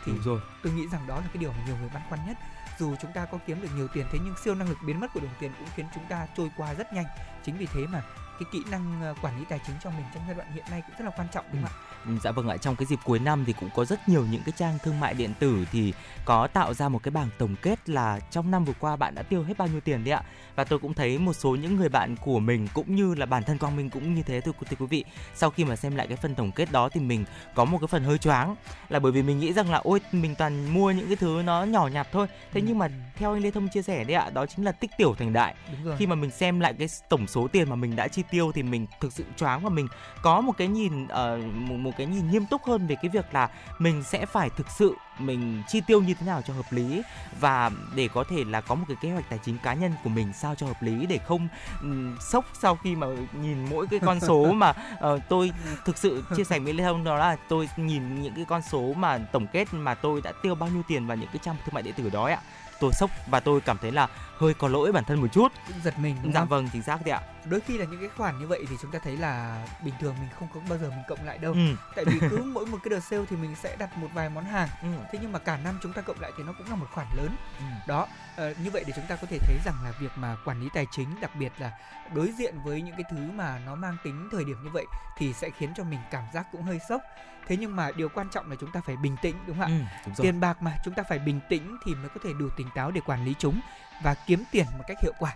Thì 0.05 0.13
đúng 0.13 0.23
rồi 0.23 0.41
tôi 0.63 0.73
nghĩ 0.73 0.89
rằng 0.93 1.07
đó 1.07 1.17
là 1.17 1.27
cái 1.33 1.37
điều 1.41 1.53
mà 1.53 1.59
nhiều 1.67 1.77
người 1.77 1.91
băn 1.95 2.03
khoăn 2.09 2.21
nhất. 2.27 2.37
Dù 2.79 2.97
chúng 3.01 3.13
ta 3.13 3.25
có 3.25 3.39
kiếm 3.47 3.63
được 3.63 3.69
nhiều 3.77 3.89
tiền 3.89 4.07
thế 4.13 4.19
nhưng 4.25 4.35
siêu 4.45 4.55
năng 4.55 4.69
lực 4.69 4.79
biến 4.87 5.01
mất 5.01 5.13
của 5.15 5.21
đồng 5.21 5.35
tiền 5.41 5.53
cũng 5.59 5.69
khiến 5.75 5.87
chúng 5.95 6.05
ta 6.09 6.27
trôi 6.37 6.51
qua 6.57 6.75
rất 6.75 6.93
nhanh. 6.93 7.07
Chính 7.45 7.57
vì 7.57 7.67
thế 7.67 7.87
mà 7.87 8.03
cái 8.39 8.47
kỹ 8.53 8.63
năng 8.71 9.03
ờ, 9.03 9.15
quản 9.23 9.39
lý 9.39 9.45
tài 9.49 9.61
chính 9.67 9.77
cho 9.85 9.91
mình 9.91 10.05
trong 10.15 10.23
giai 10.27 10.35
đoạn 10.37 10.49
hiện 10.55 10.65
nay 10.71 10.83
cũng 10.87 10.97
rất 10.99 11.05
là 11.05 11.11
quan 11.17 11.29
trọng 11.33 11.45
đúng 11.53 11.63
không 11.63 11.71
ạ 11.71 11.81
Ừ, 12.07 12.11
Dạ 12.23 12.31
vâng 12.31 12.49
ạ, 12.49 12.57
trong 12.57 12.77
cái 12.77 12.87
dịp 12.87 12.99
cuối 13.05 13.19
năm 13.19 13.45
thì 13.47 13.53
cũng 13.61 13.71
có 13.75 13.85
rất 13.85 14.09
nhiều 14.09 14.27
những 14.31 14.43
cái 14.47 14.53
trang 14.57 14.79
thương 14.83 15.01
mại 15.01 15.15
điện 15.15 15.35
tử 15.39 15.65
thì 15.73 15.93
có 16.25 16.47
tạo 16.47 16.75
ra 16.75 16.89
một 16.89 17.03
cái 17.03 17.11
bảng 17.11 17.29
tổng 17.39 17.57
kết 17.63 17.89
là 17.89 18.21
trong 18.31 18.51
năm 18.51 18.65
vừa 18.65 18.73
qua 18.81 18.97
bạn 18.97 19.15
đã 19.15 19.23
tiêu 19.23 19.43
hết 19.43 19.59
bao 19.59 19.69
nhiêu 19.69 19.81
tiền 19.81 20.05
đấy 20.05 20.13
ạ. 20.15 20.23
Và 20.57 20.65
tôi 20.65 20.79
cũng 20.79 20.95
thấy 20.95 21.19
một 21.19 21.33
số 21.33 21.51
những 21.55 21.77
người 21.77 21.89
bạn 21.89 22.17
của 22.17 22.39
mình 22.39 22.69
cũng 22.75 22.95
như 22.97 23.15
là 23.15 23.27
bản 23.27 23.43
thân 23.43 23.59
Quang 23.59 23.77
Minh 23.77 23.91
cũng 23.91 24.15
như 24.15 24.23
thế 24.23 24.41
thưa, 24.41 24.53
thưa 24.71 24.77
quý 24.79 24.87
vị. 24.87 25.05
Sau 25.35 25.51
khi 25.51 25.65
mà 25.65 25.77
xem 25.77 25.97
lại 25.97 26.07
cái 26.07 26.17
phần 26.17 26.35
tổng 26.35 26.53
kết 26.53 26.73
đó 26.73 26.89
thì 26.89 27.01
mình 27.01 27.25
có 27.55 27.65
một 27.65 27.79
cái 27.81 27.89
phần 27.89 28.05
hơi 28.05 28.19
choáng 28.19 28.57
là 28.89 28.99
bởi 28.99 29.13
vì 29.13 29.23
mình 29.23 29.39
nghĩ 29.41 29.53
rằng 29.53 29.71
là 29.71 29.79
ôi 29.85 30.01
mình 30.13 30.35
toàn 30.35 30.75
mua 30.75 30.91
những 30.91 31.07
cái 31.07 31.17
thứ 31.17 31.43
nó 31.45 31.65
nhỏ 31.65 31.87
nhặt 31.87 32.09
thôi. 32.13 32.27
Thế 32.53 32.61
Ừ. 32.61 32.65
nhưng 32.69 32.79
mà 32.79 32.89
theo 33.17 33.33
anh 33.33 33.43
Lê 33.43 33.51
Thông 33.51 33.69
chia 33.69 33.83
sẻ 33.83 34.05
đấy 34.05 34.15
ạ, 34.17 34.31
đó 34.35 34.47
chính 34.47 34.65
là 34.65 34.73
tích 34.73 34.91
tiểu 34.99 35.15
thành 35.19 35.33
đại 35.33 35.55
khi 35.99 36.07
mà 36.07 36.15
mình 36.15 36.31
xem 36.31 36.61
lại 36.61 36.75
cái 36.79 36.89
tổng 37.09 37.27
số 37.27 37.49
tiền 37.49 37.71
mà 37.71 37.77
mình 37.77 37.97
đã 37.97 38.09
chi 38.09 38.23
tiêu 38.31 38.53
thì 38.53 38.63
mình 38.63 38.87
thực 39.01 39.13
sự 39.13 39.25
choáng 39.37 39.65
và 39.65 39.71
mình 39.71 39.89
có 40.23 40.41
một 40.41 40.53
cái 40.59 40.69
nhìn 40.69 41.05
uh, 41.05 41.11
một, 41.55 41.77
một 41.77 41.91
cái 41.97 42.07
nhìn 42.07 42.31
nghiêm 42.31 42.47
túc 42.47 42.65
hơn 42.65 42.87
về 42.87 42.97
cái 43.03 43.09
việc 43.09 43.35
là 43.35 43.49
mình 43.79 44.03
sẽ 44.03 44.27
phải 44.27 44.51
thực 44.51 44.71
sự 44.71 44.95
mình 45.19 45.63
chi 45.69 45.81
tiêu 45.87 46.01
như 46.01 46.15
thế 46.15 46.27
nào 46.27 46.43
cho 46.47 46.55
hợp 46.55 46.73
lý 46.73 47.03
và 47.41 47.71
để 47.95 48.09
có 48.15 48.25
thể 48.25 48.45
là 48.45 48.61
có 48.61 48.75
một 48.75 48.85
cái 48.89 48.97
kế 49.01 49.11
hoạch 49.11 49.31
tài 49.31 49.39
chính 49.45 49.59
cá 49.59 49.75
nhân 49.75 49.93
của 50.05 50.11
mình 50.11 50.33
sao 50.33 50.55
cho 50.55 50.67
hợp 50.67 50.83
lý 50.83 51.07
để 51.07 51.19
không 51.19 51.49
um, 51.83 52.17
sốc 52.21 52.45
sau 52.61 52.77
khi 52.77 52.97
mà 52.97 53.07
nhìn 53.43 53.71
mỗi 53.71 53.87
cái 53.87 54.01
con 54.01 54.21
số 54.21 54.53
mà 54.53 54.75
uh, 54.95 55.21
tôi 55.29 55.53
thực 55.85 55.99
sự 55.99 56.25
chia 56.37 56.45
sẻ 56.45 56.59
với 56.59 56.73
Lê 56.73 56.85
Thông 56.85 57.05
đó 57.05 57.17
là 57.17 57.37
tôi 57.49 57.69
nhìn 57.77 58.23
những 58.23 58.35
cái 58.35 58.45
con 58.45 58.63
số 58.63 58.93
mà 58.93 59.19
tổng 59.19 59.47
kết 59.53 59.75
mà 59.75 59.95
tôi 59.95 60.21
đã 60.21 60.33
tiêu 60.43 60.55
bao 60.55 60.69
nhiêu 60.69 60.83
tiền 60.89 61.07
vào 61.07 61.17
những 61.17 61.29
cái 61.33 61.39
trang 61.45 61.57
thương 61.65 61.75
mại 61.75 61.83
điện 61.83 61.95
tử 61.97 62.11
đó 62.11 62.27
ạ. 62.27 62.39
Tôi 62.81 62.93
sốc 62.93 63.11
và 63.27 63.41
tôi 63.41 63.61
cảm 63.61 63.79
thấy 63.79 63.93
là 63.93 64.09
hơi 64.37 64.55
có 64.55 64.69
lỗi 64.69 64.93
bản 64.93 65.05
thân 65.05 65.21
một 65.21 65.29
chút. 65.33 65.53
Giật 65.85 65.99
mình 65.99 66.17
dạ 66.35 66.41
không? 66.41 66.49
vâng 66.49 66.69
chính 66.73 66.83
xác 66.83 67.07
đấy 67.07 67.11
ạ 67.11 67.34
đôi 67.51 67.61
khi 67.61 67.79
là 67.79 67.85
những 67.85 68.01
cái 68.01 68.09
khoản 68.09 68.39
như 68.39 68.47
vậy 68.47 68.65
thì 68.69 68.77
chúng 68.83 68.91
ta 68.91 68.99
thấy 68.99 69.17
là 69.17 69.67
bình 69.85 69.95
thường 70.01 70.15
mình 70.21 70.29
không 70.39 70.49
có 70.55 70.61
bao 70.69 70.79
giờ 70.79 70.91
mình 70.91 71.03
cộng 71.09 71.25
lại 71.25 71.39
đâu. 71.39 71.53
Ừ. 71.53 71.75
tại 71.97 72.05
vì 72.05 72.19
cứ 72.31 72.43
mỗi 72.55 72.67
một 72.67 72.79
cái 72.85 72.91
đợt 72.91 73.01
sale 73.01 73.25
thì 73.31 73.37
mình 73.37 73.55
sẽ 73.55 73.77
đặt 73.77 73.99
một 73.99 74.09
vài 74.15 74.31
món 74.31 74.45
hàng. 74.45 74.69
Ừ. 74.83 74.89
thế 75.13 75.19
nhưng 75.23 75.33
mà 75.33 75.39
cả 75.39 75.57
năm 75.57 75.79
chúng 75.83 75.93
ta 75.93 76.03
cộng 76.03 76.21
lại 76.21 76.33
thì 76.37 76.45
nó 76.45 76.53
cũng 76.59 76.71
là 76.71 76.77
một 76.77 76.87
khoản 76.93 77.07
lớn. 77.17 77.37
Ừ. 77.59 77.65
đó 77.87 78.07
ờ, 78.37 78.55
như 78.65 78.71
vậy 78.71 78.85
để 78.87 78.93
chúng 78.97 79.07
ta 79.09 79.17
có 79.17 79.27
thể 79.31 79.39
thấy 79.39 79.57
rằng 79.65 79.75
là 79.85 79.93
việc 80.01 80.11
mà 80.17 80.37
quản 80.45 80.61
lý 80.61 80.69
tài 80.75 80.87
chính 80.91 81.21
đặc 81.21 81.31
biệt 81.39 81.53
là 81.59 81.73
đối 82.15 82.33
diện 82.33 82.55
với 82.65 82.83
những 82.83 82.95
cái 82.97 83.05
thứ 83.11 83.31
mà 83.35 83.61
nó 83.67 83.75
mang 83.75 83.97
tính 84.05 84.29
thời 84.33 84.45
điểm 84.45 84.65
như 84.65 84.71
vậy 84.71 84.87
thì 85.17 85.33
sẽ 85.33 85.51
khiến 85.51 85.71
cho 85.77 85.85
mình 85.85 86.01
cảm 86.11 86.25
giác 86.35 86.47
cũng 86.53 86.63
hơi 86.63 86.79
sốc. 86.89 87.03
Thế 87.47 87.57
nhưng 87.57 87.77
mà 87.77 87.91
điều 87.97 88.09
quan 88.09 88.29
trọng 88.31 88.51
là 88.51 88.57
chúng 88.61 88.73
ta 88.73 88.81
phải 88.87 88.97
bình 88.97 89.17
tĩnh 89.23 89.37
đúng 89.47 89.59
không 89.59 89.81
ạ? 89.81 89.89
Ừ, 90.05 90.13
tiền 90.23 90.41
bạc 90.41 90.63
mà 90.63 90.77
chúng 90.85 90.95
ta 90.95 91.03
phải 91.03 91.19
bình 91.19 91.41
tĩnh 91.49 91.77
thì 91.85 91.95
mới 91.95 92.09
có 92.09 92.21
thể 92.25 92.31
đủ 92.39 92.49
tỉnh 92.57 92.69
táo 92.75 92.91
để 92.91 93.01
quản 93.07 93.25
lý 93.25 93.35
chúng 93.39 93.61
và 94.03 94.15
kiếm 94.27 94.45
tiền 94.51 94.67
một 94.79 94.85
cách 94.89 94.99
hiệu 95.03 95.13
quả 95.19 95.33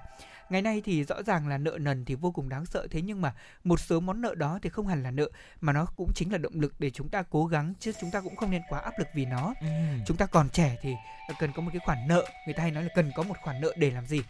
ngày 0.50 0.62
nay 0.62 0.82
thì 0.84 1.04
rõ 1.04 1.22
ràng 1.22 1.48
là 1.48 1.58
nợ 1.58 1.78
nần 1.80 2.04
thì 2.04 2.14
vô 2.14 2.30
cùng 2.30 2.48
đáng 2.48 2.66
sợ 2.66 2.86
thế 2.90 3.02
nhưng 3.02 3.20
mà 3.22 3.34
một 3.64 3.80
số 3.80 4.00
món 4.00 4.20
nợ 4.20 4.34
đó 4.34 4.58
thì 4.62 4.70
không 4.70 4.86
hẳn 4.86 5.02
là 5.02 5.10
nợ 5.10 5.28
mà 5.60 5.72
nó 5.72 5.86
cũng 5.96 6.12
chính 6.14 6.32
là 6.32 6.38
động 6.38 6.60
lực 6.60 6.74
để 6.78 6.90
chúng 6.90 7.08
ta 7.08 7.22
cố 7.30 7.46
gắng 7.46 7.74
chứ 7.80 7.92
chúng 8.00 8.10
ta 8.10 8.20
cũng 8.20 8.36
không 8.36 8.50
nên 8.50 8.62
quá 8.68 8.80
áp 8.80 8.92
lực 8.98 9.08
vì 9.14 9.24
nó 9.24 9.54
Ừ. 9.60 9.66
chúng 10.06 10.16
ta 10.16 10.26
còn 10.26 10.48
trẻ 10.50 10.76
thì 10.82 10.94
cần 11.38 11.52
có 11.52 11.62
một 11.62 11.70
cái 11.72 11.80
khoản 11.84 11.98
nợ 12.08 12.24
người 12.46 12.54
ta 12.54 12.62
hay 12.62 12.70
nói 12.72 12.82
là 12.82 12.88
cần 12.94 13.12
có 13.16 13.22
một 13.22 13.34
khoản 13.42 13.60
nợ 13.60 13.72
để 13.78 13.90
làm 13.90 14.06
gì 14.06 14.20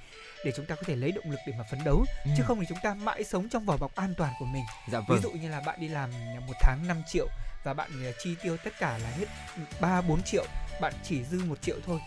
để 0.45 0.53
chúng 0.57 0.66
ta 0.66 0.75
có 0.75 0.83
thể 0.87 0.97
lấy 0.97 1.12
động 1.12 1.31
lực 1.31 1.39
để 1.47 1.53
mà 1.59 1.64
phấn 1.71 1.85
đấu 1.85 2.05
Ừ. 2.25 2.31
chứ 2.37 2.43
không 2.47 2.61
thì 2.61 2.66
chúng 2.69 2.79
ta 2.83 2.95
mãi 2.95 3.25
sống 3.25 3.49
trong 3.49 3.64
vỏ 3.64 3.77
bọc 3.77 3.95
an 3.95 4.14
toàn 4.19 4.33
của 4.39 4.47
mình 4.47 4.64
dạ 4.93 4.99
ví 5.01 5.05
vâng 5.09 5.21
dụ 5.23 5.31
như 5.31 5.49
là 5.49 5.61
bạn 5.66 5.81
đi 5.81 5.89
làm 5.89 6.11
một 6.47 6.55
tháng 6.61 6.87
5 6.87 7.03
triệu 7.07 7.27
và 7.64 7.75
bạn 7.75 7.91
ờ, 8.05 8.12
chi 8.25 8.35
tiêu 8.43 8.57
tất 8.64 8.71
cả 8.79 8.99
là 8.99 9.11
hết 9.11 9.27
3 9.81 10.01
4 10.01 10.23
triệu, 10.23 10.45
bạn 10.81 10.93
chỉ 11.03 11.25
dư 11.25 11.45
một 11.45 11.62
triệu 11.62 11.77
thôi. 11.87 12.01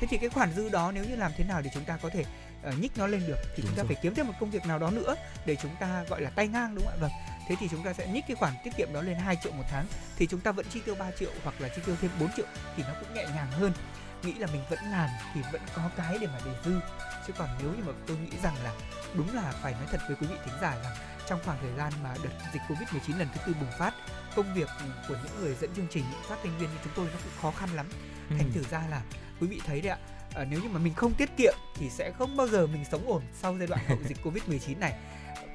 Thế 0.00 0.06
thì 0.10 0.18
cái 0.18 0.28
khoản 0.30 0.52
dư 0.52 0.68
đó 0.68 0.92
nếu 0.92 1.04
như 1.04 1.16
làm 1.16 1.32
thế 1.36 1.44
nào 1.44 1.62
để 1.62 1.70
chúng 1.74 1.84
ta 1.84 1.96
có 2.02 2.10
thể 2.10 2.24
uh, 2.68 2.78
nhích 2.80 2.98
nó 2.98 3.06
lên 3.06 3.22
được 3.26 3.38
thì 3.42 3.62
Đúng 3.62 3.66
chúng 3.66 3.76
ta 3.76 3.82
rồi. 3.82 3.86
phải 3.86 3.96
kiếm 4.02 4.14
thêm 4.14 4.26
một 4.26 4.32
công 4.40 4.50
việc 4.50 4.66
nào 4.66 4.78
đó 4.78 4.90
nữa 4.90 5.14
để 5.46 5.56
chúng 5.56 5.70
ta 5.80 6.04
gọi 6.08 6.20
là 6.20 6.30
tay 6.30 6.48
ngang 6.48 6.74
đúng 6.74 6.84
không 6.84 6.94
ạ? 6.94 7.00
Vâng. 7.00 7.10
Thế 7.48 7.56
thì 7.60 7.68
chúng 7.70 7.84
ta 7.84 7.92
sẽ 7.92 8.06
nhích 8.06 8.24
cái 8.28 8.36
khoản 8.36 8.52
tiết 8.64 8.70
kiệm 8.76 8.92
đó 8.92 9.02
lên 9.02 9.16
2 9.16 9.36
triệu 9.42 9.52
một 9.52 9.64
tháng 9.70 9.86
thì 10.16 10.26
chúng 10.26 10.40
ta 10.40 10.52
vẫn 10.52 10.66
chi 10.70 10.80
tiêu 10.84 10.94
3 10.94 11.10
triệu 11.10 11.30
hoặc 11.42 11.60
là 11.60 11.68
chi 11.68 11.82
tiêu 11.86 11.96
thêm 12.00 12.10
4 12.20 12.28
triệu 12.36 12.46
thì 12.76 12.82
nó 12.82 12.94
cũng 13.00 13.14
nhẹ 13.14 13.26
nhàng 13.34 13.50
hơn. 13.50 13.72
Nghĩ 14.22 14.34
là 14.34 14.46
mình 14.46 14.62
vẫn 14.70 14.78
làm 14.90 15.10
thì 15.34 15.40
vẫn 15.52 15.62
có 15.74 15.90
cái 15.96 16.18
để 16.20 16.26
mà 16.26 16.38
để 16.44 16.52
dư. 16.64 16.80
Chứ 17.26 17.32
còn 17.38 17.48
nếu 17.62 17.70
như 17.70 17.82
mà 17.86 17.92
tôi 18.06 18.16
nghĩ 18.16 18.36
rằng 18.42 18.54
là 18.64 18.72
đúng 19.14 19.34
là 19.34 19.52
phải 19.62 19.72
nói 19.72 19.86
thật 19.90 20.00
với 20.08 20.16
quý 20.20 20.26
vị 20.26 20.36
thính 20.44 20.54
giả 20.60 20.78
rằng 20.84 20.96
trong 21.26 21.40
khoảng 21.44 21.58
thời 21.60 21.72
gian 21.76 21.92
mà 22.02 22.14
đợt 22.22 22.30
dịch 22.52 22.62
Covid-19 22.68 23.18
lần 23.18 23.28
thứ 23.34 23.40
tư 23.46 23.54
bùng 23.60 23.70
phát, 23.78 23.94
công 24.36 24.54
việc 24.54 24.68
của 25.08 25.16
những 25.24 25.40
người 25.40 25.54
dẫn 25.54 25.70
chương 25.76 25.86
trình, 25.90 26.04
những 26.10 26.20
phát 26.28 26.36
thanh 26.42 26.58
viên 26.58 26.68
như 26.70 26.76
chúng 26.84 26.92
tôi 26.96 27.06
nó 27.12 27.18
cũng 27.24 27.42
khó 27.42 27.50
khăn 27.50 27.68
lắm. 27.76 27.86
Ừ. 28.30 28.36
Thành 28.38 28.52
thử 28.52 28.62
ra 28.70 28.82
là 28.90 29.02
quý 29.40 29.46
vị 29.46 29.60
thấy 29.66 29.80
đấy 29.80 29.90
ạ, 29.90 29.98
ờ, 30.34 30.44
nếu 30.44 30.60
như 30.62 30.68
mà 30.68 30.78
mình 30.78 30.94
không 30.94 31.14
tiết 31.14 31.36
kiệm 31.36 31.54
thì 31.74 31.90
sẽ 31.90 32.12
không 32.18 32.36
bao 32.36 32.48
giờ 32.48 32.66
mình 32.66 32.84
sống 32.90 33.06
ổn 33.06 33.22
sau 33.42 33.58
giai 33.58 33.66
đoạn 33.66 33.80
hậu 33.88 33.98
dịch 34.08 34.16
Covid-19 34.24 34.78
này. 34.78 34.94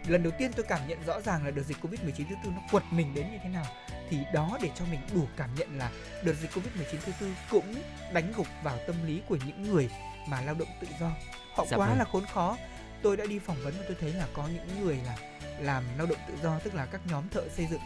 Lần 0.07 0.23
đầu 0.23 0.33
tiên 0.37 0.51
tôi 0.55 0.65
cảm 0.69 0.87
nhận 0.87 0.99
rõ 1.05 1.21
ràng 1.21 1.45
là 1.45 1.51
đợt 1.51 1.63
dịch 1.63 1.77
Covid-19 1.81 2.25
thứ 2.29 2.35
tư 2.43 2.49
nó 2.55 2.61
quật 2.71 2.83
mình 2.91 3.13
đến 3.13 3.31
như 3.31 3.37
thế 3.43 3.49
nào. 3.49 3.65
Thì 4.09 4.17
đó 4.33 4.57
để 4.61 4.69
cho 4.75 4.85
mình 4.91 4.99
đủ 5.13 5.27
cảm 5.37 5.49
nhận 5.55 5.77
là 5.77 5.91
đợt 6.23 6.33
dịch 6.33 6.51
Covid-19 6.51 6.97
thứ 7.05 7.11
tư 7.19 7.33
cũng 7.49 7.75
đánh 8.13 8.33
gục 8.35 8.47
vào 8.63 8.77
tâm 8.87 8.95
lý 9.07 9.21
của 9.29 9.37
những 9.45 9.63
người 9.63 9.89
mà 10.27 10.41
lao 10.41 10.55
động 10.55 10.67
tự 10.81 10.87
do. 10.99 11.11
Họ 11.55 11.65
Dạ 11.69 11.77
quá 11.77 11.87
vâng. 11.87 11.97
là 11.97 12.05
khốn 12.05 12.25
khó. 12.33 12.57
Tôi 13.01 13.17
đã 13.17 13.25
đi 13.25 13.39
phỏng 13.39 13.57
vấn 13.63 13.73
và 13.77 13.83
tôi 13.87 13.97
thấy 14.01 14.13
là 14.13 14.27
có 14.33 14.47
những 14.47 14.85
người 14.85 14.99
là 15.05 15.17
làm 15.59 15.83
lao 15.97 16.07
động 16.07 16.19
tự 16.27 16.33
do 16.43 16.59
tức 16.59 16.73
là 16.75 16.85
các 16.85 17.01
nhóm 17.05 17.29
thợ 17.29 17.41
xây 17.55 17.67
dựng 17.71 17.81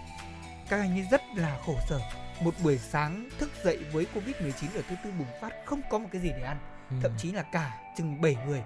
các 0.70 0.80
anh 0.80 0.92
ấy 1.00 1.08
rất 1.12 1.22
là 1.36 1.60
khổ 1.66 1.76
sở 1.90 2.00
một 2.42 2.54
buổi 2.64 2.78
sáng 2.78 3.30
thức 3.40 3.52
dậy 3.64 3.80
với 3.92 4.06
covid 4.06 4.36
19 4.42 4.70
ở 4.76 4.82
thứ 4.90 4.96
tư 5.04 5.12
bùng 5.18 5.28
phát 5.42 5.52
không 5.66 5.82
có 5.90 5.98
một 5.98 6.08
cái 6.12 6.22
gì 6.22 6.30
để 6.30 6.42
ăn 6.42 6.58
Ừ. 6.90 6.96
thậm 7.02 7.12
chí 7.18 7.32
là 7.32 7.44
cả 7.44 7.72
chừng 7.98 8.22
7 8.22 8.36
người 8.48 8.64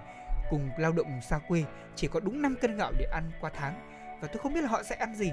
cùng 0.50 0.70
lao 0.78 0.92
động 0.92 1.20
xa 1.22 1.38
quê 1.48 1.64
chỉ 1.96 2.08
có 2.08 2.20
đúng 2.20 2.42
5 2.42 2.56
cân 2.60 2.76
gạo 2.76 2.92
để 2.98 3.04
ăn 3.12 3.30
qua 3.40 3.50
tháng 3.56 3.74
và 4.20 4.28
tôi 4.28 4.38
không 4.42 4.54
biết 4.54 4.60
là 4.60 4.68
họ 4.68 4.82
sẽ 4.82 4.94
ăn 4.96 5.14
gì 5.14 5.32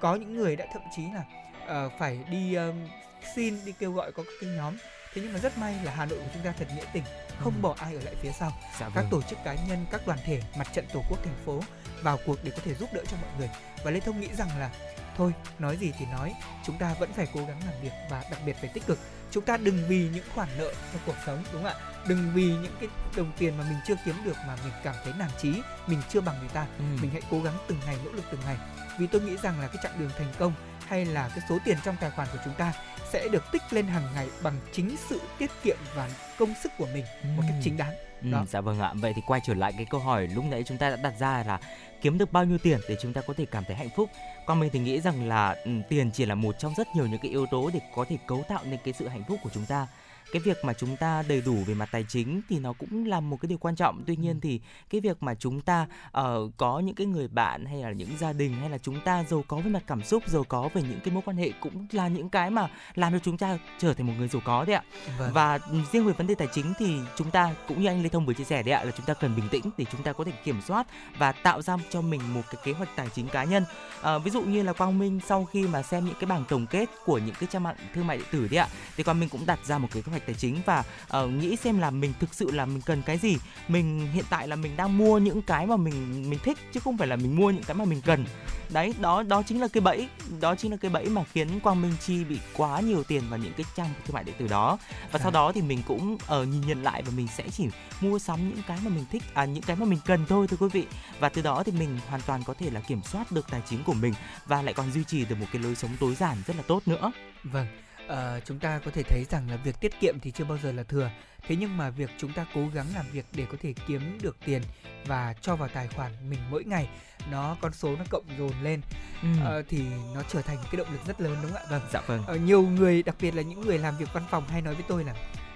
có 0.00 0.14
những 0.14 0.36
người 0.36 0.56
đã 0.56 0.66
thậm 0.72 0.82
chí 0.96 1.02
là 1.14 1.24
ờ, 1.66 1.90
phải 1.98 2.18
đi 2.30 2.54
ờm, 2.54 2.88
xin 3.34 3.58
đi 3.64 3.72
kêu 3.78 3.92
gọi 3.92 4.12
có 4.12 4.22
các 4.22 4.32
cái 4.40 4.50
nhóm 4.50 4.76
thế 5.14 5.22
nhưng 5.22 5.32
mà 5.32 5.38
rất 5.38 5.58
may 5.58 5.74
là 5.84 5.92
Hà 5.96 6.06
Nội 6.06 6.18
của 6.18 6.30
chúng 6.34 6.42
ta 6.42 6.52
thật 6.58 6.66
nghĩa 6.76 6.84
tình 6.92 7.02
không 7.40 7.52
Ừ. 7.56 7.60
bỏ 7.62 7.74
ai 7.78 7.94
ở 7.94 8.00
lại 8.04 8.14
phía 8.22 8.32
sau 8.32 8.50
dạ 8.80 8.86
các 8.94 9.00
vâng. 9.00 9.08
tổ 9.10 9.22
chức 9.22 9.38
cá 9.44 9.54
nhân 9.68 9.86
các 9.90 10.06
đoàn 10.06 10.18
thể 10.24 10.42
mặt 10.58 10.66
trận 10.72 10.84
tổ 10.92 11.02
quốc 11.10 11.18
thành 11.24 11.34
phố 11.44 11.60
vào 12.02 12.18
cuộc 12.26 12.38
để 12.44 12.50
có 12.50 12.58
thể 12.64 12.74
giúp 12.74 12.88
đỡ 12.92 13.02
cho 13.10 13.16
mọi 13.22 13.30
người 13.38 13.50
và 13.84 13.90
lê 13.90 14.00
thông 14.00 14.20
nghĩ 14.20 14.28
rằng 14.38 14.48
là 14.58 14.70
thôi 15.16 15.32
nói 15.58 15.76
gì 15.76 15.92
thì 15.98 16.06
nói 16.12 16.34
chúng 16.64 16.78
ta 16.78 16.94
vẫn 16.98 17.12
phải 17.12 17.26
cố 17.34 17.40
gắng 17.40 17.60
làm 17.66 17.82
việc 17.82 17.92
và 18.10 18.24
đặc 18.30 18.40
biệt 18.46 18.56
phải 18.60 18.70
tích 18.74 18.86
cực 18.86 18.98
chúng 19.30 19.44
ta 19.44 19.56
đừng 19.56 19.78
vì 19.88 20.08
những 20.14 20.24
khoản 20.34 20.48
nợ 20.58 20.72
trong 20.92 21.02
cuộc 21.06 21.16
sống 21.26 21.44
đúng 21.52 21.62
không 21.62 21.72
ạ? 21.72 21.80
Đừng 22.08 22.30
vì 22.34 22.44
những 22.44 22.76
cái 22.80 22.88
đồng 23.16 23.32
tiền 23.38 23.58
mà 23.58 23.64
mình 23.68 23.78
chưa 23.86 23.94
kiếm 24.04 24.14
được 24.24 24.36
mà 24.46 24.56
mình 24.64 24.72
cảm 24.84 24.94
thấy 25.04 25.12
nản 25.18 25.30
chí 25.42 25.52
mình 25.86 26.02
chưa 26.08 26.20
bằng 26.20 26.38
người 26.40 26.48
ta. 26.48 26.66
Ừ. 26.78 26.84
mình 27.02 27.10
hãy 27.10 27.22
cố 27.30 27.40
gắng 27.40 27.54
từng 27.68 27.78
ngày 27.86 27.96
nỗ 28.04 28.12
lực 28.12 28.24
từng 28.30 28.40
ngày. 28.46 28.56
Vì 28.98 29.06
tôi 29.06 29.20
nghĩ 29.20 29.36
rằng 29.42 29.60
là 29.60 29.66
cái 29.66 29.76
chặng 29.82 29.98
đường 29.98 30.10
thành 30.18 30.32
công 30.38 30.52
hay 30.86 31.04
là 31.04 31.28
cái 31.28 31.44
số 31.48 31.58
tiền 31.64 31.78
trong 31.84 31.96
tài 32.00 32.10
khoản 32.10 32.28
của 32.32 32.38
chúng 32.44 32.54
ta 32.54 32.72
sẽ 33.12 33.28
được 33.28 33.44
tích 33.52 33.62
lên 33.70 33.86
hàng 33.86 34.08
ngày 34.14 34.28
bằng 34.42 34.54
chính 34.72 34.96
sự 35.08 35.20
tiết 35.38 35.50
kiệm 35.62 35.76
và 35.94 36.10
công 36.38 36.54
sức 36.62 36.72
của 36.78 36.86
mình 36.94 37.04
một 37.36 37.42
cách 37.48 37.56
chính 37.62 37.76
đáng 37.76 37.94
Ừ, 38.22 38.30
Đó. 38.30 38.44
dạ 38.48 38.60
vâng 38.60 38.80
ạ. 38.80 38.92
Vậy 38.94 39.12
thì 39.16 39.22
quay 39.26 39.40
trở 39.46 39.54
lại 39.54 39.72
cái 39.76 39.86
câu 39.90 40.00
hỏi 40.00 40.28
lúc 40.34 40.44
nãy 40.50 40.62
chúng 40.66 40.78
ta 40.78 40.90
đã 40.90 40.96
đặt 40.96 41.12
ra 41.18 41.44
là 41.46 41.60
kiếm 42.02 42.18
được 42.18 42.32
bao 42.32 42.44
nhiêu 42.44 42.58
tiền 42.58 42.80
để 42.88 42.96
chúng 43.02 43.12
ta 43.12 43.20
có 43.20 43.34
thể 43.36 43.46
cảm 43.50 43.64
thấy 43.64 43.76
hạnh 43.76 43.88
phúc. 43.96 44.10
Còn 44.46 44.60
mình 44.60 44.70
thì 44.72 44.78
nghĩ 44.78 45.00
rằng 45.00 45.28
là 45.28 45.56
ừ, 45.64 45.70
tiền 45.88 46.10
chỉ 46.10 46.26
là 46.26 46.34
một 46.34 46.58
trong 46.58 46.74
rất 46.76 46.88
nhiều 46.94 47.06
những 47.06 47.20
cái 47.22 47.30
yếu 47.30 47.46
tố 47.46 47.70
để 47.74 47.80
có 47.94 48.04
thể 48.08 48.16
cấu 48.26 48.42
tạo 48.48 48.60
nên 48.64 48.80
cái 48.84 48.94
sự 48.98 49.08
hạnh 49.08 49.22
phúc 49.28 49.38
của 49.42 49.50
chúng 49.54 49.66
ta. 49.66 49.86
Cái 50.32 50.42
việc 50.42 50.64
mà 50.64 50.72
chúng 50.72 50.96
ta 50.96 51.22
đầy 51.28 51.40
đủ 51.40 51.56
về 51.66 51.74
mặt 51.74 51.88
tài 51.92 52.04
chính 52.08 52.40
thì 52.48 52.58
nó 52.58 52.72
cũng 52.72 53.06
là 53.06 53.20
một 53.20 53.40
cái 53.40 53.48
điều 53.48 53.58
quan 53.58 53.76
trọng. 53.76 54.04
Tuy 54.06 54.16
nhiên 54.16 54.40
thì 54.40 54.60
cái 54.90 55.00
việc 55.00 55.22
mà 55.22 55.34
chúng 55.34 55.60
ta 55.60 55.86
ờ, 56.12 56.50
có 56.56 56.80
những 56.80 56.94
cái 56.94 57.06
người 57.06 57.28
bạn 57.28 57.64
hay 57.64 57.82
là 57.82 57.92
những 57.92 58.18
gia 58.18 58.32
đình 58.32 58.54
hay 58.54 58.70
là 58.70 58.78
chúng 58.78 59.00
ta 59.00 59.24
giàu 59.24 59.44
có 59.48 59.56
về 59.56 59.70
mặt 59.70 59.82
cảm 59.86 60.02
xúc, 60.02 60.22
giàu 60.28 60.44
có 60.48 60.68
về 60.74 60.82
những 60.82 61.00
cái 61.04 61.14
mối 61.14 61.22
quan 61.26 61.36
hệ 61.36 61.52
cũng 61.60 61.86
là 61.92 62.08
những 62.08 62.28
cái 62.28 62.50
mà 62.50 62.68
làm 62.94 63.12
cho 63.12 63.18
chúng 63.18 63.38
ta 63.38 63.58
trở 63.78 63.94
thành 63.94 64.06
một 64.06 64.12
người 64.18 64.28
giàu 64.28 64.42
có 64.44 64.64
đấy 64.64 64.76
ạ. 64.76 64.82
vâng. 65.18 65.30
Và 65.32 65.58
riêng 65.92 66.06
về 66.06 66.12
vấn 66.12 66.26
đề 66.26 66.34
tài 66.34 66.48
chính 66.52 66.72
thì 66.78 66.96
chúng 67.16 67.30
ta 67.30 67.54
cũng 67.68 67.82
như 67.82 67.88
anh 67.88 68.02
Lê 68.02 68.08
Thông 68.08 68.26
vừa 68.26 68.34
chia 68.34 68.44
sẻ 68.44 68.62
đấy 68.62 68.72
ạ 68.72 68.84
là 68.84 68.90
chúng 68.96 69.06
ta 69.06 69.14
cần 69.14 69.36
bình 69.36 69.48
tĩnh 69.50 69.62
để 69.78 69.84
chúng 69.92 70.02
ta 70.02 70.12
có 70.12 70.24
thể 70.24 70.32
kiểm 70.44 70.60
soát 70.66 70.86
và 71.18 71.32
tạo 71.32 71.62
ra 71.62 71.76
cho 71.90 72.00
mình 72.00 72.20
một 72.34 72.42
cái 72.50 72.60
kế 72.64 72.72
hoạch 72.72 72.88
tài 72.96 73.08
chính 73.14 73.28
cá 73.28 73.44
nhân. 73.44 73.64
À, 74.02 74.18
ví 74.18 74.30
dụ 74.30 74.42
như 74.42 74.62
là 74.62 74.72
Quang 74.72 74.98
Minh 74.98 75.20
sau 75.26 75.44
khi 75.44 75.66
mà 75.66 75.82
xem 75.82 76.04
những 76.04 76.14
cái 76.20 76.26
bảng 76.26 76.44
tổng 76.48 76.66
kết 76.66 76.90
của 77.04 77.18
những 77.18 77.34
cái 77.40 77.48
trang 77.52 77.62
mạng 77.62 77.76
thương 77.94 78.06
mại 78.06 78.16
điện 78.16 78.26
tử 78.30 78.48
đấy 78.48 78.58
ạ 78.58 78.68
thì 78.96 79.04
Quang 79.04 79.20
Minh 79.20 79.28
cũng 79.28 79.46
đặt 79.46 79.58
ra 79.66 79.78
một 79.78 79.88
cái 79.92 80.02
kế 80.02 80.10
hoạch 80.10 80.15
tài 80.20 80.34
chính 80.34 80.60
và 80.66 80.84
ờ, 81.08 81.26
nghĩ 81.28 81.56
xem 81.56 81.78
là 81.78 81.90
mình 81.90 82.12
thực 82.20 82.34
sự 82.34 82.50
là 82.50 82.66
mình 82.66 82.80
cần 82.80 83.02
cái 83.02 83.18
gì. 83.18 83.36
Mình 83.68 84.08
hiện 84.12 84.24
tại 84.30 84.48
là 84.48 84.56
mình 84.56 84.76
đang 84.76 84.98
mua 84.98 85.18
những 85.18 85.42
cái 85.42 85.66
mà 85.66 85.76
mình 85.76 86.30
mình 86.30 86.38
thích 86.44 86.58
chứ 86.72 86.80
không 86.80 86.98
phải 86.98 87.08
là 87.08 87.16
mình 87.16 87.36
mua 87.36 87.50
những 87.50 87.64
cái 87.64 87.74
mà 87.74 87.84
mình 87.84 88.00
cần. 88.00 88.24
Đấy, 88.70 88.94
đó 89.00 89.22
đó 89.22 89.42
chính 89.42 89.60
là 89.60 89.68
cái 89.68 89.80
bẫy, 89.80 90.08
đó 90.40 90.54
chính 90.54 90.70
là 90.70 90.76
cái 90.76 90.90
bẫy 90.90 91.08
mà 91.08 91.24
khiến 91.32 91.60
Quang 91.60 91.82
Minh 91.82 91.92
Chi 92.06 92.24
bị 92.24 92.38
quá 92.56 92.80
nhiều 92.80 93.02
tiền 93.04 93.22
vào 93.30 93.38
những 93.38 93.52
cái 93.56 93.66
trang 93.76 93.90
thương 94.06 94.14
mại 94.14 94.24
điện 94.24 94.34
tử 94.38 94.48
đó 94.48 94.78
và 95.12 95.18
sau 95.18 95.30
Dạ. 95.30 95.34
đó 95.34 95.52
thì 95.52 95.62
mình 95.62 95.82
cũng 95.88 96.16
ờ, 96.26 96.44
nhìn 96.44 96.60
nhận 96.66 96.82
lại 96.82 97.02
và 97.02 97.12
mình 97.16 97.28
sẽ 97.36 97.44
chỉ 97.52 97.68
mua 98.00 98.18
sắm 98.18 98.48
những 98.48 98.62
cái 98.66 98.78
mà 98.84 98.90
mình 98.90 99.04
thích 99.12 99.22
à 99.34 99.44
những 99.44 99.62
cái 99.62 99.76
mà 99.76 99.86
mình 99.86 99.98
cần 100.06 100.24
thôi 100.28 100.46
thưa 100.48 100.56
quý 100.56 100.68
vị 100.72 100.86
và 101.20 101.28
từ 101.28 101.42
đó 101.42 101.62
thì 101.66 101.72
mình 101.72 101.98
hoàn 102.08 102.20
toàn 102.26 102.42
có 102.44 102.54
thể 102.54 102.70
là 102.70 102.80
kiểm 102.80 103.02
soát 103.02 103.32
được 103.32 103.46
tài 103.50 103.62
chính 103.70 103.84
của 103.84 103.92
mình 103.92 104.14
và 104.46 104.62
lại 104.62 104.74
còn 104.74 104.92
duy 104.92 105.04
trì 105.04 105.24
được 105.24 105.36
một 105.40 105.46
cái 105.52 105.62
lối 105.62 105.74
sống 105.74 105.90
tối 106.00 106.14
giản 106.14 106.36
rất 106.46 106.56
là 106.56 106.62
tốt 106.66 106.82
nữa 106.86 107.12
Vâng, 107.44 107.66
ờ, 108.08 108.40
chúng 108.44 108.58
ta 108.58 108.80
có 108.84 108.90
thể 108.90 109.02
thấy 109.02 109.24
rằng 109.30 109.50
là 109.50 109.56
việc 109.56 109.80
tiết 109.80 110.00
kiệm 110.00 110.20
thì 110.20 110.30
chưa 110.30 110.44
bao 110.44 110.58
giờ 110.62 110.72
là 110.72 110.82
thừa. 110.82 111.10
Thế 111.48 111.56
nhưng 111.56 111.76
mà 111.76 111.90
việc 111.90 112.10
chúng 112.18 112.32
ta 112.32 112.46
cố 112.54 112.68
gắng 112.74 112.86
làm 112.94 113.04
việc 113.12 113.24
để 113.32 113.46
có 113.52 113.56
thể 113.62 113.74
kiếm 113.86 114.18
được 114.22 114.36
tiền 114.44 114.62
và 115.06 115.34
cho 115.40 115.56
vào 115.56 115.68
tài 115.68 115.88
khoản 115.88 116.30
mình 116.30 116.38
mỗi 116.50 116.64
ngày, 116.64 116.88
nó 117.30 117.56
con 117.60 117.72
số 117.72 117.96
nó 117.96 118.04
cộng 118.10 118.24
dồn 118.38 118.52
lên 118.62 118.80
ừ. 119.22 119.28
ờ, 119.44 119.62
thì 119.68 119.82
nó 120.14 120.22
trở 120.28 120.42
thành 120.42 120.56
cái 120.62 120.76
động 120.76 120.92
lực 120.92 121.00
rất 121.06 121.20
lớn 121.20 121.36
đúng 121.42 121.52
không 121.52 121.60
ạ? 121.62 121.66
Vâng. 121.70 121.82
dạ 121.92 122.00
vâng 122.06 122.22
Ờ, 122.26 122.36
nhiều 122.36 122.62
người 122.62 123.02
đặc 123.02 123.16
biệt 123.20 123.34
là 123.34 123.42
những 123.42 123.60
người 123.60 123.78
làm 123.78 123.96
việc 123.96 124.08
văn 124.12 124.22
phòng 124.30 124.48
hay 124.48 124.62
nói 124.62 124.74
với 124.74 124.84
tôi 124.88 125.04
là 125.04 125.14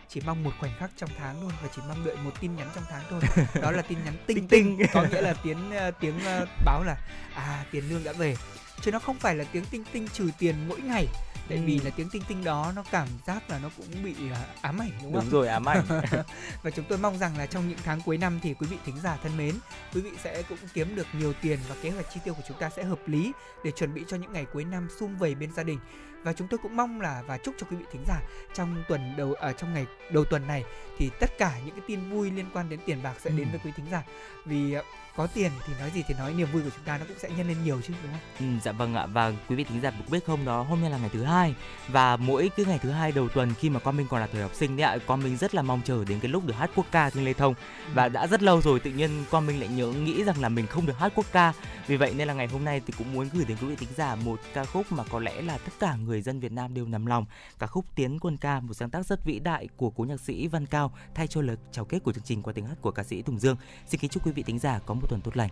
chỉ 0.08 0.20
mong 0.26 0.44
một 0.44 0.50
khoảnh 0.60 0.72
khắc 0.78 0.90
trong 0.96 1.10
tháng 1.18 1.40
thôi 1.40 1.52
và 1.62 1.68
chỉ 1.76 1.82
mong 1.88 2.04
đợi 2.04 2.16
một 2.16 2.30
tin 2.40 2.56
nhắn 2.56 2.68
trong 2.74 2.84
tháng 2.90 3.02
thôi 3.10 3.20
đó 3.62 3.70
là 3.70 3.82
tin 3.82 3.98
nhắn 4.04 4.14
tinh 4.26 4.36
Tinh 4.36 4.48
tinh. 4.48 4.86
có 4.92 5.02
nghĩa 5.12 5.20
là 5.20 5.34
tiếng 5.42 5.70
ờ, 5.70 5.90
tiếng 5.90 6.20
ờ, 6.24 6.46
báo 6.64 6.82
là 6.84 6.96
à 7.34 7.64
tiền 7.70 7.84
lương 7.88 8.04
đã 8.04 8.12
về 8.12 8.36
chứ 8.82 8.90
nó 8.92 8.98
không 8.98 9.18
phải 9.18 9.34
là 9.34 9.44
tiếng 9.52 9.64
tinh 9.64 9.84
tinh 9.92 10.08
trừ 10.08 10.30
tiền 10.38 10.54
mỗi 10.68 10.80
ngày 10.80 11.06
tại 11.50 11.58
Ừ. 11.58 11.64
vì 11.66 11.78
là 11.80 11.90
tiếng 11.96 12.08
tinh 12.10 12.22
tinh 12.28 12.44
đó 12.44 12.72
nó 12.76 12.84
cảm 12.90 13.08
giác 13.26 13.50
là 13.50 13.58
nó 13.58 13.68
cũng 13.76 13.86
bị 14.04 14.14
à, 14.32 14.40
ám 14.60 14.78
ảnh 14.82 14.90
đúng 15.02 15.12
không 15.14 15.20
Đúng 15.24 15.30
rồi 15.30 15.48
ám 15.48 15.68
ảnh. 15.68 15.84
và 16.62 16.70
chúng 16.70 16.84
tôi 16.88 16.98
mong 16.98 17.18
rằng 17.18 17.38
là 17.38 17.46
trong 17.46 17.68
những 17.68 17.78
tháng 17.84 18.00
cuối 18.04 18.18
năm 18.18 18.38
thì 18.42 18.54
quý 18.54 18.66
vị 18.70 18.76
thính 18.84 18.98
giả 19.02 19.18
thân 19.22 19.36
mến 19.36 19.54
quý 19.94 20.00
vị 20.00 20.10
sẽ 20.22 20.42
cũng 20.48 20.58
kiếm 20.74 20.96
được 20.96 21.06
nhiều 21.12 21.32
tiền 21.42 21.58
và 21.68 21.74
kế 21.82 21.90
hoạch 21.90 22.06
chi 22.14 22.20
tiêu 22.24 22.34
của 22.34 22.42
chúng 22.48 22.58
ta 22.58 22.70
sẽ 22.70 22.84
hợp 22.84 22.98
lý 23.06 23.32
để 23.64 23.70
chuẩn 23.70 23.94
bị 23.94 24.04
cho 24.08 24.16
những 24.16 24.32
ngày 24.32 24.46
cuối 24.52 24.64
năm 24.64 24.88
sum 25.00 25.16
vầy 25.16 25.34
bên 25.34 25.52
gia 25.52 25.62
đình 25.62 25.78
và 26.22 26.32
chúng 26.32 26.48
tôi 26.48 26.58
cũng 26.62 26.76
mong 26.76 27.00
là 27.00 27.22
và 27.26 27.38
chúc 27.38 27.54
cho 27.58 27.66
quý 27.70 27.76
vị 27.76 27.84
thính 27.92 28.04
giả 28.08 28.20
trong 28.54 28.84
tuần 28.88 29.14
đầu 29.16 29.34
ở 29.34 29.52
trong 29.52 29.74
ngày 29.74 29.86
đầu 30.12 30.24
tuần 30.24 30.46
này 30.46 30.64
thì 30.98 31.10
tất 31.20 31.38
cả 31.38 31.52
những 31.66 31.74
cái 31.74 31.84
tin 31.88 32.10
vui 32.10 32.30
liên 32.30 32.46
quan 32.54 32.68
đến 32.68 32.80
tiền 32.86 33.02
bạc 33.02 33.14
sẽ 33.20 33.30
đến 33.30 33.46
Ừ. 33.46 33.50
với 33.52 33.60
quý 33.64 33.72
thính 33.76 33.86
giả 33.90 34.02
vì 34.44 34.72
ờ, 34.72 34.82
có 35.20 35.26
tiền 35.26 35.50
thì 35.66 35.72
nói 35.80 35.90
gì 35.94 36.02
thì 36.08 36.14
nói 36.14 36.34
niềm 36.34 36.48
vui 36.52 36.62
của 36.62 36.70
chúng 36.76 36.84
ta 36.84 36.98
nó 36.98 37.04
cũng 37.08 37.18
sẽ 37.18 37.30
nhân 37.30 37.48
lên 37.48 37.56
nhiều 37.64 37.80
chứ 37.80 37.94
đúng 38.02 38.12
không? 38.12 38.20
Ừ, 38.38 38.60
dạ 38.62 38.72
vâng 38.72 38.94
ạ. 38.94 39.06
Và 39.06 39.32
quý 39.48 39.56
vị 39.56 39.64
thính 39.64 39.80
giả 39.80 39.90
cũng 39.90 40.10
biết 40.10 40.24
không 40.26 40.44
đó 40.44 40.62
hôm 40.62 40.80
nay 40.80 40.90
là 40.90 40.98
ngày 40.98 41.10
thứ 41.12 41.22
hai. 41.22 41.54
Và 41.88 42.16
mỗi 42.16 42.50
cái 42.56 42.66
ngày 42.66 42.78
thứ 42.78 42.90
hai 42.90 43.12
đầu 43.12 43.28
tuần 43.28 43.54
khi 43.54 43.70
mà 43.70 43.80
con 43.80 43.96
mình 43.96 44.06
còn 44.10 44.20
là 44.20 44.26
thời 44.32 44.42
học 44.42 44.54
sinh 44.54 44.76
đấy 44.76 44.86
ạ 44.86 44.98
con 45.06 45.22
mình 45.22 45.36
rất 45.36 45.54
là 45.54 45.62
mong 45.62 45.80
chờ 45.84 46.04
đến 46.04 46.20
cái 46.20 46.30
lúc 46.30 46.46
được 46.46 46.54
hát 46.56 46.70
quốc 46.76 46.86
ca 46.90 47.10
trên 47.10 47.24
lê 47.24 47.32
thông. 47.32 47.54
Và 47.94 48.08
đã 48.08 48.26
rất 48.26 48.42
lâu 48.42 48.60
rồi 48.60 48.80
tự 48.80 48.90
nhiên 48.90 49.10
con 49.30 49.46
mình 49.46 49.60
lại 49.60 49.68
nhớ 49.68 49.86
nghĩ 49.86 50.24
rằng 50.24 50.40
là 50.40 50.48
mình 50.48 50.66
không 50.66 50.86
được 50.86 50.98
hát 50.98 51.12
quốc 51.14 51.26
ca. 51.32 51.52
Vì 51.86 51.96
vậy 51.96 52.14
nên 52.16 52.28
là 52.28 52.34
ngày 52.34 52.46
hôm 52.46 52.64
nay 52.64 52.82
thì 52.86 52.94
cũng 52.98 53.12
muốn 53.12 53.28
gửi 53.32 53.44
đến 53.44 53.56
quý 53.60 53.66
vị 53.66 53.76
thính 53.76 53.94
giả 53.96 54.14
một 54.14 54.40
ca 54.54 54.64
khúc 54.64 54.92
mà 54.92 55.04
có 55.10 55.20
lẽ 55.20 55.42
là 55.42 55.58
tất 55.58 55.72
cả 55.80 55.96
người 55.96 56.22
dân 56.22 56.40
Việt 56.40 56.52
Nam 56.52 56.74
đều 56.74 56.86
nằm 56.86 57.06
lòng. 57.06 57.26
Ca 57.58 57.66
khúc 57.66 57.84
Tiến 57.94 58.18
quân 58.20 58.36
ca 58.36 58.60
một 58.60 58.74
sáng 58.74 58.90
tác 58.90 59.06
rất 59.06 59.24
vĩ 59.24 59.38
đại 59.38 59.68
của 59.76 59.90
cố 59.90 60.04
nhạc 60.04 60.20
sĩ 60.20 60.46
Văn 60.46 60.66
Cao 60.66 60.92
thay 61.14 61.26
cho 61.26 61.42
lời 61.42 61.56
chào 61.72 61.84
kết 61.84 61.98
của 62.04 62.12
chương 62.12 62.24
trình 62.24 62.42
qua 62.42 62.52
tiếng 62.52 62.66
hát 62.66 62.76
của 62.80 62.90
ca 62.90 63.02
sĩ 63.02 63.22
Tùng 63.22 63.38
Dương. 63.38 63.56
Xin 63.86 64.00
kính 64.00 64.10
chúc 64.10 64.26
quý 64.26 64.32
vị 64.32 64.42
thính 64.42 64.58
giả 64.58 64.78
có 64.86 64.94
một 64.94 65.06
tuần 65.10 65.20
tốt 65.20 65.36
lành. 65.36 65.50